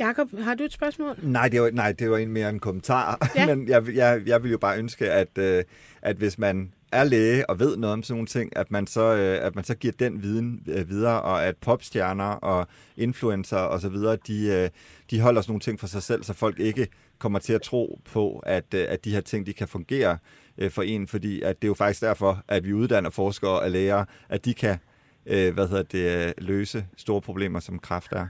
Jakob, 0.00 0.28
har 0.38 0.54
du 0.54 0.64
et 0.64 0.72
spørgsmål? 0.72 1.16
Nej, 1.22 1.48
det 1.48 1.62
var, 1.62 1.70
nej, 1.70 1.92
det 1.92 2.10
var 2.10 2.18
en 2.18 2.32
mere 2.32 2.50
en 2.50 2.58
kommentar. 2.58 3.18
Ja. 3.36 3.46
Men 3.46 3.68
jeg, 3.68 3.94
jeg, 3.94 4.22
jeg 4.26 4.42
vil 4.42 4.50
jo 4.50 4.58
bare 4.58 4.78
ønske, 4.78 5.10
at, 5.10 5.38
øh, 5.38 5.64
at 6.02 6.16
hvis 6.16 6.38
man 6.38 6.72
er 6.92 7.04
læge 7.04 7.50
og 7.50 7.58
ved 7.58 7.76
noget 7.76 7.92
om 7.92 8.02
sådan 8.02 8.14
nogle 8.14 8.26
ting, 8.26 8.56
at 8.56 8.70
man 8.70 8.86
så, 8.86 9.14
øh, 9.14 9.46
at 9.46 9.54
man 9.54 9.64
så 9.64 9.74
giver 9.74 9.92
den 9.98 10.22
viden 10.22 10.62
øh, 10.66 10.88
videre, 10.88 11.22
og 11.22 11.44
at 11.44 11.56
popstjerner 11.56 12.24
og 12.24 12.66
influencer 12.96 13.56
og 13.56 13.80
så 13.80 13.88
videre, 13.88 14.16
de, 14.26 14.46
øh, 14.46 14.68
de 15.10 15.20
holder 15.20 15.40
sådan 15.40 15.50
nogle 15.50 15.60
ting 15.60 15.80
for 15.80 15.86
sig 15.86 16.02
selv, 16.02 16.22
så 16.22 16.32
folk 16.32 16.58
ikke 16.58 16.88
kommer 17.18 17.38
til 17.38 17.52
at 17.52 17.62
tro 17.62 18.00
på, 18.12 18.42
at, 18.46 18.74
øh, 18.74 18.86
at 18.88 19.04
de 19.04 19.10
her 19.10 19.20
ting, 19.20 19.46
de 19.46 19.52
kan 19.52 19.68
fungere 19.68 20.18
øh, 20.58 20.70
for 20.70 20.82
en, 20.82 21.06
fordi 21.06 21.42
at 21.42 21.62
det 21.62 21.66
er 21.66 21.70
jo 21.70 21.74
faktisk 21.74 22.00
derfor, 22.00 22.42
at 22.48 22.64
vi 22.64 22.72
uddanner 22.72 23.10
forskere 23.10 23.60
og 23.60 23.70
læger, 23.70 24.04
at 24.28 24.44
de 24.44 24.54
kan 24.54 24.76
øh, 25.26 25.54
hvad 25.54 25.68
hedder 25.68 25.82
det, 25.82 26.34
løse 26.38 26.86
store 26.96 27.20
problemer, 27.20 27.60
som 27.60 27.78
kræft 27.78 28.12
er. 28.12 28.26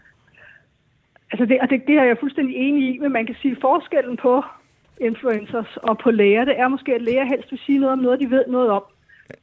Altså 1.32 1.46
det, 1.46 1.60
og 1.60 1.70
det, 1.70 1.86
det 1.86 1.94
er 1.98 2.04
jeg 2.04 2.16
fuldstændig 2.20 2.56
enig 2.56 2.94
i, 2.94 2.98
men 2.98 3.12
man 3.12 3.26
kan 3.26 3.36
sige 3.42 3.56
forskellen 3.60 4.16
på 4.16 4.42
influencers 5.00 5.76
og 5.76 5.98
på 5.98 6.10
læger, 6.10 6.44
det 6.44 6.58
er 6.58 6.68
måske, 6.68 6.94
at 6.94 7.02
læger 7.02 7.24
helst 7.24 7.50
vil 7.50 7.60
sige 7.66 7.78
noget 7.78 7.92
om 7.92 7.98
noget, 7.98 8.20
de 8.20 8.30
ved 8.30 8.44
noget 8.48 8.70
om. 8.70 8.82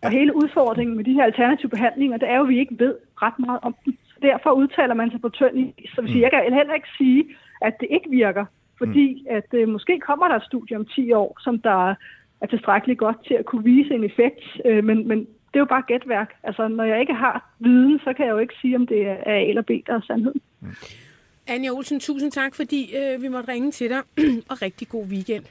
Og 0.03 0.09
hele 0.09 0.35
udfordringen 0.35 0.97
med 0.97 1.03
de 1.03 1.13
her 1.13 1.23
alternative 1.23 1.69
behandlinger, 1.69 2.17
det 2.17 2.29
er 2.29 2.37
jo, 2.37 2.43
at 2.43 2.49
vi 2.49 2.59
ikke 2.59 2.79
ved 2.79 2.95
ret 3.21 3.39
meget 3.39 3.59
om 3.61 3.75
dem. 3.85 3.97
Så 4.07 4.15
derfor 4.21 4.51
udtaler 4.51 4.93
man 4.93 5.11
sig 5.11 5.21
på 5.21 5.29
tynd 5.29 5.57
is. 5.59 5.89
Så 5.95 6.01
vil 6.01 6.11
sige, 6.11 6.21
jeg 6.21 6.31
kan 6.31 6.53
heller 6.53 6.73
ikke 6.73 6.87
sige, 6.97 7.25
at 7.61 7.73
det 7.79 7.87
ikke 7.91 8.09
virker, 8.09 8.45
fordi 8.77 9.25
at 9.29 9.53
øh, 9.53 9.67
måske 9.67 9.99
kommer 9.99 10.27
der 10.27 10.35
et 10.35 10.43
studie 10.43 10.77
om 10.77 10.85
10 10.85 11.11
år, 11.13 11.37
som 11.39 11.59
der 11.59 11.95
er 12.41 12.47
tilstrækkeligt 12.49 12.99
godt 12.99 13.25
til 13.27 13.33
at 13.33 13.45
kunne 13.45 13.63
vise 13.63 13.93
en 13.93 14.03
effekt, 14.03 14.41
øh, 14.65 14.83
men, 14.83 15.07
men 15.07 15.19
det 15.19 15.55
er 15.55 15.59
jo 15.59 15.65
bare 15.65 15.83
gætværk. 15.87 16.33
Altså, 16.43 16.67
når 16.67 16.83
jeg 16.83 16.99
ikke 16.99 17.13
har 17.13 17.49
viden, 17.59 17.99
så 17.99 18.13
kan 18.13 18.25
jeg 18.25 18.31
jo 18.31 18.37
ikke 18.37 18.55
sige, 18.61 18.75
om 18.75 18.87
det 18.87 19.07
er 19.07 19.17
A 19.25 19.43
eller 19.43 19.61
B, 19.61 19.71
der 19.87 19.93
er 19.93 20.01
sandheden. 20.01 20.41
Anja 21.47 21.69
Olsen, 21.71 21.99
tusind 21.99 22.31
tak, 22.31 22.55
fordi 22.55 22.95
øh, 22.95 23.21
vi 23.21 23.27
måtte 23.27 23.51
ringe 23.51 23.71
til 23.71 23.89
dig, 23.89 24.01
og 24.49 24.61
rigtig 24.61 24.87
god 24.87 25.05
weekend. 25.05 25.43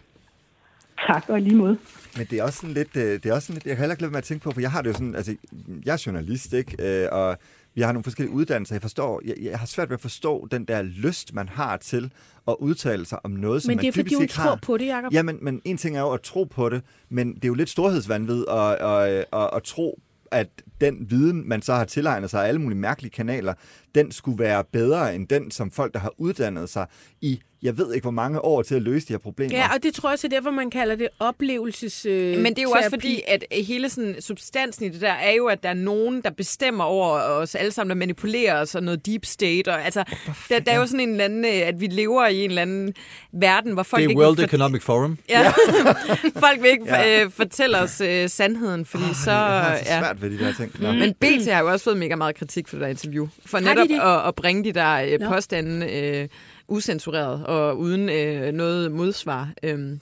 Tak, 1.07 1.25
og 1.29 1.41
lige 1.41 1.57
måde. 1.57 1.79
Men 2.17 2.27
det 2.31 2.39
er 2.39 2.43
også 2.43 2.59
sådan 2.59 2.75
lidt, 2.75 2.97
øh, 2.97 3.03
det 3.03 3.27
er 3.27 3.33
også 3.35 3.47
sådan 3.47 3.55
lidt, 3.55 3.67
jeg 3.67 3.77
kan 3.77 3.83
heller 3.83 3.95
ikke 3.95 4.03
lade 4.03 4.11
med 4.13 4.19
at 4.19 4.25
tænke 4.25 4.43
på, 4.45 4.51
for 4.51 4.61
jeg 4.61 4.71
har 4.71 4.83
det 4.83 4.89
jo 4.89 4.95
sådan, 4.95 5.15
altså, 5.15 5.37
jeg 5.85 5.93
er 5.93 6.03
journalist, 6.07 6.53
ikke? 6.53 7.03
Øh, 7.03 7.09
og 7.13 7.39
vi 7.75 7.81
har 7.83 7.93
nogle 7.93 8.05
forskellige 8.05 8.35
uddannelser. 8.35 8.75
Jeg 8.75 8.83
forstår, 8.83 9.21
jeg, 9.25 9.35
jeg 9.41 9.59
har 9.59 9.67
svært 9.67 9.91
ved 9.91 9.95
at 9.95 10.01
forstå 10.01 10.49
den 10.51 10.65
der 10.65 10.83
lyst, 10.83 11.35
man 11.35 11.49
har 11.49 11.77
til 11.77 12.13
at 12.49 12.57
udtale 12.59 13.07
sig 13.07 13.25
om 13.25 13.31
noget, 13.31 13.63
som 13.63 13.71
Men 13.71 13.77
man 13.77 13.83
det 13.83 13.89
er, 13.89 13.93
fordi 13.93 14.03
typisk 14.03 14.17
hun 14.17 14.23
ikke 14.23 14.35
tror 14.35 14.43
har. 14.43 14.59
på 14.63 14.77
det, 14.77 14.87
Jacob. 14.87 15.13
Ja, 15.13 15.23
men, 15.23 15.39
men 15.43 15.63
en 15.65 15.77
ting 15.77 15.97
er 15.97 16.01
jo 16.01 16.11
at 16.13 16.21
tro 16.21 16.45
på 16.45 16.69
det, 16.69 16.83
men 17.09 17.35
det 17.35 17.45
er 17.45 17.49
jo 17.49 17.55
lidt 17.55 17.71
storhedsvandvid 17.71 18.45
at, 18.49 18.73
at, 18.73 19.25
at, 19.33 19.51
at 19.53 19.63
tro, 19.63 20.01
at 20.31 20.49
den 20.81 21.11
viden, 21.11 21.49
man 21.49 21.63
så 21.63 21.75
har 21.75 21.85
tilegnet 21.85 22.31
sig 22.31 22.45
af 22.45 22.49
alle 22.49 22.61
mulige 22.61 22.79
mærkelige 22.79 23.11
kanaler, 23.11 23.55
den 23.95 24.13
skulle 24.13 24.39
være 24.39 24.65
bedre 24.65 25.15
end 25.15 25.29
den, 25.29 25.51
som 25.51 25.71
folk, 25.71 25.95
der 25.95 26.01
har 26.01 26.13
uddannet 26.19 26.69
sig 26.69 26.87
i, 27.21 27.41
jeg 27.67 27.79
ved 27.79 27.95
ikke 27.95 28.05
hvor 28.05 28.11
mange 28.11 28.45
år 28.45 28.63
til 28.63 28.75
at 28.75 28.83
løse 28.83 29.09
de 29.09 29.13
her 29.13 29.19
problemer. 29.19 29.57
Ja, 29.57 29.75
og 29.75 29.83
det 29.83 29.95
tror 29.95 30.09
jeg 30.09 30.13
også 30.13 30.27
er 30.27 30.29
derfor, 30.29 30.51
man 30.51 30.71
kalder 30.71 30.95
det 30.95 31.09
oplevelses 31.19 32.07
øh, 32.07 32.39
Men 32.39 32.47
det 32.47 32.59
er 32.59 32.63
jo 32.63 32.71
også 32.71 32.91
fordi, 32.91 33.23
at 33.29 33.45
hele 33.67 33.89
sådan, 33.89 34.17
substansen 34.21 34.85
i 34.85 34.89
det 34.89 35.01
der 35.01 35.13
er 35.13 35.33
jo, 35.33 35.47
at 35.47 35.63
der 35.63 35.69
er 35.69 35.75
nogen, 35.75 36.23
der 36.23 36.31
bestemmer 36.31 36.85
over 36.85 37.09
os 37.21 37.55
alle 37.55 37.73
sammen, 37.73 37.91
der 37.91 37.97
manipulerer 37.97 38.61
os 38.61 38.75
og 38.75 38.83
noget 38.83 39.07
deep 39.07 39.25
state. 39.25 39.69
Og, 39.69 39.85
altså, 39.85 40.05
der, 40.49 40.61
der 40.61 40.73
er 40.73 40.77
jo 40.79 40.87
sådan 40.87 41.01
en 41.01 41.09
eller 41.11 41.25
anden, 41.25 41.45
øh, 41.45 41.69
at 41.69 41.81
vi 41.81 41.87
lever 41.87 42.27
i 42.27 42.45
en 42.45 42.51
eller 42.51 42.63
anden 42.63 42.95
verden, 43.33 43.73
hvor 43.73 43.83
folk 43.83 44.01
Det 44.01 44.05
er 44.07 44.09
ikke 44.09 44.21
World 44.21 44.37
vil 44.37 44.45
Economic 44.45 44.83
Forum. 44.83 45.19
Ja. 45.29 45.53
folk 46.47 46.63
vil 46.63 46.71
ikke 46.71 46.85
Ja. 46.87 47.25
øh, 47.25 47.31
fortælle 47.31 47.79
os 47.79 48.01
øh, 48.01 48.29
sandheden, 48.29 48.85
fordi 48.85 49.05
så... 49.25 49.31
jeg 49.31 49.39
har 49.41 49.77
så 49.77 49.83
ja. 49.87 50.01
svært 50.01 50.23
ved 50.23 50.31
de 50.31 50.39
der 50.39 50.53
ting. 50.53 50.73
Nå. 50.79 50.93
Men 50.93 51.15
BT 51.15 51.53
har 51.53 51.61
jo 51.61 51.71
også 51.73 51.85
fået 51.85 51.97
mega 51.97 52.17
meget 52.17 52.37
kritik 52.37 52.69
for 52.69 52.77
det 52.77 52.83
der 52.83 52.89
interview. 52.89 53.29
For 53.47 53.59
de 53.59 53.65
netop 53.65 53.89
det? 53.89 54.01
at, 54.01 54.29
at 54.29 54.35
bringe 54.35 54.65
de 54.65 54.73
der 54.73 55.19
øh, 55.21 55.29
påstande 55.29 55.93
øh, 55.93 56.29
usensureret 56.69 57.47
og 57.47 57.79
uden 57.79 58.09
øh, 58.09 58.53
noget 58.53 58.93
modsvar. 58.93 59.51
Øhm, 59.63 60.01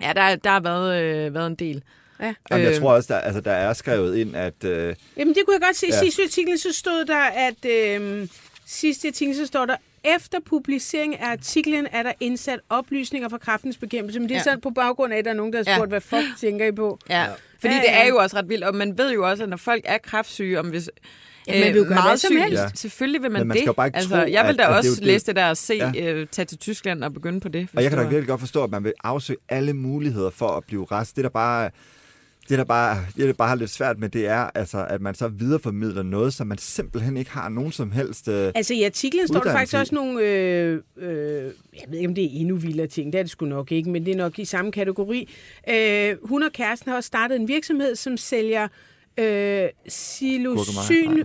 ja, 0.00 0.12
der, 0.16 0.36
der 0.36 0.50
har 0.50 0.60
været, 0.60 1.02
øh, 1.02 1.34
været 1.34 1.46
en 1.46 1.54
del. 1.54 1.82
Ja. 2.20 2.34
Jamen, 2.50 2.64
jeg 2.66 2.74
Øh. 2.74 2.80
tror 2.80 2.92
også, 2.92 3.14
der, 3.14 3.20
altså, 3.20 3.40
der 3.40 3.50
er 3.52 3.72
skrevet 3.72 4.16
ind, 4.16 4.36
at... 4.36 4.64
Øh, 4.64 4.94
Jamen, 5.16 5.34
det 5.34 5.42
kunne 5.46 5.54
jeg 5.54 5.60
godt 5.62 5.76
se. 5.76 5.86
Ja. 5.90 5.98
Sidste 6.00 6.22
artikel, 6.22 6.58
så 6.58 6.72
stod 6.72 7.04
der, 7.04 7.22
at... 7.24 7.64
Øh, 7.70 8.28
sidste 8.66 9.08
artikel, 9.08 9.36
så 9.36 9.46
står 9.46 9.66
der, 9.66 9.76
efter 10.16 10.38
publicering 10.46 11.20
af 11.20 11.30
artiklen 11.30 11.86
er 11.92 12.02
der 12.02 12.12
indsat 12.20 12.60
oplysninger 12.70 13.28
fra 13.28 13.38
kraftens 13.38 13.76
bekæmpelse. 13.78 14.20
Men 14.20 14.28
det 14.28 14.34
er 14.34 14.42
Ja. 14.46 14.50
ja. 14.50 14.54
så 14.56 14.60
på 14.60 14.70
baggrund 14.70 15.12
af, 15.12 15.18
at 15.18 15.24
der 15.24 15.30
er 15.30 15.34
nogen, 15.34 15.52
der 15.52 15.58
har 15.66 15.70
Ja. 15.72 15.76
spurgt, 15.76 15.90
hvad 15.90 16.00
fuck 16.00 16.24
tænker 16.40 16.66
I 16.66 16.72
på? 16.72 16.98
Ja. 17.10 17.26
Fordi 17.60 17.74
Ja, 17.74 17.80
det 17.80 17.86
ja. 17.88 18.02
er 18.04 18.08
jo 18.08 18.16
også 18.16 18.36
ret 18.36 18.48
vildt, 18.48 18.64
og 18.64 18.74
man 18.74 18.98
ved 18.98 19.12
jo 19.12 19.28
også, 19.30 19.42
at 19.42 19.48
når 19.48 19.56
folk 19.56 19.82
er 19.84 19.98
kræftsyge, 19.98 20.60
om 20.60 20.66
hvis 20.68 20.90
Ja, 21.48 21.64
man 21.64 21.74
vil 21.74 21.80
jo 21.82 21.88
gøre 21.88 22.02
hvad 22.02 22.16
som 22.16 22.28
syg, 22.32 22.42
helst. 22.42 22.62
Ja. 22.62 22.68
Selvfølgelig 22.74 23.22
vil 23.22 23.30
man, 23.30 23.40
Men 23.40 23.48
man 23.48 23.56
det. 23.56 23.76
bare 23.76 23.86
ikke 23.86 23.96
altså, 23.96 24.10
tro, 24.10 24.16
jeg 24.16 24.44
vil 24.44 24.52
at- 24.52 24.58
da 24.58 24.62
at 24.62 24.68
også 24.76 24.88
jo 24.90 24.94
det- 24.94 25.04
læse 25.04 25.26
det 25.26 25.36
der 25.36 25.48
og 25.48 25.56
se, 25.56 25.74
Ja. 25.74 25.90
ja. 25.94 26.12
øh, 26.12 26.26
tage 26.32 26.46
til 26.46 26.58
Tyskland 26.58 27.04
og 27.04 27.12
begynde 27.14 27.40
på 27.40 27.48
det. 27.48 27.68
Og 27.76 27.82
jeg 27.82 27.90
kan 27.90 27.98
da 27.98 28.04
virkelig 28.04 28.26
godt 28.28 28.40
forstå, 28.40 28.64
at 28.64 28.70
man 28.70 28.84
vil 28.84 28.92
afsøge 29.04 29.36
alle 29.48 29.72
muligheder 29.72 30.30
for 30.30 30.48
at 30.48 30.64
blive 30.64 30.86
rest. 30.92 31.16
Det 31.16 31.24
der 31.24 31.30
bare, 31.30 31.70
det 32.48 32.58
der 32.58 32.64
bare, 32.64 32.96
det 33.16 33.26
der 33.26 33.32
bare 33.32 33.48
har 33.48 33.54
lidt 33.56 33.70
svært 33.70 33.98
med, 33.98 34.08
det 34.08 34.26
er, 34.26 34.50
altså, 34.54 34.86
at 34.90 35.00
man 35.00 35.14
så 35.14 35.28
videreformidler 35.28 36.02
noget, 36.02 36.34
som 36.34 36.46
man 36.46 36.58
simpelthen 36.58 37.16
ikke 37.16 37.30
har 37.30 37.48
nogen 37.48 37.72
som 37.72 37.92
helst... 37.92 38.28
Øh, 38.28 38.52
Altså 38.54 38.74
i 38.74 38.82
artiklen 38.82 39.28
står 39.28 39.40
der 39.40 39.52
faktisk 39.52 39.72
i. 39.72 39.76
også 39.76 39.94
nogle, 39.94 40.20
øh, 40.20 40.80
øh, 40.96 41.08
jeg 41.74 41.84
ved 41.88 41.98
ikke 41.98 42.08
om 42.08 42.14
det 42.14 42.24
er 42.24 42.28
endnu 42.32 42.56
vildere 42.56 42.86
ting, 42.86 43.12
det 43.12 43.18
er 43.18 43.22
det 43.22 43.30
sgu 43.30 43.46
nok 43.46 43.72
ikke, 43.72 43.90
men 43.90 44.06
det 44.06 44.12
er 44.12 44.16
nok 44.16 44.38
i 44.38 44.44
samme 44.44 44.72
kategori. 44.72 45.28
Øh, 45.70 46.16
hun 46.22 46.42
og 46.42 46.52
kæresten 46.52 46.88
har 46.90 46.96
også 46.96 47.06
startet 47.06 47.36
en 47.36 47.48
virksomhed, 47.48 47.96
som 47.96 48.16
sælger 48.16 48.68
øh, 49.18 49.68
psilocyn, 49.88 51.24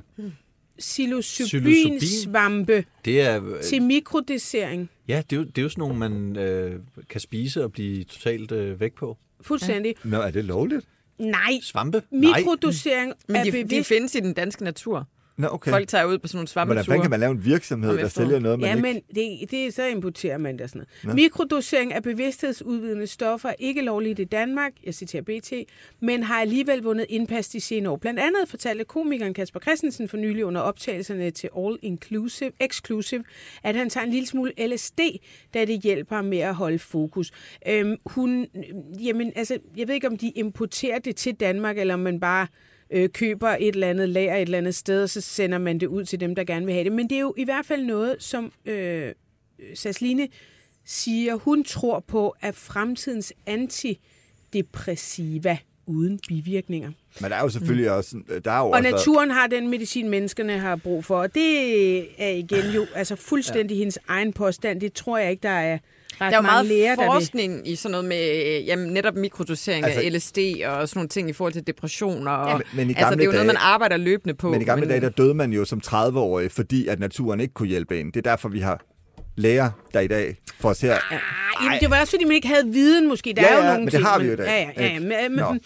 psilocybinsvampe 0.79 2.83
Det 3.05 3.21
er, 3.21 3.43
øh, 3.45 3.61
til 3.61 3.81
mikrodessering. 3.81 4.89
ja, 5.07 5.21
det 5.29 5.35
er, 5.35 5.39
jo, 5.39 5.43
det 5.43 5.57
er 5.57 5.61
jo 5.61 5.69
sådan 5.69 5.81
nogle, 5.81 5.97
man 5.97 6.37
øh, 6.37 6.79
kan 7.09 7.21
spise 7.21 7.63
og 7.63 7.71
blive 7.71 8.03
totalt 8.03 8.51
øh, 8.51 8.79
væk 8.79 8.93
på. 8.93 9.17
Fuldstændig. 9.41 9.95
Nå, 10.03 10.21
er 10.21 10.31
det 10.31 10.45
lovligt? 10.45 10.85
Nej, 11.21 11.59
Svampe? 11.63 12.01
Nej. 12.11 12.29
mikrodosering 12.37 13.13
Men 13.27 13.35
er 13.35 13.43
de, 13.43 13.51
de 13.51 13.63
bevidst. 13.63 13.87
findes 13.87 14.15
i 14.15 14.19
den 14.19 14.33
danske 14.33 14.63
natur. 14.63 15.07
Nå, 15.37 15.47
okay. 15.51 15.71
Folk 15.71 15.87
tager 15.87 16.05
ud 16.05 16.17
på 16.17 16.27
sådan 16.27 16.37
nogle 16.37 16.47
Hvordan 16.53 16.67
fanden 16.67 16.83
svampeture. 16.83 17.01
kan 17.03 17.09
man 17.09 17.19
lave 17.19 17.31
en 17.31 17.45
virksomhed, 17.45 17.91
Om 17.91 17.97
der 17.97 18.07
sælger 18.07 18.39
noget, 18.39 18.59
man 18.59 18.69
Ja, 18.69 18.75
ikke... 18.75 18.81
men 18.81 19.01
det, 19.41 19.51
det, 19.51 19.73
så 19.73 19.85
importerer 19.85 20.37
man 20.37 20.57
det 20.59 20.69
sådan 20.69 20.79
noget. 21.03 21.17
Nå. 21.17 21.21
Mikrodosering 21.21 21.93
af 21.93 22.03
bevidsthedsudvidende 22.03 23.07
stoffer 23.07 23.49
er 23.49 23.53
ikke 23.59 23.81
lovligt 23.81 24.19
i 24.19 24.23
Danmark, 24.23 24.71
jeg 24.85 24.93
citerer 24.93 25.23
BT, 25.23 25.53
men 25.99 26.23
har 26.23 26.41
alligevel 26.41 26.83
vundet 26.83 27.05
indpas 27.09 27.49
de 27.49 27.61
senere 27.61 27.93
år. 27.93 27.97
Blandt 27.97 28.19
andet 28.19 28.49
fortalte 28.49 28.83
komikeren 28.83 29.33
Kasper 29.33 29.59
Christensen 29.59 30.09
for 30.09 30.17
nylig 30.17 30.45
under 30.45 30.61
optagelserne 30.61 31.31
til 31.31 31.49
All 31.57 31.77
Inclusive, 31.81 32.51
Exclusive, 32.59 33.23
at 33.63 33.75
han 33.75 33.89
tager 33.89 34.05
en 34.05 34.11
lille 34.11 34.27
smule 34.27 34.51
LSD, 34.67 34.99
da 35.53 35.65
det 35.65 35.81
hjælper 35.81 36.15
ham 36.15 36.25
med 36.25 36.39
at 36.39 36.55
holde 36.55 36.79
fokus. 36.79 37.31
Øhm, 37.67 37.95
hun, 38.05 38.47
jamen, 39.03 39.31
altså, 39.35 39.57
jeg 39.77 39.87
ved 39.87 39.95
ikke, 39.95 40.07
om 40.07 40.17
de 40.17 40.29
importerer 40.29 40.99
det 40.99 41.15
til 41.15 41.35
Danmark, 41.35 41.77
eller 41.77 41.93
om 41.93 41.99
man 41.99 42.19
bare 42.19 42.47
øh, 42.91 43.09
køber 43.09 43.49
et 43.49 43.67
eller 43.67 43.89
andet 43.89 44.09
lager 44.09 44.35
et 44.35 44.41
eller 44.41 44.57
andet 44.57 44.75
sted, 44.75 45.03
og 45.03 45.09
så 45.09 45.21
sender 45.21 45.57
man 45.57 45.79
det 45.79 45.87
ud 45.87 46.05
til 46.05 46.19
dem, 46.19 46.35
der 46.35 46.43
gerne 46.43 46.65
vil 46.65 46.73
have 46.73 46.83
det. 46.83 46.91
Men 46.91 47.09
det 47.09 47.15
er 47.15 47.21
jo 47.21 47.33
i 47.37 47.43
hvert 47.43 47.65
fald 47.65 47.85
noget, 47.85 48.15
som 48.19 48.51
øh, 48.65 49.11
Sasline 49.73 50.27
siger, 50.85 51.35
hun 51.35 51.63
tror 51.63 51.99
på, 51.99 52.35
at 52.41 52.55
fremtidens 52.55 53.33
antidepressiva 53.45 55.57
uden 55.85 56.19
bivirkninger. 56.27 56.91
Men 57.21 57.31
der 57.31 57.37
er 57.37 57.41
jo 57.41 57.49
selvfølgelig 57.49 57.91
også... 57.91 58.17
Der 58.45 58.51
er 58.51 58.57
jo 58.57 58.63
Og 58.63 58.69
også 58.69 58.89
naturen 58.89 59.31
har 59.31 59.47
den 59.47 59.69
medicin, 59.69 60.09
menneskerne 60.09 60.59
har 60.59 60.75
brug 60.75 61.05
for. 61.05 61.21
Og 61.21 61.35
det 61.35 62.23
er 62.23 62.29
igen 62.29 62.71
jo 62.75 62.85
altså 62.95 63.15
fuldstændig 63.15 63.75
ja. 63.75 63.79
hendes 63.79 63.99
egen 64.07 64.33
påstand. 64.33 64.81
Det 64.81 64.93
tror 64.93 65.17
jeg 65.17 65.31
ikke, 65.31 65.43
der 65.43 65.49
er 65.49 65.77
ret 66.21 66.31
Der 66.31 66.37
er 66.37 66.41
meget 66.41 66.65
læger, 66.65 66.95
der 66.95 67.01
vil. 67.01 67.11
forskning 67.11 67.67
i 67.67 67.75
sådan 67.75 67.91
noget 67.91 68.05
med 68.05 68.45
øh, 68.59 68.67
jamen, 68.67 68.89
netop 68.93 69.15
mikrodosering 69.15 69.85
altså, 69.85 70.01
af 70.01 70.13
LSD 70.13 70.37
og 70.65 70.89
sådan 70.89 70.97
nogle 70.99 71.09
ting 71.09 71.29
i 71.29 71.33
forhold 71.33 71.53
til 71.53 71.67
depressioner. 71.67 72.31
Og, 72.31 72.57
Men- 72.57 72.63
men 72.75 72.89
i 72.89 72.93
altså, 72.97 73.15
det 73.15 73.21
er 73.21 73.25
jo 73.25 73.31
noget, 73.31 73.35
dage- 73.45 73.47
man 73.47 73.57
arbejder 73.59 73.97
løbende 73.97 74.33
på. 74.33 74.51
Men 74.51 74.61
i 74.61 74.65
gamle 74.65 74.87
dage, 74.89 75.01
der 75.01 75.09
døde 75.09 75.33
man 75.33 75.53
jo 75.53 75.65
som 75.65 75.81
30-årig, 75.87 76.51
fordi 76.51 76.87
at 76.87 76.99
naturen 76.99 77.39
ikke 77.39 77.53
kunne 77.53 77.67
hjælpe 77.69 77.99
en. 77.99 78.05
Det 78.07 78.17
er 78.17 78.21
derfor, 78.21 78.49
vi 78.49 78.59
har 78.59 78.81
læger, 79.37 79.69
der 79.93 79.99
i 79.99 80.07
dag 80.07 80.35
får 80.59 80.69
os 80.69 80.81
her. 80.81 80.93
Ah, 80.95 81.19
jamen, 81.65 81.79
det 81.79 81.89
var 81.89 81.99
også, 81.99 82.11
fordi 82.11 82.23
man 82.25 82.35
ikke 82.35 82.47
havde 82.47 82.67
viden, 82.67 83.07
måske. 83.07 83.33
Der 83.35 83.41
Ja, 83.41 83.47
er 83.47 83.55
jo 83.57 83.61
ja, 83.61 83.65
nogle 83.67 83.79
men 83.79 83.85
det 83.85 83.93
ting, 83.93 84.05
har 84.05 84.19
vi 84.19 84.25
jo 84.27 84.33
i 84.33 84.35
dag, 84.35 84.45
Ja, 84.77 84.83
ja, 84.83 84.93
ja. 84.93 84.99
Men, 84.99 85.09
men, 85.09 85.35
men, 85.35 85.59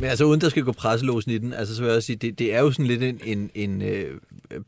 Men 0.00 0.04
altså 0.10 0.24
uden 0.24 0.40
der 0.40 0.48
skal 0.48 0.62
gå 0.62 0.72
presselåsen 0.72 1.30
i 1.32 1.38
den, 1.38 1.52
altså 1.52 1.74
så 1.76 1.80
vil 1.82 1.88
jeg 1.88 1.96
også 1.96 2.06
sige, 2.06 2.16
det, 2.16 2.38
det 2.38 2.54
er 2.54 2.60
jo 2.60 2.70
sådan 2.72 2.86
lidt 2.86 3.02
en, 3.02 3.20
en, 3.24 3.50
en 3.54 3.82
øh, 3.82 4.18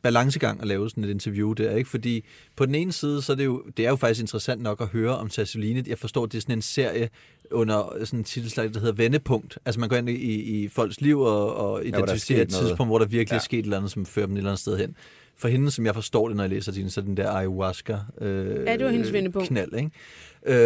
balancegang 0.02 0.60
at 0.60 0.66
lave 0.66 0.90
sådan 0.90 1.04
et 1.04 1.10
interview 1.10 1.52
der, 1.52 1.76
ikke? 1.76 1.90
Fordi 1.90 2.24
på 2.56 2.66
den 2.66 2.74
ene 2.74 2.92
side, 2.92 3.22
så 3.22 3.32
er 3.32 3.36
det 3.36 3.44
jo, 3.44 3.62
det 3.76 3.86
er 3.86 3.90
jo 3.90 3.96
faktisk 3.96 4.20
interessant 4.20 4.62
nok 4.62 4.80
at 4.80 4.86
høre 4.86 5.16
om 5.18 5.30
Sassoline. 5.30 5.84
Jeg 5.86 5.98
forstår, 5.98 6.26
det 6.26 6.36
er 6.38 6.40
sådan 6.42 6.58
en 6.58 6.62
serie 6.62 7.08
under 7.50 7.96
sådan 8.04 8.18
en 8.20 8.24
titelslag, 8.24 8.74
der 8.74 8.80
hedder 8.80 8.94
Vendepunkt. 8.94 9.58
Altså 9.64 9.80
man 9.80 9.88
går 9.88 9.96
ind 9.96 10.08
i, 10.08 10.62
i 10.62 10.68
folks 10.68 11.00
liv 11.00 11.20
og, 11.20 11.56
og 11.56 11.78
er 11.78 11.82
identificerer 11.82 12.18
sket 12.18 12.42
et 12.42 12.50
noget. 12.50 12.66
tidspunkt, 12.66 12.88
hvor 12.88 12.98
der 12.98 13.06
virkelig 13.06 13.30
ja. 13.30 13.34
Ja. 13.34 13.38
er 13.38 13.42
sket 13.42 13.58
et 13.58 13.62
eller 13.64 13.76
andet, 13.76 13.90
som 13.92 14.06
fører 14.06 14.26
dem 14.26 14.34
et 14.34 14.38
eller 14.38 14.50
andet 14.50 14.60
sted 14.60 14.78
hen. 14.78 14.96
For 15.36 15.48
hende, 15.48 15.70
som 15.70 15.86
jeg 15.86 15.94
forstår 15.94 16.28
det, 16.28 16.36
når 16.36 16.44
jeg 16.44 16.50
læser 16.50 16.72
din, 16.72 16.90
så 16.90 17.00
den 17.00 17.16
der 17.16 17.30
ayahuasca 17.30 17.98
øh, 18.20 18.64
Ja, 18.66 18.76
det 18.76 18.84
var 18.84 18.90
hendes 18.90 19.12
vendepunkt. 19.12 19.48
knald, 19.48 19.72
ikke? 19.74 19.90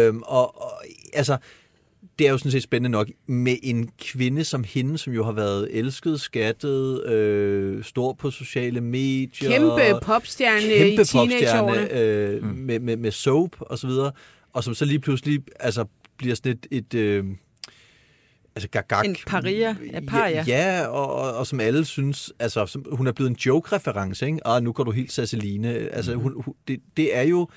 Øhm, 0.07 0.21
og, 0.25 0.61
og 0.61 0.71
altså, 1.13 1.37
det 2.19 2.27
er 2.27 2.31
jo 2.31 2.37
sådan 2.37 2.51
set 2.51 2.63
spændende 2.63 2.89
nok 2.89 3.07
med 3.27 3.55
en 3.63 3.89
kvinde 3.99 4.43
som 4.43 4.63
hende, 4.63 4.97
som 4.97 5.13
jo 5.13 5.23
har 5.23 5.31
været 5.31 5.67
elsket, 5.71 6.21
skattet, 6.21 7.05
øh, 7.05 7.83
stor 7.83 8.13
på 8.13 8.31
sociale 8.31 8.81
medier. 8.81 9.49
kæmpe 9.49 10.05
popstjerne 10.05 10.61
kæmpe 10.61 11.01
i 11.01 11.05
teenageårene. 11.05 11.81
popstjerne 11.81 12.01
øh, 12.01 12.43
mm. 12.43 12.49
med, 12.49 12.79
med, 12.79 12.97
med 12.97 13.11
soap 13.11 13.55
og 13.59 13.77
så 13.79 13.87
videre, 13.87 14.11
og 14.53 14.63
som 14.63 14.73
så 14.73 14.85
lige 14.85 14.99
pludselig 14.99 15.39
altså, 15.59 15.85
bliver 16.17 16.35
sådan 16.35 16.51
et, 16.51 16.67
et 16.71 16.93
øh, 16.93 17.25
altså 18.55 18.69
gagag. 18.69 19.05
En 19.05 19.15
paria, 19.27 19.75
ja, 19.93 19.99
paria. 20.07 20.43
Ja, 20.47 20.85
og, 20.87 21.13
og, 21.15 21.33
og 21.37 21.47
som 21.47 21.59
alle 21.59 21.85
synes, 21.85 22.33
altså 22.39 22.65
som, 22.65 22.85
hun 22.91 23.07
er 23.07 23.11
blevet 23.11 23.29
en 23.29 23.35
joke-reference, 23.35 24.25
ikke? 24.25 24.47
Ah, 24.47 24.63
nu 24.63 24.71
går 24.71 24.83
du 24.83 24.91
helt 24.91 25.11
Sasseline. 25.11 25.69
Altså, 25.69 26.11
Mhm. 26.11 26.21
hun, 26.21 26.41
hun, 26.45 26.53
det, 26.67 26.79
det 26.97 27.17
er 27.17 27.21
jo 27.21 27.47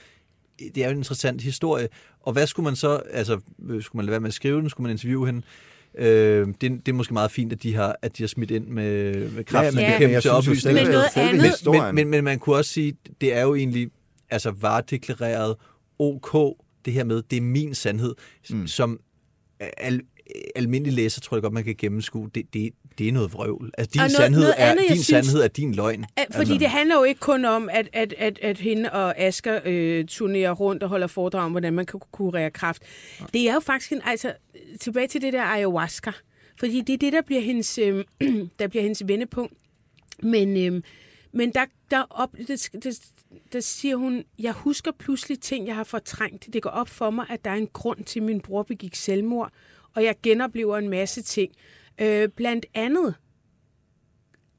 det 0.74 0.78
er 0.78 0.84
jo 0.84 0.90
en 0.90 0.96
interessant 0.98 1.42
historie. 1.42 1.88
Og 2.22 2.32
hvad 2.32 2.46
skulle 2.46 2.64
man 2.64 2.76
så, 2.76 2.96
altså, 2.96 3.40
øh, 3.68 3.82
skulle 3.82 3.98
man 3.98 4.04
lade 4.04 4.10
være 4.10 4.20
med 4.20 4.28
at 4.28 4.34
skrive 4.34 4.60
den, 4.60 4.70
skulle 4.70 4.82
man 4.84 4.90
interviewe 4.90 5.26
hende? 5.26 5.42
Øh, 5.98 6.46
det, 6.46 6.60
det 6.60 6.88
er 6.88 6.92
måske 6.92 7.12
meget 7.12 7.30
fint, 7.30 7.52
at 7.52 7.62
de 7.62 7.74
har, 7.74 7.96
at 8.02 8.18
de 8.18 8.22
har 8.22 8.28
smidt 8.28 8.50
ind 8.50 8.66
med, 8.66 9.14
med 9.30 9.44
kraften 9.44 9.74
men- 9.74 9.82
ja, 9.84 9.88
men 9.90 9.98
bekæmpelse 9.98 10.34
jeg 10.34 10.42
synes 10.42 10.64
jo 10.64 10.70
oplysning. 10.70 10.74
Men 10.74 10.86
noget 10.86 11.04
andet-. 11.16 11.94
Men, 11.94 11.94
men, 11.94 12.08
men 12.08 12.24
man 12.24 12.38
kunne 12.38 12.56
også 12.56 12.70
sige, 12.70 12.96
det 13.20 13.34
er 13.36 13.42
jo 13.42 13.54
egentlig 13.54 13.90
altså 14.30 14.50
varedeklareret 14.50 15.56
OK, 15.98 16.56
det 16.84 16.92
her 16.92 17.04
med, 17.04 17.22
det 17.30 17.36
er 17.36 17.40
min 17.40 17.74
sandhed, 17.74 18.14
mm. 18.50 18.66
som 18.66 19.00
al, 19.60 20.00
almindelig 20.56 20.92
læser 20.92 21.20
tror 21.20 21.36
jeg 21.36 21.42
godt, 21.42 21.52
man 21.52 21.64
kan 21.64 21.74
gennemskue. 21.78 22.30
Det, 22.34 22.54
det, 22.54 22.70
det 22.98 23.08
er 23.08 23.12
noget 23.12 23.32
vrøvl. 23.32 23.70
Altså, 23.78 23.90
din, 23.92 24.00
Og 24.00 24.02
noget- 24.04 24.12
sandhed, 24.16 24.40
noget 24.42 24.54
er, 24.58 24.70
andet, 24.70 24.82
jeg 24.88 24.96
din 24.96 25.02
synes- 25.02 25.26
sandhed 25.26 25.42
er 25.44 25.48
din 25.48 25.74
løgn. 25.74 26.04
At- 26.16 26.26
Fordi 26.30 26.40
altså. 26.40 26.58
det 26.58 26.68
handler 26.70 26.94
jo 26.96 27.02
ikke 27.04 27.20
kun 27.20 27.44
om, 27.44 27.68
at, 27.72 27.88
at, 27.92 28.14
at, 28.18 28.38
at 28.42 28.58
hende 28.58 28.90
og 28.92 29.18
Asger 29.18 29.60
øh, 29.64 30.04
turnerer 30.04 30.52
rundt 30.52 30.82
og 30.82 30.88
holder 30.88 31.06
foredrag 31.06 31.44
om, 31.44 31.50
hvordan 31.50 31.72
man 31.72 31.86
kan 31.86 32.00
kurere 32.12 32.50
kræft. 32.50 32.82
Det 33.32 33.48
er 33.48 33.54
jo 33.54 33.60
faktisk 33.60 33.92
en, 33.92 34.00
altså, 34.04 34.32
tilbage 34.80 35.06
til 35.08 35.20
det 35.22 35.32
der 35.32 35.42
ayahuasca. 35.42 36.12
Fordi 36.58 36.80
det 36.80 36.92
er 36.92 36.98
det, 36.98 37.12
der 37.12 37.22
bliver 37.22 37.40
hendes, 37.40 37.78
øh, 37.78 38.04
der 38.58 38.68
bliver 38.68 38.82
hendes 38.82 39.02
vendepunkt. 39.08 39.52
Men, 40.22 40.56
øh, 40.74 40.82
men 41.32 41.50
der, 41.50 41.64
der, 41.90 42.02
op, 42.10 42.30
det, 42.48 42.68
det, 42.84 43.00
der 43.52 43.60
siger 43.60 43.96
hun, 43.96 44.24
jeg 44.38 44.52
husker 44.52 44.90
pludselig 44.98 45.40
ting, 45.40 45.66
jeg 45.66 45.74
har 45.76 45.84
fortrængt. 45.84 46.48
Det 46.52 46.62
går 46.62 46.70
op 46.70 46.88
for 46.88 47.10
mig, 47.10 47.26
at 47.30 47.44
der 47.44 47.50
er 47.50 47.54
en 47.54 47.68
grund 47.72 48.04
til, 48.04 48.20
at 48.20 48.26
min 48.26 48.40
bror 48.40 48.62
begik 48.62 48.94
selvmord, 48.94 49.50
og 49.94 50.04
jeg 50.04 50.14
genoplever 50.22 50.78
en 50.78 50.88
masse 50.88 51.22
ting. 51.22 51.52
Øh, 52.00 52.28
blandt 52.28 52.66
andet, 52.74 53.14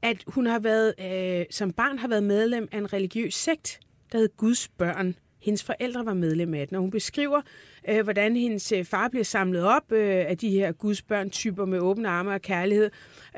at 0.02 0.24
hun 0.26 0.46
har 0.46 0.58
været, 0.58 0.94
øh, 1.00 1.46
som 1.50 1.72
barn 1.72 1.98
har 1.98 2.08
været 2.08 2.22
medlem 2.22 2.68
af 2.72 2.78
en 2.78 2.92
religiøs 2.92 3.34
sekt, 3.34 3.80
der 4.12 4.18
hed 4.18 4.28
Guds 4.36 4.68
børn. 4.68 5.14
Hendes 5.42 5.64
forældre 5.64 6.06
var 6.06 6.14
medlem 6.14 6.54
af 6.54 6.68
den, 6.68 6.76
og 6.76 6.80
hun 6.80 6.90
beskriver, 6.90 7.40
øh, 7.88 8.02
hvordan 8.02 8.36
hendes 8.36 8.72
øh, 8.72 8.84
far 8.84 9.08
bliver 9.08 9.24
samlet 9.24 9.64
op 9.64 9.92
øh, 9.92 10.24
af 10.28 10.38
de 10.38 10.50
her 10.50 10.72
Guds 10.72 11.02
børn-typer 11.02 11.64
med 11.64 11.78
åbne 11.78 12.08
arme 12.08 12.30
og 12.30 12.42
kærlighed. 12.42 12.90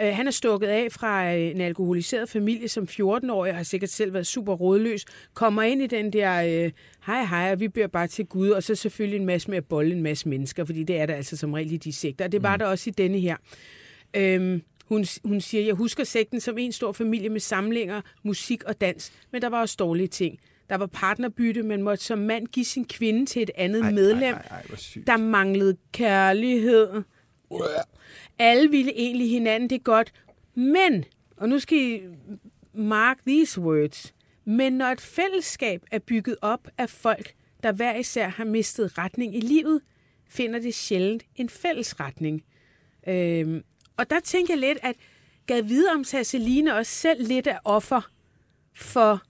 Øh, 0.03 0.09
han 0.15 0.27
er 0.27 0.31
stukket 0.31 0.67
af 0.67 0.93
fra 0.93 1.35
øh, 1.35 1.41
en 1.41 1.61
alkoholiseret 1.61 2.29
familie 2.29 2.69
som 2.69 2.85
14-årig, 2.91 3.51
og 3.51 3.57
har 3.57 3.63
sikkert 3.63 3.91
selv 3.91 4.13
været 4.13 4.27
super 4.27 4.55
rådløs, 4.55 5.05
kommer 5.35 5.63
ind 5.63 5.83
i 5.83 5.87
den 5.87 6.13
der, 6.13 6.65
øh, 6.65 6.73
hej 7.07 7.25
hej, 7.25 7.53
og 7.53 7.61
vi 7.61 7.69
beder 7.69 7.87
bare 7.87 8.07
til 8.07 8.27
Gud, 8.27 8.51
og 8.51 8.63
så 8.63 8.75
selvfølgelig 8.75 9.21
en 9.21 9.27
masse 9.27 9.51
med 9.51 9.59
at 9.59 9.65
bolle 9.65 9.93
en 9.93 10.03
masse 10.03 10.29
mennesker, 10.29 10.65
fordi 10.65 10.85
det 10.85 10.97
er 10.97 11.07
der 11.07 11.15
altså 11.15 11.37
som 11.37 11.53
regel 11.53 11.73
i 11.73 11.77
de 11.77 11.93
sekter, 11.93 12.25
og 12.25 12.33
det 12.33 12.43
var 12.43 12.57
mm. 12.57 12.59
der 12.59 12.67
også 12.67 12.91
i 12.91 12.93
denne 12.93 13.19
her. 13.19 13.37
Øhm, 14.17 14.63
hun, 14.85 15.05
hun 15.25 15.41
siger, 15.41 15.65
jeg 15.65 15.75
husker 15.75 16.05
sekten 16.05 16.41
som 16.41 16.59
en 16.59 16.73
stor 16.73 16.93
familie 16.93 17.29
med 17.29 17.41
samlinger, 17.41 18.01
musik 18.23 18.65
og 18.65 18.81
dans, 18.81 19.13
men 19.33 19.43
der 19.43 19.49
var 19.49 19.61
også 19.61 19.77
dårlige 19.79 20.09
ting. 20.09 20.39
Der 20.69 20.77
var 20.77 20.87
partnerbytte, 20.87 21.63
man 21.63 21.83
måtte 21.83 22.05
som 22.05 22.19
mand 22.19 22.47
give 22.47 22.65
sin 22.65 22.85
kvinde 22.85 23.27
til 23.27 23.43
et 23.43 23.51
andet 23.55 23.83
Ej, 23.83 23.91
medlem. 23.91 24.35
Ej, 24.35 24.47
ej, 24.51 24.63
ej. 24.97 25.03
Der 25.07 25.17
manglede 25.17 25.77
kærlighed. 25.93 27.03
Alle 28.39 28.71
ville 28.71 28.93
egentlig 28.97 29.31
hinanden 29.31 29.71
det 29.71 29.85
godt. 29.85 30.13
Men, 30.55 31.05
og 31.37 31.49
nu 31.49 31.59
skal 31.59 31.79
I 31.79 32.01
mark 32.75 33.19
these 33.27 33.61
words, 33.61 34.15
men 34.45 34.73
når 34.73 34.87
et 34.87 35.01
fællesskab 35.01 35.83
er 35.91 35.99
bygget 35.99 36.37
op 36.43 36.69
af 36.79 36.91
folk, 36.91 37.35
der 37.63 37.73
hver 37.73 37.97
især 37.97 38.29
har 38.29 38.45
mistet 38.45 38.99
retning 38.99 39.37
i 39.37 39.41
livet, 39.41 39.81
finder 40.29 40.59
det 40.59 40.75
sjældent 40.75 41.23
en 41.37 41.49
fælles 41.49 42.01
retning. 42.01 42.45
Øhm, 43.09 43.63
og 43.97 44.11
der 44.11 44.21
tænker 44.25 44.55
jeg 44.55 44.61
lidt, 44.61 44.79
at 44.83 44.95
gad 45.47 45.63
vide 45.63 45.87
om 45.95 46.05
Sasseline 46.05 46.75
også 46.75 46.93
selv 46.93 47.29
lidt 47.29 47.47
af 47.47 47.59
offer 47.65 48.01
for 48.77 49.23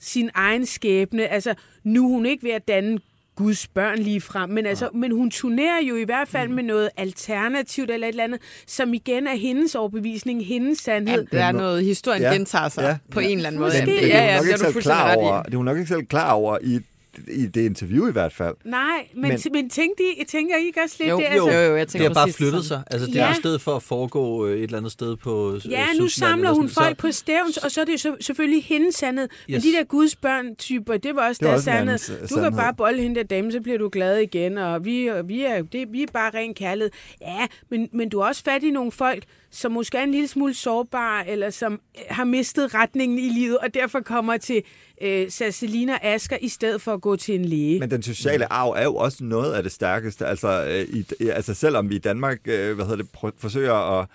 sin 0.00 0.30
egen 0.34 0.66
skæbne. 0.66 1.26
Altså, 1.28 1.54
nu 1.84 2.04
er 2.04 2.08
hun 2.08 2.26
ikke 2.26 2.42
ved 2.42 2.50
at 2.50 2.68
danne 2.68 2.98
Guds 3.36 3.66
børn 3.66 3.98
lige 3.98 4.20
frem, 4.20 4.50
men, 4.50 4.66
altså, 4.66 4.88
men 4.94 5.12
hun 5.12 5.30
turnerer 5.30 5.82
jo 5.82 5.96
i 5.96 6.04
hvert 6.04 6.28
fald 6.28 6.48
med 6.48 6.62
noget 6.62 6.90
alternativt 6.96 7.90
eller 7.90 8.06
et 8.06 8.12
eller 8.12 8.24
andet, 8.24 8.40
som 8.66 8.94
igen 8.94 9.26
er 9.26 9.34
hendes 9.34 9.74
overbevisning, 9.74 10.46
hendes 10.46 10.78
sandhed. 10.78 11.14
Jamen, 11.14 11.28
der 11.32 11.44
er 11.44 11.52
noget, 11.52 11.84
historien 11.84 12.22
Ja, 12.22 12.28
ja. 12.28 12.34
gentager 12.34 12.68
sig 12.68 12.82
ja, 12.82 12.88
ja. 12.88 12.96
på 13.10 13.20
en 13.20 13.36
eller 13.36 13.46
anden 13.46 13.60
måde. 13.60 13.72
Måske. 13.80 14.06
Ja, 14.06 14.16
er 14.16 14.24
ja, 14.24 14.36
er. 14.36 15.42
Det 15.42 15.52
er 15.52 15.56
hun 15.56 15.64
nok 15.64 15.76
ikke 15.76 15.88
selv 15.88 16.06
klar 16.06 16.32
over 16.32 16.58
i, 16.62 16.80
i 17.28 17.46
det 17.46 17.60
interview 17.64 18.08
i 18.08 18.12
hvert 18.12 18.32
fald. 18.32 18.54
Nej, 18.64 19.08
men, 19.12 19.22
men, 19.22 19.30
Men- 19.30 19.52
men 19.52 19.70
tænk 19.70 19.98
de, 19.98 20.04
jeg 20.18 20.26
tænker 20.26 20.56
I 20.56 20.66
ikke 20.66 20.80
også 20.84 20.96
lidt 21.00 21.10
Jo, 21.10 21.16
det? 21.18 21.24
jo, 21.36 21.46
altså, 21.46 21.58
jo, 21.60 21.76
jeg 21.76 21.80
Det 21.80 21.88
tænker 21.88 22.08
har 22.08 22.14
bare 22.14 22.32
flyttet 22.32 22.64
sådan. 22.64 22.84
sig. 22.84 22.94
Altså, 22.94 23.06
det 23.06 23.14
Ja. 23.14 23.26
er 23.28 23.32
i 23.32 23.34
stedet 23.34 23.60
for 23.60 23.76
at 23.76 23.82
foregå 23.82 24.46
øh, 24.46 24.56
et 24.56 24.62
eller 24.62 24.78
andet 24.78 24.92
sted 24.92 25.16
på 25.16 25.54
øh, 25.54 25.70
Ja, 25.70 25.86
nu 25.98 26.08
samler 26.08 26.48
sådan, 26.48 26.56
hun 26.60 26.68
så- 26.68 26.74
folk 26.74 26.96
på 26.98 27.12
stævns, 27.12 27.56
og 27.56 27.70
så 27.70 27.80
er 27.80 27.84
det 27.84 27.92
jo 27.92 27.98
så, 27.98 28.16
selvfølgelig 28.20 28.64
hendes 28.64 28.94
sandhed. 28.94 29.28
Men 29.48 29.54
Yes. 29.56 29.62
de 29.62 29.72
der 29.72 29.84
Guds 29.84 30.16
børn-typer, 30.16 30.96
det 30.96 31.16
var 31.16 31.28
også 31.28 31.38
Det 31.40 31.46
var 31.48 31.52
deres 31.52 32.00
sandhed. 32.00 32.28
Du 32.28 32.34
kan 32.42 32.56
bare 32.56 32.74
bolde 32.74 33.02
hende 33.02 33.16
der 33.16 33.22
dame, 33.22 33.52
så 33.52 33.60
bliver 33.60 33.78
du 33.78 33.88
glad 33.92 34.18
igen, 34.18 34.58
og 34.58 34.84
vi, 34.84 35.06
og 35.06 35.28
vi, 35.28 35.40
er, 35.42 35.62
det, 35.62 35.92
vi 35.92 36.02
er 36.02 36.06
bare 36.12 36.30
ren 36.34 36.54
kærlighed. 36.54 36.90
Ja, 37.20 37.46
men, 37.70 37.88
men 37.92 38.08
du 38.08 38.20
har 38.20 38.28
også 38.28 38.42
fat 38.44 38.62
i 38.62 38.70
nogle 38.70 38.92
folk, 38.92 39.24
som 39.50 39.72
måske 39.72 39.98
er 39.98 40.02
en 40.02 40.10
lille 40.10 40.28
smule 40.28 40.54
sårbare, 40.54 41.28
eller 41.28 41.50
som 41.50 41.72
øh, 41.72 42.02
har 42.10 42.24
mistet 42.24 42.74
retningen 42.74 43.18
i 43.18 43.28
livet, 43.28 43.58
og 43.58 43.74
derfor 43.74 44.00
kommer 44.00 44.36
til 44.36 44.62
øh, 45.02 45.30
Selina 45.30 45.98
Asker, 46.02 46.36
i 46.40 46.48
stedet 46.48 46.82
for 46.82 46.92
at 46.92 47.00
gå 47.00 47.16
til 47.16 47.34
en 47.34 47.44
læge. 47.44 47.80
Men 47.80 47.90
den 47.90 48.02
sociale 48.02 48.52
arv 48.52 48.70
er 48.76 48.84
jo 48.84 48.96
også 48.96 49.24
noget 49.24 49.52
af 49.52 49.62
det 49.62 49.72
stærkeste. 49.72 50.26
Altså, 50.26 50.64
øh, 50.64 50.96
i, 51.20 51.28
altså 51.28 51.54
selvom 51.54 51.90
vi 51.90 51.94
i 51.94 51.98
Danmark 51.98 52.38
øh, 52.44 52.74
hvad 52.74 52.84
hedder 52.84 53.02
det, 53.02 53.10
prø- 53.16 53.36
forsøger 53.38 54.00
at, 54.00 54.06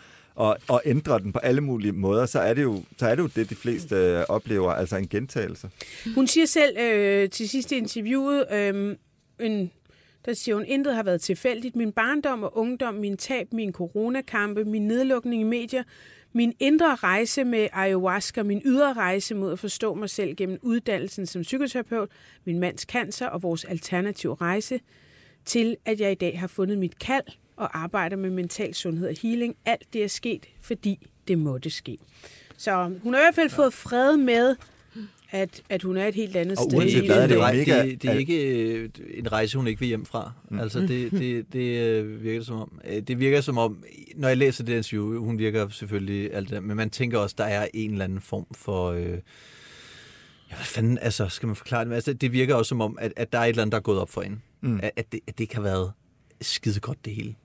at, 0.41 0.57
at 0.73 0.82
ændre 0.86 1.19
den 1.19 1.32
på 1.32 1.39
alle 1.39 1.61
mulige 1.61 1.91
måder, 1.91 2.25
så 2.25 2.39
er 2.39 2.53
det 2.53 2.63
jo, 2.63 2.84
så 2.97 3.07
er 3.07 3.15
det, 3.15 3.23
jo 3.23 3.30
det, 3.36 3.49
de 3.49 3.55
fleste 3.55 3.95
øh, 3.95 4.23
oplever, 4.30 4.71
altså 4.71 4.97
en 4.97 5.07
gentagelse. 5.07 5.69
Hun 6.15 6.27
siger 6.27 6.45
selv 6.45 6.77
øh, 6.80 7.30
til 7.30 7.49
sidste 7.49 7.77
interviewet, 7.77 8.45
øh, 8.53 8.95
en, 9.39 9.71
der 10.25 10.34
siger 10.34 10.55
hun, 10.55 10.65
intet 10.67 10.95
har 10.95 11.03
været 11.03 11.21
tilfældigt. 11.21 11.75
Min 11.75 11.91
barndom 11.91 12.43
og 12.43 12.57
ungdom, 12.57 12.93
min 12.93 13.17
tab, 13.17 13.47
min 13.53 13.73
coronakampe, 13.73 14.65
min 14.65 14.88
nedlukning 14.88 15.41
i 15.41 15.45
medier, 15.45 15.84
min 16.34 16.53
indre 16.59 16.95
rejse 16.95 17.43
med 17.43 17.67
ayahuasca, 17.73 18.43
min 18.43 18.61
ydre 18.65 18.93
rejse 18.93 19.36
mod 19.36 19.51
at 19.51 19.59
forstå 19.59 19.93
mig 19.93 20.09
selv 20.09 20.36
gennem 20.36 20.59
uddannelsen 20.61 21.25
som 21.25 21.41
psykoterapeut, 21.41 22.09
min 22.45 22.59
mands 22.59 22.82
cancer 22.82 23.27
og 23.27 23.43
vores 23.43 23.65
alternative 23.65 24.36
rejse 24.36 24.80
til, 25.45 25.77
at 25.86 25.99
jeg 25.99 26.11
i 26.11 26.15
dag 26.15 26.39
har 26.39 26.47
fundet 26.47 26.77
mit 26.77 26.99
kald 26.99 27.25
og 27.55 27.80
arbejder 27.80 28.17
med 28.17 28.30
mental 28.30 28.73
sundhed 28.73 29.07
og 29.07 29.15
healing. 29.21 29.55
Alt 29.65 29.93
det 29.93 30.03
er 30.03 30.07
sket, 30.07 30.45
fordi 30.61 31.07
det 31.27 31.38
måtte 31.38 31.69
ske. 31.69 31.97
Så 32.57 32.91
hun 33.03 33.13
har 33.13 33.21
i 33.21 33.23
hvert 33.23 33.36
fald 33.36 33.49
fået 33.49 33.73
fred 33.73 34.17
med, 34.17 34.55
at, 35.31 35.61
at 35.69 35.83
hun 35.83 35.97
er 35.97 36.07
et 36.07 36.15
helt 36.15 36.35
andet 36.35 36.57
Og 36.57 36.63
sted. 36.63 36.77
uanset 36.77 37.03
i 37.03 37.05
hvad, 37.05 37.23
er 37.23 37.27
det 37.27 37.35
jo 37.35 37.41
mega- 37.47 37.85
det, 37.85 38.01
det 38.01 38.09
er 38.09 38.13
ikke 38.13 38.63
øh, 38.73 38.89
en 39.13 39.31
rejse, 39.31 39.57
hun 39.57 39.67
ikke 39.67 39.79
vil 39.79 39.87
hjem 39.87 40.05
fra. 40.05 40.31
Mm. 40.51 40.59
Altså, 40.59 40.79
det, 40.79 41.11
det, 41.11 41.53
det 41.53 41.79
øh, 41.79 42.23
virker 42.23 42.43
som 42.43 42.55
om... 42.59 42.79
øh, 42.87 43.01
Det 43.01 43.19
virker 43.19 43.41
som 43.41 43.57
om, 43.57 43.83
når 44.15 44.27
jeg 44.27 44.37
læser 44.37 44.63
det 44.63 44.77
interview, 44.77 45.23
hun 45.25 45.37
virker 45.39 45.69
selvfølgelig 45.69 46.33
alt 46.33 46.49
det 46.49 46.55
der, 46.55 46.59
men 46.61 46.77
man 46.77 46.89
tænker 46.89 47.17
også, 47.19 47.35
der 47.37 47.43
er 47.43 47.67
en 47.73 47.91
eller 47.91 48.05
anden 48.05 48.21
form 48.21 48.45
for... 48.51 48.91
Øh, 48.91 49.01
ja, 50.51 50.55
hvad 50.55 50.65
fanden, 50.65 50.97
altså, 51.01 51.27
skal 51.29 51.47
man 51.47 51.55
forklare 51.55 51.85
det? 51.85 51.93
Altså, 51.93 52.13
det 52.13 52.31
virker 52.31 52.55
også 52.55 52.69
som 52.69 52.81
om, 52.81 52.97
at, 53.01 53.13
at 53.15 53.33
der 53.33 53.39
er 53.39 53.43
et 53.43 53.49
eller 53.49 53.61
andet, 53.61 53.71
der 53.71 53.77
er 53.77 53.81
gået 53.81 53.99
op 53.99 54.09
for 54.09 54.21
hende. 54.21 54.37
Mm. 54.61 54.79
At, 54.83 54.91
at, 54.95 55.11
det, 55.11 55.19
at 55.27 55.37
det 55.37 55.43
ikke 55.43 55.55
har 55.55 55.61
været 55.63 55.91
skide 56.41 56.79
godt, 56.79 57.05
det 57.05 57.13
hele. 57.15 57.35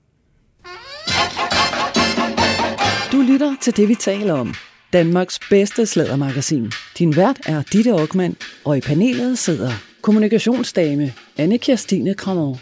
Du 3.11 3.21
lytter 3.21 3.55
til 3.61 3.77
det, 3.77 3.89
vi 3.89 3.95
taler 3.95 4.33
om. 4.33 4.53
Danmarks 4.95 5.39
bedste 5.49 5.85
slædermagasin. 5.85 6.71
Din 6.99 7.15
vært 7.15 7.39
er 7.45 7.61
Ditte 7.73 7.91
Aukmann, 7.91 8.35
og 8.65 8.77
i 8.77 8.81
panelet 8.81 9.37
sidder 9.37 9.71
kommunikationsdame 10.01 11.13
anne 11.37 11.57
Kirstine 11.57 12.13
Kramer, 12.13 12.55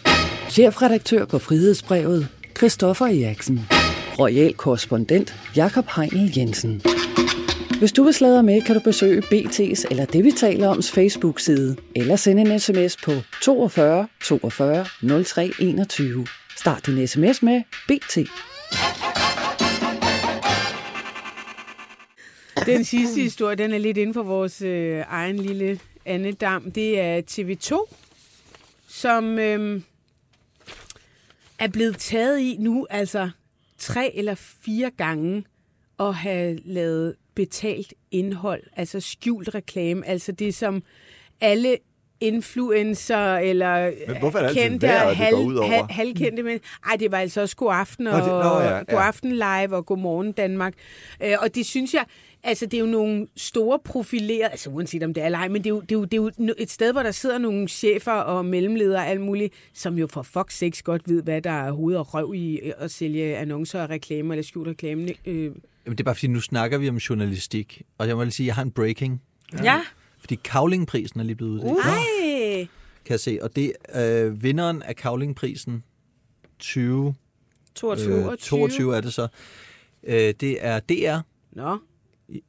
chefredaktør 0.49 1.25
på 1.25 1.39
Frihedsbrevet 1.39 2.27
Christoffer 2.57 3.05
Eriksen, 3.05 3.59
royal 4.19 4.53
korrespondent 4.53 5.35
Jakob 5.55 5.85
Heinel 5.95 6.37
Jensen. 6.37 6.81
Hvis 7.79 7.91
du 7.91 8.03
vil 8.03 8.13
sladre 8.13 8.43
med, 8.43 8.61
kan 8.61 8.75
du 8.75 8.81
besøge 8.81 9.21
BT's 9.21 9.85
eller 9.91 10.05
det, 10.05 10.23
vi 10.23 10.31
taler 10.31 10.67
oms 10.67 10.91
Facebook-side, 10.91 11.75
eller 11.95 12.15
sende 12.15 12.41
en 12.41 12.59
sms 12.59 12.97
på 12.97 13.11
42 13.41 14.07
42 14.23 14.85
03 15.23 15.51
21. 15.59 16.27
Start 16.57 16.85
din 16.85 17.07
sms 17.07 17.43
med 17.43 17.61
BT. 17.87 18.17
Den 22.65 22.83
sidste 22.83 23.21
historie, 23.21 23.55
den 23.55 23.73
er 23.73 23.77
lidt 23.77 23.97
inden 23.97 24.13
for 24.13 24.23
vores 24.23 24.61
øh, 24.61 25.03
egen 25.07 25.37
lille 25.37 25.79
andedam. 26.05 26.71
Det 26.71 26.99
er 26.99 27.21
TV2, 27.31 27.95
som 28.87 29.39
øh, 29.39 29.81
er 31.59 31.67
blevet 31.67 31.97
taget 31.97 32.39
i 32.39 32.57
nu, 32.59 32.87
altså 32.89 33.29
tre 33.77 34.15
eller 34.15 34.35
fire 34.65 34.91
gange, 34.97 35.43
at 35.99 36.13
have 36.15 36.59
lavet 36.65 37.15
betalt 37.35 37.93
indhold, 38.11 38.63
altså 38.75 38.99
skjult 38.99 39.55
reklame, 39.55 40.07
altså 40.07 40.31
det 40.31 40.55
som 40.55 40.83
alle 41.41 41.77
influencer 42.19 43.35
eller 43.37 43.91
Men 44.07 44.17
hvorfor 44.19 44.39
er 44.39 44.41
det 44.43 44.49
altid 44.49 44.69
kendte 44.69 44.87
vejret, 44.87 45.09
og 45.09 45.15
det 45.17 45.59
over? 45.59 45.67
hal, 45.67 45.85
halvkendte 45.89 46.43
men 46.43 46.59
Ej, 46.89 46.95
det 46.95 47.11
var 47.11 47.17
altså 47.17 47.41
også 47.41 47.55
God 47.55 47.73
Aften 47.73 48.07
og 48.07 48.13
Nå, 48.19 48.25
det- 48.25 48.27
nå, 48.45 48.59
ja, 48.59 48.75
ja. 48.77 48.83
God 48.83 48.99
Aften 49.01 49.31
Live 49.31 49.75
og 49.75 49.85
God 49.85 49.97
Morgen 49.97 50.31
Danmark. 50.31 50.73
Øh, 51.23 51.33
og 51.39 51.55
det 51.55 51.65
synes 51.65 51.93
jeg, 51.93 52.05
altså 52.43 52.65
det 52.65 52.73
er 52.73 52.79
jo 52.79 52.85
nogle 52.85 53.27
store 53.37 53.79
profilerede, 53.85 54.51
altså 54.51 54.69
uanset 54.69 55.03
om 55.03 55.13
det 55.13 55.21
er 55.21 55.25
eller 55.25 55.39
ej, 55.39 55.47
men 55.47 55.63
det 55.63 55.65
er, 55.65 55.69
jo, 55.69 55.81
det, 55.81 55.91
er 55.91 55.95
jo, 55.95 56.05
det 56.05 56.13
er 56.13 56.17
jo 56.47 56.53
et 56.57 56.71
sted, 56.71 56.91
hvor 56.91 57.03
der 57.03 57.11
sidder 57.11 57.37
nogle 57.37 57.67
chefer 57.67 58.11
og 58.11 58.45
mellemledere 58.45 58.99
og 58.99 59.07
alt 59.07 59.21
muligt, 59.21 59.53
som 59.73 59.97
jo 59.97 60.07
for 60.07 60.27
fuck's 60.37 60.57
sakes 60.57 60.81
godt 60.81 61.09
ved, 61.09 61.23
hvad 61.23 61.41
der 61.41 61.51
er 61.51 61.71
hoved 61.71 61.95
og 61.95 62.13
røv 62.13 62.33
i 62.35 62.71
at 62.77 62.91
sælge 62.91 63.37
annoncer 63.37 63.83
og 63.83 63.89
reklamer 63.89 64.33
eller 64.33 64.43
skjult 64.43 64.67
reklame. 64.67 65.13
Øh, 65.25 65.43
Jamen, 65.85 65.97
det 65.97 65.99
er 65.99 66.03
bare 66.03 66.15
fordi, 66.15 66.27
nu 66.27 66.41
snakker 66.41 66.77
vi 66.77 66.89
om 66.89 66.97
journalistik, 66.97 67.81
og 67.97 68.07
jeg 68.07 68.15
må 68.15 68.23
lige 68.23 68.31
sige, 68.31 68.45
at 68.45 68.47
jeg 68.47 68.55
har 68.55 68.61
en 68.61 68.71
breaking. 68.71 69.21
Ja. 69.63 69.81
Fordi 70.19 70.35
Kavlingprisen 70.43 71.19
er 71.19 71.23
lige 71.23 71.35
blevet 71.35 71.51
uddelt. 71.51 71.85
ej! 71.85 72.67
kan 73.05 73.11
jeg 73.11 73.19
se. 73.19 73.39
Og 73.41 73.55
det 73.55 73.73
er 73.83 74.25
øh, 74.25 74.43
vinderen 74.43 74.81
af 74.81 74.95
Kavlingprisen 74.95 75.83
20, 76.59 77.15
22. 77.75 78.31
øh, 78.31 78.37
22 78.37 78.95
er 78.97 79.01
det 79.01 79.13
så. 79.13 79.27
Øh, 80.03 80.33
det 80.39 80.65
er 80.65 80.79
DR. 80.79 81.17
Nå, 81.51 81.77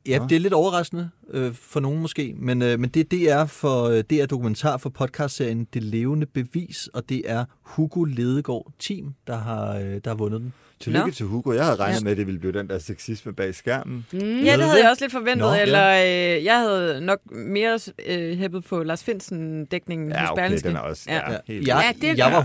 Ja, 0.09 0.18
det 0.29 0.37
er 0.37 0.41
lidt 0.41 0.53
overraskende 0.53 1.11
øh, 1.31 1.53
for 1.55 1.81
nogen 1.81 2.01
måske, 2.01 2.35
men, 2.39 2.62
øh, 2.62 2.81
men 2.81 2.91
det 2.91 3.12
er 3.22 3.41
DR 3.43 3.47
for 3.47 3.85
øh, 3.85 4.05
det 4.11 4.22
er 4.22 4.27
dokumentar 4.27 4.77
for 4.77 4.91
podcastserien 4.91 5.66
Det 5.75 5.83
Levende 5.83 6.27
Bevis, 6.27 6.87
og 6.95 7.09
det 7.09 7.22
er 7.31 7.45
Hugo 7.62 8.05
Ledegaard 8.05 8.72
Team, 8.79 9.14
der 9.27 9.37
har, 9.37 9.77
øh, 9.77 9.83
der 9.85 10.09
har 10.11 10.14
vundet 10.14 10.41
den. 10.41 10.53
Tillykke 10.81 11.07
Nå. 11.07 11.12
til 11.12 11.27
Hugo. 11.27 11.53
Jeg 11.53 11.64
havde 11.64 11.77
regnet 11.79 12.03
med, 12.05 12.11
at 12.12 12.18
det 12.18 12.27
ville 12.27 12.41
blive 12.41 12.53
den 12.53 12.68
der 12.68 12.79
sexisme 12.79 13.33
bag 13.33 13.55
skærmen. 13.55 14.07
Mm. 14.12 14.18
Ja, 14.18 14.25
det 14.27 14.62
havde 14.64 14.77
det? 14.77 14.83
jeg 14.83 14.91
også 14.91 15.05
lidt 15.05 15.12
forventet, 15.12 15.39
Nå, 15.39 15.53
ja. 15.53 15.62
eller 15.62 15.91
øh, 16.39 16.45
jeg 16.45 16.59
havde 16.61 17.01
nok 17.01 17.18
mere 17.31 17.79
øh, 18.09 18.39
hæppet 18.39 18.64
på 18.64 18.83
Lars 18.83 19.05
Finsen-dækningen 19.05 20.09
Ja, 20.11 20.20
hos 20.20 20.31
okay, 20.31 20.43
Berlingske. 20.43 20.68
den 20.68 20.77
er 20.77 20.81
også 20.81 21.05
ja. 21.09 21.14
Ja. 21.14 21.33
Ja, 21.33 21.39
helt 21.47 21.68
Jeg, 21.68 21.95
Ja, 22.03 22.09
det- 22.09 22.18
jeg 22.18 22.33
var 22.33 22.43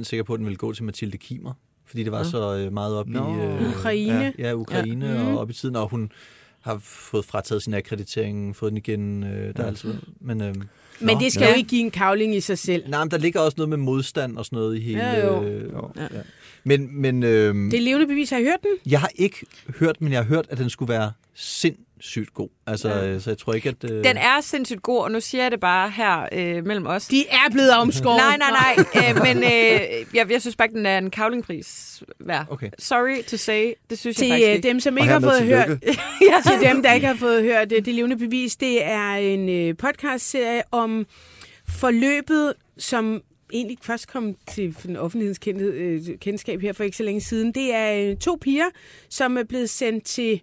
100% 0.00 0.04
sikker 0.04 0.24
på, 0.24 0.32
at 0.34 0.38
den 0.38 0.46
ville 0.46 0.56
gå 0.56 0.72
til 0.72 0.84
Mathilde 0.84 1.18
Kimer, 1.18 1.52
fordi 1.86 2.02
det 2.04 2.12
var 2.12 2.22
så 2.22 2.56
øh, 2.56 2.72
meget 2.72 2.94
op 2.96 3.08
Nå. 3.08 3.34
i 3.34 3.40
øh, 3.46 3.68
Ukraine. 3.70 4.32
ja, 4.38 4.52
Ukraine 4.54 5.06
Ja. 5.06 5.12
ja. 5.12 5.22
Mhm. 5.22 5.32
og 5.34 5.38
op 5.38 5.50
i 5.50 5.52
tiden, 5.52 5.76
og 5.76 5.88
hun 5.88 6.10
har 6.68 6.78
fået 6.84 7.24
frataget 7.24 7.62
sin 7.62 7.74
akkreditering, 7.74 8.56
fået 8.56 8.70
den 8.70 8.76
igen. 8.76 9.24
Øh, 9.24 9.56
der 9.56 9.62
er 9.62 9.66
altså, 9.66 9.94
men, 10.20 10.42
øh, 10.42 10.54
Men 10.56 10.66
nå, 11.00 11.20
det 11.20 11.32
skal 11.32 11.44
nå. 11.44 11.50
jo 11.50 11.54
ikke 11.56 11.68
give 11.68 11.80
en 11.80 11.90
kavling 11.90 12.34
i 12.34 12.40
sig 12.40 12.58
selv. 12.58 12.88
Nej, 12.88 13.04
men 13.04 13.10
der 13.10 13.18
ligger 13.18 13.40
også 13.40 13.54
noget 13.56 13.68
med 13.68 13.76
modstand 13.78 14.36
og 14.38 14.44
sådan 14.44 14.56
noget 14.56 14.76
i 14.76 14.80
hele... 14.80 14.98
Ja, 15.04 15.26
jo. 15.26 15.42
Øh, 15.44 15.72
Jo. 15.72 15.90
ja. 15.96 16.06
Men, 16.64 17.00
men 17.00 17.22
øh, 17.22 17.54
Det 17.54 17.74
er 17.74 17.80
levende 17.80 18.06
bevis. 18.06 18.30
Har 18.30 18.38
I 18.38 18.44
hørt 18.44 18.62
den? 18.62 18.92
jeg 18.92 19.00
har 19.00 19.10
ikke 19.14 19.36
hørt, 19.78 20.00
men 20.00 20.12
jeg 20.12 20.18
har 20.20 20.24
hørt, 20.28 20.46
at 20.50 20.58
den 20.58 20.70
skulle 20.70 20.92
være 20.92 21.12
sindssygt 22.00 22.34
god. 22.34 22.48
Altså, 22.66 22.88
ja. 22.88 23.18
så 23.18 23.30
jeg 23.30 23.38
tror 23.38 23.54
ikke, 23.54 23.68
at... 23.68 23.90
Øh, 23.90 24.04
Den 24.04 24.16
er 24.16 24.40
sindssygt 24.40 24.82
god, 24.82 25.02
og 25.02 25.10
nu 25.10 25.20
siger 25.20 25.42
jeg 25.42 25.50
det 25.50 25.60
bare 25.60 25.90
her 25.90 26.28
øh, 26.32 26.66
mellem 26.66 26.86
os. 26.86 27.06
De 27.08 27.28
er 27.28 27.50
blevet 27.52 27.70
omskåret. 27.76 28.16
Nej, 28.16 28.36
nej, 28.36 28.50
nej. 28.50 29.10
øh, 29.10 29.22
men 29.22 29.36
øh, 29.36 30.14
jeg, 30.14 30.30
jeg 30.30 30.40
synes 30.40 30.56
bare, 30.56 30.68
at 30.68 30.74
den 30.74 30.86
er 30.86 30.98
en 30.98 31.10
kavlingpris 31.10 32.02
værd. 32.20 32.46
Okay. 32.50 32.70
Sorry 32.78 33.22
to 33.24 33.36
say. 33.36 33.72
Det 33.90 33.98
synes 33.98 34.16
jeg 34.16 34.24
Til 34.24 34.28
faktisk 34.30 34.48
øh, 34.48 34.54
ikke. 34.54 34.68
dem, 34.68 34.80
som 34.80 34.98
ikke 34.98 35.12
har 35.12 35.20
fået 35.20 35.42
hørt, 35.42 35.66
tillykke. 35.66 35.96
til 36.60 36.68
dem, 36.68 36.82
der 36.82 36.92
ikke 36.92 37.06
har 37.06 37.16
fået 37.16 37.42
hørt 37.42 37.70
det, 37.70 37.86
det 37.86 37.94
levende 37.94 38.16
bevis, 38.16 38.56
det 38.56 38.84
er 38.84 39.12
en 39.12 39.48
øh, 39.48 39.76
podcastserie 39.76 40.62
om 40.70 41.06
forløbet, 41.68 42.54
som 42.78 43.22
egentlig 43.52 43.78
først 43.82 44.08
kom 44.08 44.34
til 44.50 44.76
den 44.82 44.96
offentlighedens 44.96 45.62
øh, 45.62 46.18
kendskab 46.18 46.60
her 46.60 46.72
for 46.72 46.84
ikke 46.84 46.96
så 46.96 47.02
længe 47.02 47.20
siden. 47.20 47.52
Det 47.52 47.74
er 47.74 48.10
øh, 48.10 48.16
to 48.16 48.38
piger, 48.40 48.68
som 49.10 49.38
er 49.38 49.44
blevet 49.44 49.70
sendt 49.70 50.04
til... 50.04 50.40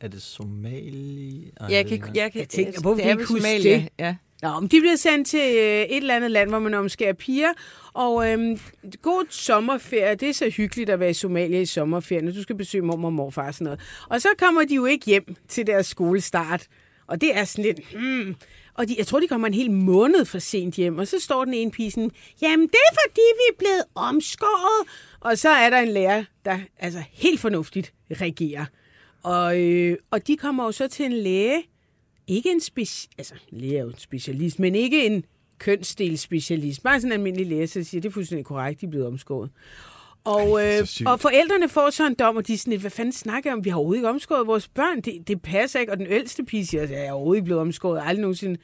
Er 0.00 0.08
det 0.08 0.22
Somali? 0.22 1.50
Ej, 1.60 1.66
Jeg 1.70 1.86
kan, 1.86 2.02
jeg 2.14 2.32
kan, 2.32 2.40
Jeg 2.40 2.48
tænker, 2.48 2.80
hvorfor 2.80 2.94
det 2.94 3.02
kan 3.04 3.10
er 3.10 3.14
I 3.14 3.16
vel 3.16 3.20
ikke 3.36 3.42
Somalia. 3.42 3.76
det? 3.76 3.88
Ja. 3.98 4.16
Nå, 4.42 4.60
men 4.60 4.68
de 4.70 4.80
bliver 4.80 4.96
sendt 4.96 5.28
til 5.28 5.38
øh, 5.40 5.82
et 5.82 5.96
eller 5.96 6.16
andet 6.16 6.30
land, 6.30 6.48
hvor 6.48 6.58
man 6.58 6.74
omskærer 6.74 7.12
piger. 7.12 7.48
Og 7.92 8.30
øhm, 8.32 8.60
god 9.02 9.24
sommerferie, 9.30 10.14
det 10.14 10.28
er 10.28 10.32
så 10.32 10.50
hyggeligt 10.50 10.90
at 10.90 11.00
være 11.00 11.10
i 11.10 11.14
Somalia 11.14 11.60
i 11.60 11.66
sommerferien, 11.66 12.34
du 12.34 12.42
skal 12.42 12.56
besøge 12.56 12.84
mormor 12.84 13.08
og 13.08 13.12
morfar 13.12 13.46
og 13.46 13.54
sådan 13.54 13.64
noget. 13.64 13.80
Og 14.10 14.20
så 14.20 14.28
kommer 14.38 14.64
de 14.64 14.74
jo 14.74 14.84
ikke 14.86 15.06
hjem 15.06 15.36
til 15.48 15.66
deres 15.66 15.86
skolestart. 15.86 16.66
Og 17.06 17.20
det 17.20 17.36
er 17.38 17.44
sådan 17.44 17.64
lidt... 17.64 17.80
Hmm. 17.98 18.34
Og 18.74 18.88
de, 18.88 18.94
jeg 18.98 19.06
tror, 19.06 19.20
de 19.20 19.28
kommer 19.28 19.46
en 19.48 19.54
hel 19.54 19.70
måned 19.70 20.24
for 20.24 20.38
sent 20.38 20.74
hjem. 20.74 20.98
Og 20.98 21.08
så 21.08 21.20
står 21.20 21.44
den 21.44 21.54
ene 21.54 21.70
pige 21.70 21.90
sådan, 21.90 22.10
jamen 22.42 22.66
det 22.66 22.78
er 22.90 22.94
fordi, 23.06 23.20
vi 23.20 23.52
er 23.52 23.58
blevet 23.58 23.82
omskåret. 23.94 24.88
Og 25.20 25.38
så 25.38 25.48
er 25.48 25.70
der 25.70 25.78
en 25.78 25.88
lærer, 25.88 26.24
der 26.44 26.58
altså 26.78 27.02
helt 27.12 27.40
fornuftigt 27.40 27.92
reagerer. 28.20 28.64
Og, 29.26 29.60
øh, 29.60 29.96
og 30.10 30.26
de 30.26 30.36
kommer 30.36 30.64
jo 30.64 30.72
så 30.72 30.88
til 30.88 31.06
en 31.06 31.12
læge, 31.12 31.62
ikke 32.26 32.50
en 32.50 32.60
speci... 32.60 33.08
Altså, 33.18 33.34
læge 33.50 33.76
er 33.76 33.82
jo 33.82 33.88
en 33.88 33.98
specialist, 33.98 34.58
men 34.58 34.74
ikke 34.74 35.06
en 35.06 35.24
kønsdelsspecialist. 35.58 36.82
Bare 36.82 37.00
sådan 37.00 37.12
en 37.12 37.12
almindelig 37.12 37.46
læge, 37.46 37.66
så 37.66 37.84
siger, 37.84 38.00
det 38.00 38.08
er 38.08 38.12
fuldstændig 38.12 38.44
korrekt, 38.44 38.80
de 38.80 38.86
er 38.86 38.90
blevet 38.90 39.06
omskåret. 39.06 39.50
Og, 40.24 40.62
Ej, 40.62 40.78
øh, 40.78 40.86
og 41.06 41.20
forældrene 41.20 41.68
får 41.68 41.90
så 41.90 42.06
en 42.06 42.14
dom, 42.14 42.36
og 42.36 42.46
de 42.46 42.52
er 42.54 42.58
sådan 42.58 42.70
lidt, 42.70 42.80
hvad 42.80 42.90
fanden 42.90 43.12
snakker 43.12 43.50
jeg 43.50 43.56
om? 43.56 43.64
Vi 43.64 43.70
har 43.70 43.76
overhovedet 43.76 43.98
ikke 43.98 44.08
omskåret 44.08 44.46
vores 44.46 44.68
børn. 44.68 45.00
Det, 45.00 45.28
det 45.28 45.42
passer 45.42 45.80
ikke. 45.80 45.92
Og 45.92 45.98
den 45.98 46.06
ældste 46.06 46.44
pige 46.44 46.66
siger, 46.66 46.82
at 46.82 46.90
jeg 46.90 47.06
er 47.06 47.12
overhovedet 47.12 47.38
ikke 47.38 47.44
blevet 47.44 47.60
omskåret. 47.60 48.02
Aldrig 48.04 48.20
nogensinde 48.20 48.58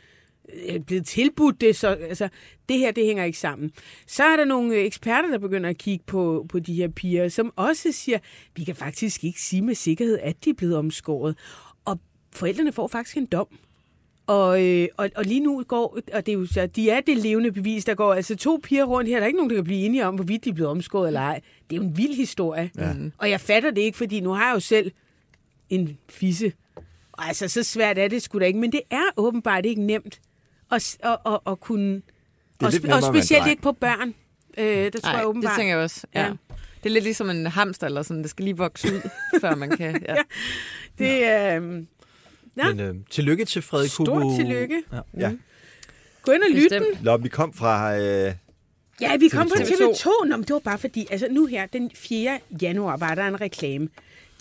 blevet 0.87 1.07
tilbudt 1.07 1.61
det. 1.61 1.77
Så, 1.77 1.89
altså, 1.89 2.29
det 2.69 2.79
her, 2.79 2.91
det 2.91 3.07
hænger 3.07 3.25
ikke 3.25 3.39
sammen. 3.39 3.71
Så 4.07 4.25
er 4.25 4.37
der 4.37 4.45
nogle 4.45 4.75
øh, 4.75 4.85
eksperter, 4.85 5.31
der 5.31 5.39
begynder 5.39 5.71
at 5.71 5.79
kigge 5.79 6.05
på, 6.07 6.47
på 6.49 6.59
de 6.59 6.75
her 6.75 6.89
piger, 6.89 7.29
som 7.29 7.53
også 7.57 7.93
siger, 7.93 8.19
vi 8.57 8.65
kan 8.65 8.77
faktisk 8.77 9.25
ikke 9.25 9.41
sige 9.41 9.63
med 9.63 9.75
sikkerhed, 9.75 10.19
at 10.19 10.45
de 10.45 10.51
er 10.51 10.55
blevet 10.55 10.77
omskåret. 10.77 11.37
Og 11.85 12.01
forældrene 12.33 12.73
får 12.73 12.89
faktisk 12.89 13.17
en 13.17 13.27
dom. 13.27 13.47
Og, 14.27 14.67
øh, 14.67 14.89
og, 14.97 15.11
og 15.17 15.25
lige 15.25 15.41
nu 15.41 15.65
går, 15.69 15.99
og 16.13 16.27
det 16.27 16.33
er 16.33 16.39
jo 16.39 16.47
så, 16.47 16.67
de 16.67 16.91
er 16.91 17.01
det 17.01 17.17
levende 17.17 17.53
bevis, 17.53 17.85
der 17.85 17.95
går 17.95 18.15
altså 18.15 18.37
to 18.37 18.61
piger 18.63 18.85
rundt 18.85 19.11
her, 19.11 19.17
der 19.17 19.23
er 19.23 19.27
ikke 19.27 19.37
nogen, 19.37 19.51
der 19.51 19.57
kan 19.57 19.65
blive 19.65 19.81
enige 19.81 20.07
om, 20.07 20.15
hvorvidt 20.15 20.45
de 20.45 20.51
er 20.51 20.55
blevet 20.55 20.71
omskåret 20.71 21.07
eller 21.07 21.21
ej. 21.21 21.41
Det 21.71 21.77
er 21.77 21.81
jo 21.83 21.89
en 21.89 21.97
vild 21.97 22.15
historie. 22.15 22.71
Ja. 22.79 22.95
Og 23.19 23.31
jeg 23.31 23.41
fatter 23.41 23.71
det 23.71 23.81
ikke, 23.81 23.99
fordi 23.99 24.21
nu 24.21 24.31
har 24.31 24.47
jeg 24.47 24.55
jo 24.55 24.61
selv 24.61 24.93
en 25.71 25.99
fisse. 26.09 26.53
Og 27.13 27.29
altså, 27.29 27.49
så 27.49 27.63
svært 27.63 27.99
er 27.99 28.09
det 28.09 28.23
sgu 28.23 28.39
da 28.39 28.45
ikke, 28.45 28.59
men 28.59 28.73
det 28.73 28.81
er 28.91 29.05
åbenbart 29.17 29.67
ikke 29.67 29.83
nemt 29.83 30.21
at, 30.73 30.83
s- 30.83 30.99
at, 31.03 31.17
at, 31.27 31.39
at 31.47 31.61
kunne... 31.61 32.03
er 32.61 32.67
Og, 32.67 32.73
nemmere 32.73 32.97
og 32.97 33.03
specielt 33.03 33.47
ikke 33.47 33.63
på 33.63 33.73
børn. 33.73 34.15
Øh, 34.59 34.65
det 34.67 34.93
tror 34.93 35.01
Nej, 35.03 35.11
jeg 35.13 35.19
det 35.19 35.27
åbenbart. 35.27 35.57
tænker 35.59 35.75
jeg 35.75 35.85
også. 35.85 36.07
Ja. 36.15 36.21
Ja. 36.21 36.27
ja. 36.27 36.33
Det 36.83 36.89
er 36.89 36.93
lidt 36.93 37.05
ligesom 37.05 37.31
en 37.31 37.47
hamster 37.47 37.87
eller 37.87 38.03
sådan. 38.03 38.23
Det 38.23 38.31
skal 38.31 38.45
lige 38.45 38.57
vokse 38.57 38.95
ud, 38.95 39.01
før 39.41 39.55
man 39.55 39.71
kan. 39.71 40.03
Ja. 40.09 40.17
Det 40.99 41.25
er... 41.25 41.57
øhm, 41.57 41.87
Ja. 42.57 42.69
Men 42.69 42.81
øh, 42.81 42.95
tillykke 43.11 43.45
til 43.45 43.63
Frederik 43.63 43.91
Stort 43.91 44.37
tillykke. 44.39 44.83
Ja. 44.93 45.01
Ja. 45.19 45.33
Gå 46.23 46.33
ind 46.33 46.43
og 46.43 46.51
lyt 46.51 46.71
den. 46.71 46.83
Nå, 47.03 47.17
vi 47.17 47.29
kom 47.29 47.53
fra... 47.53 47.99
Øh, 47.99 48.33
Ja, 49.01 49.17
vi 49.17 49.29
kom 49.29 49.49
på 49.49 49.55
TV2. 49.55 49.73
TV2. 49.97 50.09
Nå, 50.29 50.37
men 50.37 50.43
det 50.43 50.51
var 50.53 50.59
bare 50.59 50.79
fordi, 50.79 51.07
altså 51.11 51.27
nu 51.31 51.47
her, 51.47 51.67
den 51.67 51.91
4. 51.95 52.41
januar, 52.63 52.97
var 52.97 53.15
der 53.15 53.25
en 53.27 53.41
reklame. 53.41 53.89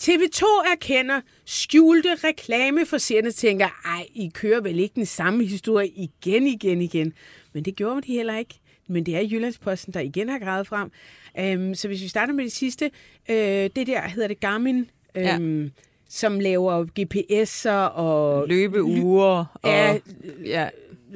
TV2 0.02 0.44
erkender 0.72 1.20
skjulte 1.44 2.14
reklame 2.14 2.86
for 2.86 2.98
seerne 2.98 3.30
tænker, 3.30 3.66
ej, 3.84 4.06
I 4.14 4.30
kører 4.34 4.60
vel 4.60 4.78
ikke 4.78 4.94
den 4.94 5.06
samme 5.06 5.44
historie 5.44 5.88
igen, 5.88 6.46
igen, 6.46 6.82
igen. 6.82 7.12
Men 7.52 7.64
det 7.64 7.76
gjorde 7.76 8.02
de 8.02 8.12
heller 8.12 8.38
ikke. 8.38 8.54
Men 8.88 9.06
det 9.06 9.16
er 9.16 9.20
Jyllandsposten, 9.20 9.94
der 9.94 10.00
igen 10.00 10.28
har 10.28 10.38
gravet 10.38 10.66
frem. 10.66 10.90
Øhm, 11.38 11.74
så 11.74 11.88
hvis 11.88 12.02
vi 12.02 12.08
starter 12.08 12.32
med 12.32 12.44
det 12.44 12.52
sidste, 12.52 12.90
øh, 13.28 13.36
det 13.76 13.86
der 13.86 14.00
hedder 14.00 14.28
det 14.28 14.40
Garmin, 14.40 14.90
øhm, 15.14 15.70
som 16.08 16.40
laver 16.40 16.84
GPS'er 17.00 17.98
og 17.98 18.48
Løbeuger 18.48 19.44
og 19.54 19.70
Ja, 19.70 19.98
ja, 20.44 20.68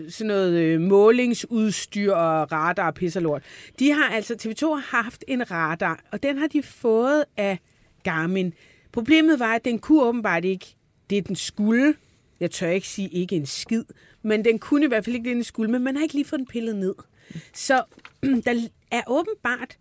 sådan 0.09 0.27
noget 0.27 0.53
øh, 0.53 0.81
målingsudstyr 0.81 2.13
og 2.13 2.53
radar 2.53 2.87
og 2.87 2.95
pis 2.95 3.17
og 3.17 3.23
lort. 3.23 3.43
De 3.79 3.93
har 3.93 4.09
altså, 4.09 4.35
TV2 4.35 4.67
har 4.67 5.03
haft 5.03 5.25
en 5.29 5.51
radar, 5.51 6.05
og 6.13 6.23
den 6.23 6.39
har 6.39 6.47
de 6.47 6.63
fået 6.63 7.25
af 7.37 7.59
Garmin. 8.03 8.55
Problemet 8.93 9.39
var, 9.39 9.55
at 9.55 9.65
den 9.65 9.79
kunne 9.79 10.03
åbenbart 10.03 10.45
ikke 10.45 10.77
det, 11.11 11.29
den 11.29 11.37
skulle. 11.37 11.95
Jeg 12.41 12.51
tør 12.51 12.69
ikke 12.69 12.89
sige 12.89 13.09
ikke 13.09 13.37
en 13.37 13.47
skid, 13.47 13.85
men 14.23 14.45
den 14.45 14.59
kunne 14.59 14.85
i 14.85 14.89
hvert 14.89 15.05
fald 15.05 15.17
ikke 15.17 15.29
det, 15.29 15.35
den 15.37 15.45
skulle, 15.45 15.71
men 15.71 15.83
man 15.83 15.97
har 15.97 16.03
ikke 16.03 16.15
lige 16.15 16.25
fået 16.25 16.39
den 16.39 16.47
pillet 16.47 16.77
ned. 16.77 16.95
Så 17.55 17.85
der 18.47 18.69
er 18.91 19.03
åbenbart 19.07 19.77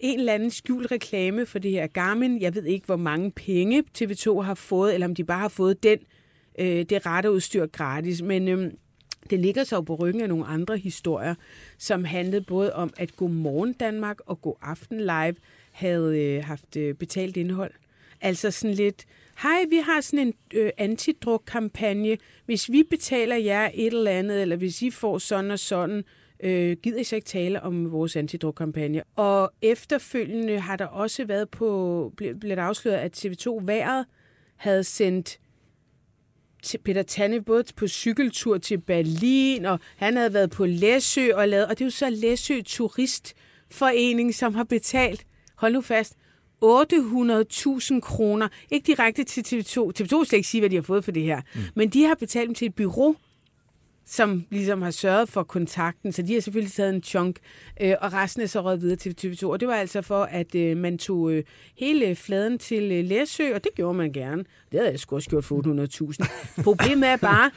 en 0.00 0.18
eller 0.18 0.32
anden 0.32 0.50
skjult 0.50 0.90
reklame 0.90 1.46
for 1.46 1.58
det 1.58 1.70
her 1.70 1.86
Garmin. 1.86 2.40
Jeg 2.40 2.54
ved 2.54 2.64
ikke, 2.64 2.86
hvor 2.86 2.96
mange 2.96 3.30
penge 3.30 3.84
TV2 3.98 4.40
har 4.40 4.54
fået, 4.54 4.94
eller 4.94 5.06
om 5.06 5.14
de 5.14 5.24
bare 5.24 5.40
har 5.40 5.48
fået 5.48 5.82
den, 5.82 5.98
øh, 6.58 6.84
det 6.90 7.26
udstyr 7.26 7.66
gratis. 7.66 8.22
Men 8.22 8.48
øh, 8.48 8.72
det 9.30 9.38
ligger 9.38 9.64
så 9.64 9.82
på 9.82 9.94
ryggen 9.94 10.20
af 10.22 10.28
nogle 10.28 10.46
andre 10.46 10.78
historier, 10.78 11.34
som 11.78 12.04
handlede 12.04 12.40
både 12.40 12.72
om, 12.72 12.92
at 12.96 13.16
Godmorgen 13.16 13.72
Danmark 13.72 14.16
og 14.26 14.42
God 14.42 14.56
Aften 14.62 15.00
Live 15.00 15.34
havde 15.72 16.20
øh, 16.20 16.44
haft 16.44 16.76
øh, 16.76 16.94
betalt 16.94 17.36
indhold. 17.36 17.72
Altså 18.20 18.50
sådan 18.50 18.74
lidt, 18.74 19.04
hej, 19.42 19.64
vi 19.70 19.76
har 19.76 20.00
sådan 20.00 20.26
en 20.26 20.34
øh, 20.54 20.70
antidruk-kampagne. 20.78 22.16
Hvis 22.46 22.70
vi 22.72 22.82
betaler 22.90 23.36
jer 23.36 23.70
et 23.74 23.86
eller 23.86 24.10
andet, 24.10 24.42
eller 24.42 24.56
hvis 24.56 24.82
I 24.82 24.90
får 24.90 25.18
sådan 25.18 25.50
og 25.50 25.58
sådan, 25.58 26.04
øh, 26.42 26.76
gider 26.82 26.98
I 27.00 27.04
så 27.04 27.16
ikke 27.16 27.26
tale 27.26 27.62
om 27.62 27.92
vores 27.92 28.16
antidruk-kampagne. 28.16 29.02
Og 29.16 29.52
efterfølgende 29.62 30.60
har 30.60 30.76
der 30.76 30.86
også 30.86 31.24
været 31.24 31.48
på, 31.50 32.12
ble- 32.22 32.38
blev 32.38 32.56
afsløret, 32.56 32.98
at 32.98 33.24
TV2 33.26 33.64
Været 33.64 34.06
havde 34.56 34.84
sendt 34.84 35.38
til 36.62 36.78
Peter 36.78 37.02
Tanne 37.02 37.42
både 37.44 37.64
på 37.76 37.88
cykeltur 37.88 38.58
til 38.58 38.78
Berlin, 38.80 39.64
og 39.64 39.80
han 39.96 40.16
havde 40.16 40.34
været 40.34 40.50
på 40.50 40.66
Læsø 40.66 41.34
og 41.34 41.48
lavet, 41.48 41.66
og 41.66 41.78
det 41.78 41.80
er 41.80 41.86
jo 41.86 41.90
så 41.90 42.10
Læsø 42.10 42.60
Turistforening, 42.66 44.34
som 44.34 44.54
har 44.54 44.64
betalt, 44.64 45.26
hold 45.56 45.72
nu 45.72 45.80
fast, 45.80 46.16
800.000 46.64 48.00
kroner. 48.00 48.48
Ikke 48.70 48.86
direkte 48.86 49.24
til 49.24 49.40
TV2. 49.40 49.78
TV2 49.78 50.18
vil 50.18 50.26
slet 50.26 50.32
ikke 50.32 50.48
sige, 50.48 50.60
hvad 50.60 50.70
de 50.70 50.74
har 50.76 50.82
fået 50.82 51.04
for 51.04 51.12
det 51.12 51.22
her. 51.22 51.40
Mm. 51.54 51.60
Men 51.74 51.88
de 51.88 52.04
har 52.04 52.14
betalt 52.14 52.46
dem 52.46 52.54
til 52.54 52.66
et 52.66 52.74
bureau, 52.74 53.16
som 54.06 54.44
ligesom 54.50 54.82
har 54.82 54.90
sørget 54.90 55.28
for 55.28 55.42
kontakten, 55.42 56.12
så 56.12 56.22
de 56.22 56.34
har 56.34 56.40
selvfølgelig 56.40 56.72
taget 56.72 56.94
en 56.94 57.02
chunk, 57.02 57.36
øh, 57.80 57.94
og 58.00 58.12
resten 58.12 58.42
er 58.42 58.46
så 58.46 58.60
røget 58.60 58.80
videre 58.80 58.96
til 58.96 59.16
TV2. 59.20 59.46
Og 59.46 59.60
det 59.60 59.68
var 59.68 59.74
altså 59.74 60.02
for, 60.02 60.22
at 60.22 60.54
øh, 60.54 60.76
man 60.76 60.98
tog 60.98 61.32
øh, 61.32 61.44
hele 61.78 62.16
fladen 62.16 62.58
til 62.58 62.92
øh, 62.92 63.04
Læsø, 63.04 63.54
og 63.54 63.64
det 63.64 63.74
gjorde 63.74 63.98
man 63.98 64.12
gerne. 64.12 64.44
Det 64.72 64.80
havde 64.80 64.90
jeg 64.90 65.00
sgu 65.00 65.16
også 65.16 65.30
gjort 65.30 65.44
for 65.44 66.22
800.000. 66.58 66.62
Problemet 66.68 67.08
er 67.08 67.16
bare, 67.16 67.50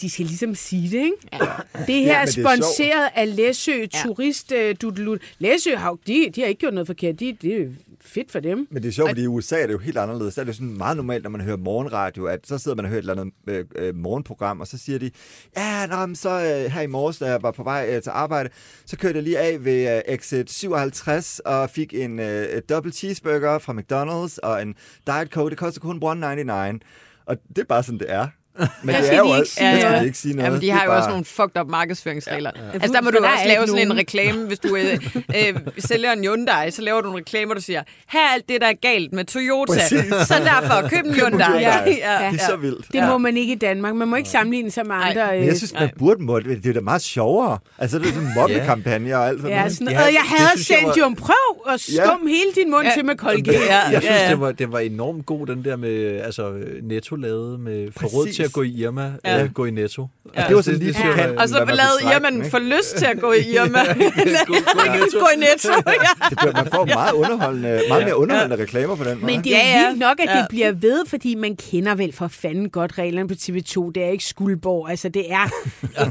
de 0.00 0.10
skal 0.10 0.26
ligesom 0.26 0.54
sige 0.54 0.90
det, 0.90 1.04
ikke? 1.04 1.16
Ja. 1.32 1.46
Det 1.86 1.94
her 1.94 2.06
Ja, 2.06 2.18
er 2.18 2.22
er 2.22 2.26
sponsoreret 2.26 3.08
af 3.14 3.36
Læsø 3.36 3.86
Turist 3.86 4.52
øh, 4.52 4.76
Dudelut. 4.82 5.20
Læsø 5.38 5.76
har 5.76 5.98
de, 6.06 6.30
de 6.34 6.40
har 6.40 6.48
ikke 6.48 6.58
gjort 6.60 6.74
noget 6.74 6.86
forkert. 6.86 7.20
De, 7.20 7.32
det 7.42 7.62
er 7.62 7.66
fedt 8.04 8.32
for 8.32 8.40
dem. 8.40 8.66
Men 8.70 8.82
det 8.82 8.88
er 8.88 8.92
sjovt, 8.92 9.10
fordi 9.10 9.22
i 9.22 9.26
USA 9.26 9.60
er 9.62 9.66
det 9.66 9.72
jo 9.72 9.78
helt 9.78 9.98
anderledes. 9.98 10.34
Der 10.34 10.40
er 10.40 10.44
det 10.44 10.52
jo 10.52 10.56
sådan 10.56 10.76
meget 10.76 10.96
normalt, 10.96 11.22
når 11.22 11.30
man 11.30 11.40
hører 11.40 11.56
morgenradio, 11.56 12.24
at 12.24 12.46
så 12.46 12.58
sidder 12.58 12.76
man 12.76 12.84
og 12.84 12.88
hører 12.88 12.98
et 12.98 13.10
eller 13.10 13.22
andet 13.22 13.34
øh, 13.46 13.64
øh, 13.76 13.94
morgenprogram, 13.94 14.60
og 14.60 14.66
så 14.66 14.78
siger 14.78 14.98
de, 14.98 15.10
ja, 15.56 15.86
nå, 15.86 16.06
men 16.06 16.16
så 16.16 16.30
øh, 16.30 16.72
her 16.72 16.80
i 16.80 16.86
morges, 16.86 17.18
da 17.18 17.26
jeg 17.26 17.42
var 17.42 17.50
på 17.50 17.62
vej 17.62 17.86
øh, 17.88 18.02
til 18.02 18.10
arbejde, 18.10 18.50
så 18.86 18.96
kørte 18.96 19.14
jeg 19.16 19.22
lige 19.22 19.38
af 19.38 19.64
ved 19.64 19.96
øh, 19.96 20.14
exit 20.14 20.50
57 20.50 21.38
og 21.38 21.70
fik 21.70 21.94
en 21.94 22.18
øh, 22.18 22.62
double 22.68 22.92
cheeseburger 22.92 23.58
fra 23.58 23.72
McDonald's 23.72 24.38
og 24.42 24.62
en 24.62 24.74
Diet 25.06 25.28
Coke. 25.28 25.50
Det 25.50 25.58
koster 25.58 25.80
kun 25.80 25.96
1,99. 25.96 26.78
Og 27.26 27.36
det 27.48 27.58
er 27.58 27.64
bare 27.64 27.82
sådan, 27.82 27.98
det 27.98 28.10
er. 28.10 28.28
Men 28.58 28.94
det 28.94 29.06
er 29.06 29.10
de 29.10 29.16
jo 29.16 29.24
ikke 29.24 29.34
også, 29.40 29.52
sige 29.54 29.66
der 29.66 29.78
skal 29.78 29.90
noget. 29.90 30.06
ikke 30.06 30.18
sige 30.18 30.34
noget. 30.36 30.46
Ja, 30.48 30.52
men 30.52 30.60
de 30.60 30.70
har 30.70 30.84
jo 30.84 30.90
bare- 30.90 30.98
også 30.98 31.08
nogle 31.10 31.24
fucked 31.24 31.60
up 31.60 31.68
markedsføringsregler. 31.68 32.50
Ja. 32.56 32.62
Ja. 32.66 32.70
Altså, 32.72 32.92
der 32.92 33.00
må 33.00 33.04
For 33.06 33.10
du 33.10 33.22
der 33.22 33.30
også 33.30 33.44
lave 33.46 33.60
ikke 33.62 33.66
sådan 33.66 33.82
en 33.82 33.88
nogen. 33.88 33.98
reklame, 33.98 34.46
hvis 34.46 34.58
du 34.58 34.76
øh, 34.76 34.92
øh, 35.36 35.54
sælger 35.78 36.12
en 36.12 36.24
Hyundai, 36.24 36.70
så 36.70 36.82
laver 36.82 37.00
du 37.00 37.10
en 37.10 37.16
reklame, 37.16 37.46
hvor 37.46 37.54
du 37.54 37.60
siger, 37.60 37.82
her 38.08 38.20
er 38.20 38.34
alt 38.34 38.48
det, 38.48 38.60
der 38.60 38.66
er 38.66 38.72
galt 38.72 39.12
med 39.12 39.24
Toyota. 39.24 39.72
Præcis. 39.72 40.04
Så 40.26 40.34
derfor, 40.44 40.88
køb 40.88 41.04
en 41.04 41.06
en 41.10 41.14
Hyundai. 41.14 41.46
Hyundai. 41.48 41.98
Ja, 41.98 42.30
Det 42.32 42.40
er 42.40 42.46
så 42.46 42.56
vildt. 42.56 42.86
Det 42.92 43.02
må 43.06 43.18
man 43.18 43.36
ikke 43.36 43.52
i 43.52 43.56
Danmark. 43.56 43.94
Man 43.94 44.08
må 44.08 44.16
ikke 44.16 44.28
sammenligne 44.28 44.70
sig 44.70 44.86
med 44.86 44.94
Nej. 44.96 45.08
andre. 45.10 45.26
Men 45.32 45.40
øh, 45.40 45.46
jeg 45.46 45.56
synes, 45.56 45.72
man 45.74 45.90
burde 45.98 46.22
må. 46.22 46.40
Det 46.40 46.66
er 46.66 46.72
da 46.72 46.80
meget 46.80 47.02
sjovere. 47.02 47.58
Altså, 47.78 47.98
det 47.98 48.06
er 48.08 48.12
sådan 48.12 48.32
mobbekampagner 48.36 49.16
og 49.16 49.28
alt 49.28 49.40
sådan 49.40 49.50
Ja, 49.50 49.58
noget. 49.58 49.72
sådan, 49.72 49.92
Ja, 49.92 50.02
og 50.06 50.12
jeg 50.12 50.22
havde 50.26 50.50
jeg 50.54 50.58
sendt 50.64 50.96
jo 50.96 51.06
en 51.06 51.16
prøv 51.16 51.34
og 51.66 51.80
skum 51.80 52.26
hele 52.26 52.52
din 52.56 52.70
mund 52.70 52.86
Ja. 52.86 52.92
til 52.94 53.04
med 53.04 53.16
Colgate. 53.16 53.58
Ja, 53.58 53.78
Jeg 53.92 54.02
synes, 54.02 54.20
ja. 54.20 54.28
det 54.30 54.40
var, 54.40 54.52
det 54.52 54.72
var 54.72 54.78
enormt 54.78 55.26
god, 55.26 55.46
den 55.46 55.64
der 55.64 55.76
med 55.76 56.20
altså, 56.20 56.52
netto 56.82 57.16
lavet 57.16 57.60
med 57.60 57.88
forråd 57.96 58.26
til 58.26 58.42
at 58.42 58.49
gå 58.52 58.62
i 58.62 58.68
Irma, 58.82 59.12
Ja. 59.24 59.36
ja. 59.36 59.42
øh, 59.44 59.52
gå 59.52 59.64
i 59.64 59.70
netto. 59.70 60.06
Ja. 60.36 60.44
Det 60.48 60.56
var 60.56 60.62
sådan 60.62 60.80
lige 60.80 60.92
på 60.94 61.06
var- 61.08 61.14
kanten, 61.14 61.38
Og 61.38 61.48
så 61.48 61.54
lavede 61.58 62.16
Irma 62.16 62.30
den, 62.30 62.50
for 62.50 62.58
lyst 62.58 62.96
til 62.96 63.04
at 63.06 63.20
gå 63.20 63.32
i 63.32 63.38
Irma. 63.56 63.78
Gå- 63.84 64.54
gå 64.78 64.82
i 64.86 64.98
Netto. 64.98 65.18
gå 65.18 65.26
i 65.36 65.38
Netto. 65.40 65.68
Ja. 65.86 66.28
Det 66.30 66.38
bliver, 66.38 66.52
man 66.52 66.68
får 66.74 66.84
meget, 66.84 67.12
underholdende, 67.12 67.82
meget 67.88 68.04
mere 68.04 68.16
underholdende 68.16 68.62
reklamer 68.62 68.96
på 68.96 69.04
den 69.04 69.20
måde. 69.20 69.26
Men 69.32 69.44
det 69.44 69.54
er 69.54 69.58
Ja, 69.58 69.80
ja. 69.80 69.86
vildt 69.86 69.98
nok, 70.00 70.20
at 70.20 70.28
Ja. 70.34 70.38
det 70.38 70.46
bliver 70.48 70.72
ved, 70.72 71.06
fordi 71.06 71.34
man 71.34 71.56
kender 71.56 71.94
vel 71.94 72.12
for 72.12 72.28
fanden 72.28 72.70
godt 72.70 72.98
reglerne 72.98 73.28
på 73.28 73.34
TV2. 73.34 73.90
Det 73.94 74.02
er 74.04 74.08
ikke 74.10 74.24
Skuldborg. 74.24 74.90
Altså, 74.90 75.08
det 75.08 75.32
er... 75.32 75.48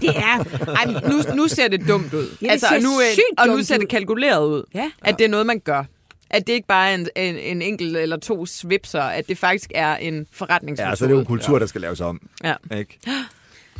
det 0.02 0.10
er 0.10 0.44
Ej, 0.76 0.86
nu, 1.12 1.36
nu 1.36 1.48
ser 1.48 1.68
det 1.68 1.88
dumt 1.88 2.14
ud. 2.14 2.28
det 2.40 2.48
altså, 2.52 2.68
ser 2.70 2.76
og 2.76 2.82
nu, 2.84 2.90
øh, 3.00 3.06
sygt 3.14 3.40
og 3.40 3.48
nu 3.48 3.64
ser 3.64 3.78
det 3.78 3.90
kalkuleret 3.90 4.46
ud. 4.48 4.64
Ja. 4.74 4.92
At 5.02 5.20
det 5.20 5.26
er 5.26 5.30
noget, 5.30 5.46
man 5.46 5.60
gør. 5.60 5.84
At 6.30 6.48
det 6.48 6.54
ikke 6.54 6.68
bare 6.68 6.92
er 6.92 6.96
en, 6.96 7.10
en, 7.16 7.36
en 7.36 7.62
enkelt 7.62 7.98
eller 7.98 8.18
to 8.18 8.46
svipser, 8.46 9.02
at 9.02 9.28
det 9.28 9.38
faktisk 9.38 9.72
er 9.76 9.96
en 9.96 10.28
forretningsmetode. 10.32 10.90
Ja, 10.90 10.96
så 10.96 11.06
er 11.06 11.08
det 11.08 11.16
jo 11.16 11.20
en 11.20 11.26
kultur, 11.26 11.60
der 11.60 11.66
skal 11.66 11.82
laves 11.82 12.02
om. 12.02 12.30
Ja. 12.44 12.56
Ikke? 12.78 13.00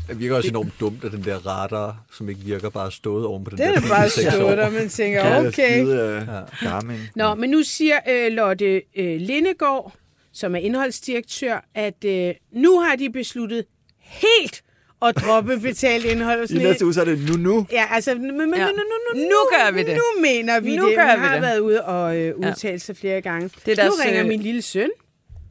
Det 0.10 0.20
virker 0.20 0.36
også 0.36 0.50
enormt 0.50 0.74
dumt, 0.80 1.04
at 1.04 1.12
den 1.12 1.24
der 1.24 1.48
radar, 1.48 2.04
som 2.12 2.30
ikke 2.30 2.42
virker, 2.42 2.70
bare 2.70 2.92
stået 2.92 3.26
oven 3.26 3.44
på 3.44 3.50
den 3.50 3.58
Det 3.58 3.66
der 3.66 3.74
er 3.74 3.82
bil 3.82 3.90
bare 3.90 4.10
stået 4.10 4.58
der, 4.58 4.70
man 4.70 4.90
tænker, 4.90 5.26
Ja, 5.26 5.40
okay. 5.40 5.52
Skide, 5.52 6.28
uh, 6.62 6.70
Garmin. 6.70 7.00
Nå, 7.16 7.36
men 7.36 7.50
nu 7.50 7.64
siger 7.64 7.96
øh, 8.10 8.32
Lotte 8.32 8.82
øh, 8.96 9.22
Lindegård, 9.22 9.94
som 10.32 10.56
er 10.56 10.60
indholdsdirektør, 10.60 11.66
at 11.76 12.06
øh, 12.06 12.34
nu 12.52 12.80
har 12.80 12.96
de 12.96 13.10
besluttet 13.10 13.66
helt 14.00 14.64
at 15.02 15.16
droppe 15.16 15.60
betalt 15.60 16.06
indhold. 16.06 16.40
og 16.40 16.44
I 16.46 16.48
sådan 16.48 16.64
næste 16.64 16.86
uge, 16.86 16.94
så 16.94 17.02
er 17.02 17.06
det 17.06 17.30
nu 17.30 17.38
nu. 17.38 17.68
Ja, 17.72 17.86
altså, 17.92 18.16
men, 18.16 18.38
men, 18.38 18.54
Ja. 18.56 18.66
nu, 18.66 18.72
nu, 18.72 18.84
nu, 19.16 19.20
Nu 19.22 19.36
gør 19.52 19.72
vi 19.72 19.84
det. 19.84 19.96
Nu 19.96 20.22
mener 20.22 20.60
vi 20.60 20.76
Nu 20.76 20.88
det. 20.88 20.96
gør 20.96 21.12
Hun 21.12 21.22
vi 21.22 21.26
har 21.28 21.34
det. 21.34 21.42
været 21.42 21.60
ude 21.60 21.86
og 21.86 22.18
øh, 22.18 22.36
udtale 22.38 22.80
sig 22.80 22.98
flere 22.98 23.22
gange. 23.22 23.50
Det 23.66 23.80
er 23.80 23.84
nu 23.84 23.90
deres, 23.90 24.06
ringer 24.06 24.22
øh, 24.22 24.28
min 24.28 24.42
lille 24.42 24.62
søn. 24.62 24.90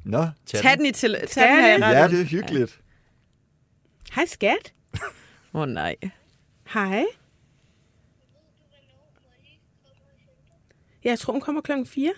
Nå. 0.04 0.26
Tag 0.46 0.76
den, 0.78 0.86
i 0.86 0.92
til, 0.92 1.14
tag 1.14 1.28
Tag 1.28 1.48
den 1.48 1.56
her 1.56 1.70
i 1.70 1.72
den. 1.74 1.82
retten. 1.84 2.02
Ja, 2.02 2.08
det 2.08 2.20
er 2.20 2.24
hyggeligt. 2.28 2.80
Hej, 4.14 4.26
skat. 4.26 4.72
Åh 5.54 5.60
oh, 5.60 5.68
nej. 5.68 5.96
Hej. 6.74 7.04
Jeg 11.04 11.18
tror, 11.18 11.32
hun 11.32 11.40
kommer 11.40 11.60
klokken 11.60 11.86
4. 11.86 12.12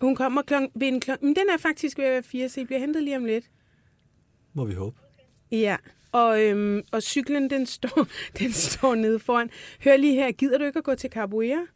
Hun 0.00 0.16
kommer 0.16 0.42
klokken, 0.42 0.70
ved 0.74 0.88
en 0.88 1.00
klokken... 1.00 1.28
Men 1.28 1.36
den 1.36 1.48
er 1.54 1.58
faktisk 1.58 1.98
ved 1.98 2.04
at 2.04 2.12
være 2.12 2.22
4, 2.22 2.48
så 2.48 2.60
I 2.60 2.64
bliver 2.64 2.78
hentet 2.80 3.02
lige 3.02 3.16
om 3.16 3.24
lidt. 3.24 3.44
Må 4.54 4.64
vi 4.64 4.74
håbe. 4.74 4.96
Ja, 5.60 5.76
og, 6.12 6.42
øhm, 6.42 6.82
og 6.92 7.02
cyklen, 7.02 7.50
den 7.50 7.66
står, 7.66 8.06
den 8.38 8.52
står 8.52 8.94
nede 8.94 9.18
foran. 9.18 9.50
Hør 9.84 9.96
lige 9.96 10.14
her, 10.14 10.32
gider 10.32 10.58
du 10.58 10.64
ikke 10.64 10.78
at 10.78 10.84
gå 10.84 10.94
til 10.94 11.10
Capoeira 11.10 11.66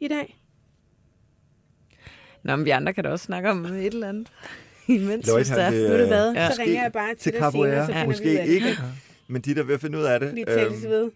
i 0.00 0.08
dag? 0.08 0.38
Nå, 2.42 2.56
men 2.56 2.64
vi 2.64 2.70
andre 2.70 2.92
kan 2.94 3.04
da 3.04 3.10
også 3.10 3.24
snakke 3.24 3.50
om 3.50 3.64
et 3.64 3.86
eller 3.86 4.08
andet. 4.08 4.28
imens, 4.88 5.26
det 5.28 5.48
han 5.48 5.58
er. 5.58 5.70
vil, 5.70 5.80
Ved 5.80 6.00
du 6.00 6.06
hvad? 6.06 6.32
Ja. 6.32 6.50
Så 6.50 6.62
ringer 6.62 6.82
jeg 6.82 6.92
bare 6.92 7.14
til 7.14 7.18
til 7.18 7.32
dig 7.32 7.52
senere, 7.52 7.86
så 7.86 7.92
finder 7.92 8.00
vi 8.00 8.06
ud 8.06 8.06
Måske 8.06 8.40
af 8.40 8.46
det. 8.46 8.54
ikke, 8.54 8.66
men 9.28 9.42
de 9.42 9.54
der 9.54 9.64
er 9.64 9.74
at 9.74 9.80
finde 9.80 9.98
ud 9.98 10.02
af 10.04 10.20
det. 10.20 10.34
Vi 10.34 10.44
tælles 10.48 10.84
Øhm, 10.84 10.90
ved. 10.90 11.10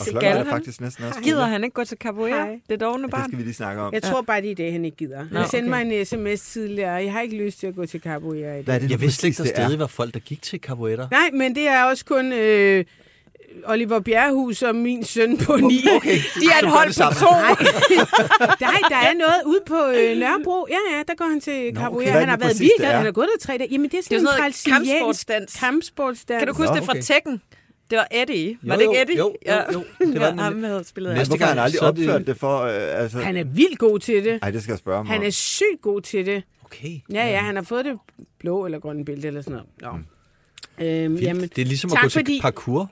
Og 0.00 0.06
Skal 0.06 0.12
klokken 0.12 0.32
er 0.32 0.36
han? 0.36 0.46
faktisk 0.46 0.80
næsten 0.80 1.04
også. 1.04 1.20
Gider 1.20 1.46
han 1.46 1.64
ikke 1.64 1.74
gå 1.74 1.84
til 1.84 1.98
capoeira? 2.00 2.44
Hej. 2.44 2.60
Det 2.70 2.80
dogne 2.80 3.02
Det 3.02 3.10
barn. 3.10 3.24
skal 3.30 3.38
vi 3.38 3.42
lige 3.42 3.54
snakke 3.54 3.80
om. 3.82 3.92
Jeg 3.94 4.02
tror 4.02 4.22
bare, 4.22 4.42
det 4.42 4.50
er 4.50 4.54
det, 4.54 4.72
han 4.72 4.84
ikke 4.84 4.96
gider. 4.96 5.18
Han 5.18 5.48
sendte 5.48 5.68
okay. 5.70 5.84
mig 5.86 5.98
en 6.00 6.06
sms 6.06 6.40
tidligere. 6.52 6.90
Jeg 6.92 7.12
har 7.12 7.20
ikke 7.20 7.36
lyst 7.36 7.60
til 7.60 7.66
at 7.66 7.74
gå 7.74 7.86
til 7.86 8.00
capoeira 8.00 8.54
i 8.54 8.62
dag. 8.62 8.74
Er 8.74 8.78
det 8.78 8.90
Jeg 8.90 9.00
vidste 9.00 9.26
ikke, 9.26 9.36
der 9.38 9.42
det 9.44 9.52
er? 9.52 9.54
stadig 9.62 9.78
var 9.78 9.86
folk, 9.86 10.14
der 10.14 10.20
gik 10.20 10.42
til 10.42 10.58
capoeira. 10.60 11.08
Nej, 11.10 11.30
men 11.32 11.54
det 11.54 11.68
er 11.68 11.84
også 11.84 12.04
kun 12.04 12.32
øh, 12.32 12.84
Oliver 13.64 14.00
Bjerrehus 14.00 14.62
og 14.62 14.74
min 14.76 15.04
søn 15.04 15.36
på 15.38 15.56
ni. 15.56 15.80
Okay, 15.96 16.16
De 16.16 16.46
er 16.60 16.64
et 16.66 16.70
hold 16.70 16.88
på 16.88 17.14
to. 17.14 17.30
Nej, 18.66 18.80
der 18.88 18.96
er 18.96 19.14
noget 19.14 19.42
ude 19.46 19.60
på 19.66 19.74
øh, 19.86 20.18
Nørrebro. 20.18 20.66
Ja, 20.70 20.96
ja, 20.96 21.02
der 21.08 21.14
går 21.14 21.24
han 21.24 21.40
til 21.40 21.72
capoeira. 21.76 22.10
okay. 22.10 22.18
Han 22.20 22.28
har 22.28 22.36
det 22.36 22.44
været 22.44 22.60
vildt, 22.60 22.72
det 22.78 22.86
er? 22.86 22.90
han 22.96 23.04
har 23.04 23.12
gået 23.12 23.28
der 23.38 23.46
tre 23.46 23.58
dage. 23.58 23.68
Jamen, 23.72 23.90
det 23.90 23.98
er 23.98 24.02
Det 24.02 24.12
er 24.16 24.20
sådan 24.20 24.20
en 24.20 24.26
sådan 24.26 24.38
noget 24.40 24.52
brasiliansk 24.52 24.90
kampsportsdans. 24.90 25.56
kampsportsdans. 25.60 26.38
Kan 26.40 26.48
du 26.48 26.54
huske 26.54 26.70
Nå, 26.70 26.76
det 26.76 26.84
fra 26.84 26.92
okay. 26.92 27.02
Tekken? 27.02 27.42
Det 27.90 27.96
var 27.98 28.08
Eddie. 28.10 28.58
Var 28.62 28.74
Jo, 28.74 28.78
det 28.80 28.84
ikke 28.84 28.94
jo, 28.96 29.02
Eddie? 29.02 29.16
jo, 29.18 29.34
jo, 29.48 29.54
jo. 29.72 29.84
Det 30.12 30.20
var 30.20 30.24
ja, 30.26 30.30
den 30.30 30.38
ham 30.38 30.62
havde 30.62 30.84
spillet 30.84 31.10
Men 31.12 31.18
Næste 31.18 31.38
har 31.38 31.46
han 31.46 31.56
gang, 31.56 31.64
aldrig 31.64 31.78
så 31.78 31.90
det- 31.92 32.08
opført 32.10 32.26
det 32.26 32.36
for... 32.36 32.58
Øh, 32.60 33.02
altså... 33.02 33.18
Han 33.18 33.36
er 33.36 33.44
vildt 33.44 33.78
god 33.78 33.98
til 33.98 34.24
det. 34.24 34.38
Ej, 34.42 34.50
det 34.50 34.62
skal 34.62 34.72
jeg 34.72 34.78
spørge 34.78 34.96
ham 34.96 35.06
Han 35.06 35.22
er 35.22 35.30
sygt 35.30 35.80
god 35.82 36.00
til 36.00 36.26
det. 36.26 36.42
Okay. 36.64 37.00
Ja, 37.12 37.26
ja, 37.28 37.38
han 37.40 37.56
har 37.56 37.62
fået 37.62 37.84
det 37.84 37.98
blå 38.38 38.64
eller 38.64 38.78
grønne 38.78 39.04
bælte 39.04 39.26
eller 39.28 39.42
sådan 39.42 39.52
noget. 39.52 39.68
Nå. 39.82 39.90
Mm. 39.92 40.04
Øhm, 40.86 41.16
Fint. 41.16 41.26
jamen, 41.28 41.42
det 41.42 41.58
er 41.62 41.66
ligesom 41.66 41.90
tak 41.90 41.98
at 41.98 42.02
gå 42.02 42.08
til 42.08 42.18
fordi- 42.20 42.40
parkour. 42.42 42.90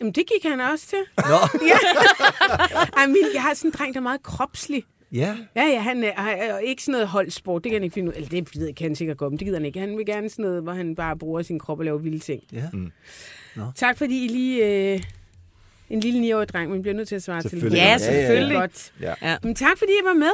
jamen, 0.00 0.12
det 0.12 0.24
gik 0.26 0.50
han 0.50 0.60
også 0.60 0.86
til. 0.86 0.98
Nå, 1.18 1.22
Ja. 1.68 1.76
Ej, 2.96 3.06
min, 3.06 3.16
jeg 3.34 3.42
har 3.42 3.54
sådan 3.54 3.68
en 3.68 3.74
dreng, 3.78 3.94
der 3.94 4.00
er 4.00 4.02
meget 4.02 4.22
kropslig. 4.22 4.84
ja. 5.12 5.36
Ja, 5.56 5.62
ja, 5.64 5.80
han 5.80 6.04
er, 6.04 6.08
er 6.08 6.54
er 6.54 6.58
ikke 6.58 6.82
sådan 6.82 6.92
noget 6.92 7.08
holdsport, 7.08 7.64
det 7.64 7.70
kan 7.70 7.76
han 7.76 7.84
ikke 7.84 7.94
finde 7.94 8.08
ud 8.08 8.12
af. 8.12 8.16
Eller 8.16 8.28
det 8.28 8.56
ved 8.56 8.66
jeg, 8.66 8.74
kan 8.76 8.84
han 8.86 8.94
sikkert 8.96 9.16
godt, 9.16 9.32
men 9.32 9.38
det 9.38 9.44
gider 9.46 9.58
han 9.58 9.66
ikke. 9.66 9.80
Han 9.80 9.96
vil 9.98 10.06
gerne 10.06 10.28
sådan 10.28 10.42
noget, 10.42 10.62
hvor 10.62 10.72
han 10.72 10.94
bare 10.94 11.16
bruger 11.16 11.42
sin 11.42 11.58
krop 11.58 11.78
og 11.78 11.84
laver 11.84 11.98
vilde 11.98 12.18
ting. 12.18 12.42
ja. 12.52 12.62
Tak 13.76 13.98
fordi 13.98 14.24
I 14.24 14.28
lige... 14.28 14.66
Øh, 14.94 15.02
en 15.90 16.00
lille 16.00 16.32
9-årig 16.34 16.48
dreng, 16.48 16.70
men 16.70 16.82
bliver 16.82 16.94
nødt 16.94 17.08
til 17.08 17.14
at 17.14 17.22
svare 17.22 17.42
til 17.42 17.50
Selvfølgelig. 17.50 17.76
Ja, 17.78 17.82
Ja, 17.84 17.88
ja, 17.88 17.92
ja. 17.92 18.26
selvfølgelig. 18.26 18.56
Godt. 18.56 18.92
Ja. 19.00 19.36
Men 19.42 19.54
tak 19.54 19.78
fordi 19.78 19.92
I 19.92 20.04
var 20.04 20.14
med. 20.14 20.30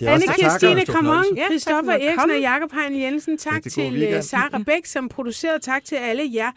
Det 0.00 0.08
er 0.08 0.12
Anne 0.12 0.26
tak, 0.26 0.34
Kirstine 0.36 0.80
og- 0.80 0.86
Kramon, 0.86 1.24
Ja, 1.36 1.46
Christoffer 1.46 1.92
at 1.92 2.02
Eriksen 2.02 2.30
og 2.30 2.40
Jakob 2.40 2.72
Hein 2.72 3.00
Jensen. 3.02 3.38
Tak 3.38 3.62
til 3.62 3.82
weekend. 3.92 4.16
øh, 4.16 4.22
Sara 4.22 4.62
Bæk, 4.66 4.86
som 4.86 5.08
producerede. 5.08 5.58
Tak 5.58 5.84
til 5.84 5.96
alle 5.96 6.30
jer, 6.34 6.50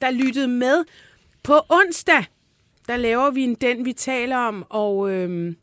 der 0.00 0.10
lyttede 0.10 0.48
med. 0.48 0.84
På 1.42 1.54
onsdag, 1.68 2.24
der 2.88 2.96
laver 2.96 3.30
vi 3.30 3.42
en 3.42 3.54
Den, 3.54 3.84
vi 3.84 3.92
taler 3.92 4.36
om, 4.36 4.64
og 4.70 5.10
øhm, 5.10 5.56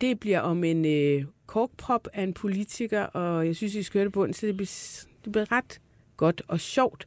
det 0.00 0.20
bliver 0.20 0.40
om 0.40 0.64
en 0.64 0.84
øh, 0.84 1.24
korkprop 1.46 2.08
af 2.12 2.22
en 2.22 2.34
politiker, 2.34 3.02
og 3.02 3.46
jeg 3.46 3.56
synes, 3.56 3.74
I 3.74 3.82
skal 3.82 3.98
høre 3.98 4.04
det 4.04 4.12
på 4.12 4.22
onsdag. 4.22 4.46
Det 4.48 4.56
bliver, 4.56 5.04
det 5.24 5.32
bliver 5.32 5.52
ret 5.52 5.80
godt 6.16 6.42
og 6.48 6.60
sjovt. 6.60 7.06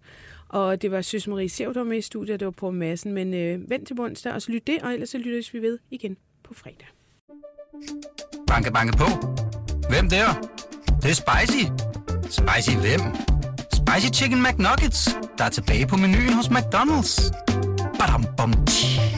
Og 0.54 0.82
det 0.82 0.91
var 0.91 1.01
Søs 1.01 1.28
Marie 1.28 1.49
Sev, 1.49 1.74
der 1.74 1.80
var 1.80 1.88
med 1.88 1.97
i 1.97 2.01
studiet, 2.01 2.34
og 2.34 2.39
det 2.39 2.45
var 2.45 2.51
på 2.51 2.72
massen. 2.72 3.14
Men 3.14 3.34
øh, 3.34 3.70
vent 3.70 3.88
til 3.88 3.99
onsdag, 3.99 4.34
og 4.34 4.41
så 4.41 4.51
lyt 4.51 4.68
det, 4.68 4.82
og 4.82 4.93
ellers 4.93 5.10
så 5.10 5.18
lyttes 5.18 5.54
vi 5.54 5.60
ved 5.60 5.80
igen 5.91 6.18
på 6.43 6.54
fredag. 6.54 6.88
Banke, 8.47 8.72
banke 8.72 8.97
på. 8.97 9.06
Hvem 9.89 10.10
der? 10.10 10.28
Det, 10.86 11.04
det 11.04 11.12
er 11.12 11.16
spicy. 11.16 11.64
Spicy 12.24 12.76
hvem? 12.78 13.01
Spicy 13.74 14.22
Chicken 14.22 14.43
McNuggets, 14.43 15.18
der 15.38 15.43
er 15.43 15.49
tilbage 15.49 15.88
på 15.88 15.95
menuen 15.95 16.34
hos 16.34 16.47
McDonald's. 16.47 17.32
Badum, 17.99 18.26
bom, 18.38 18.54
tji. 18.66 19.12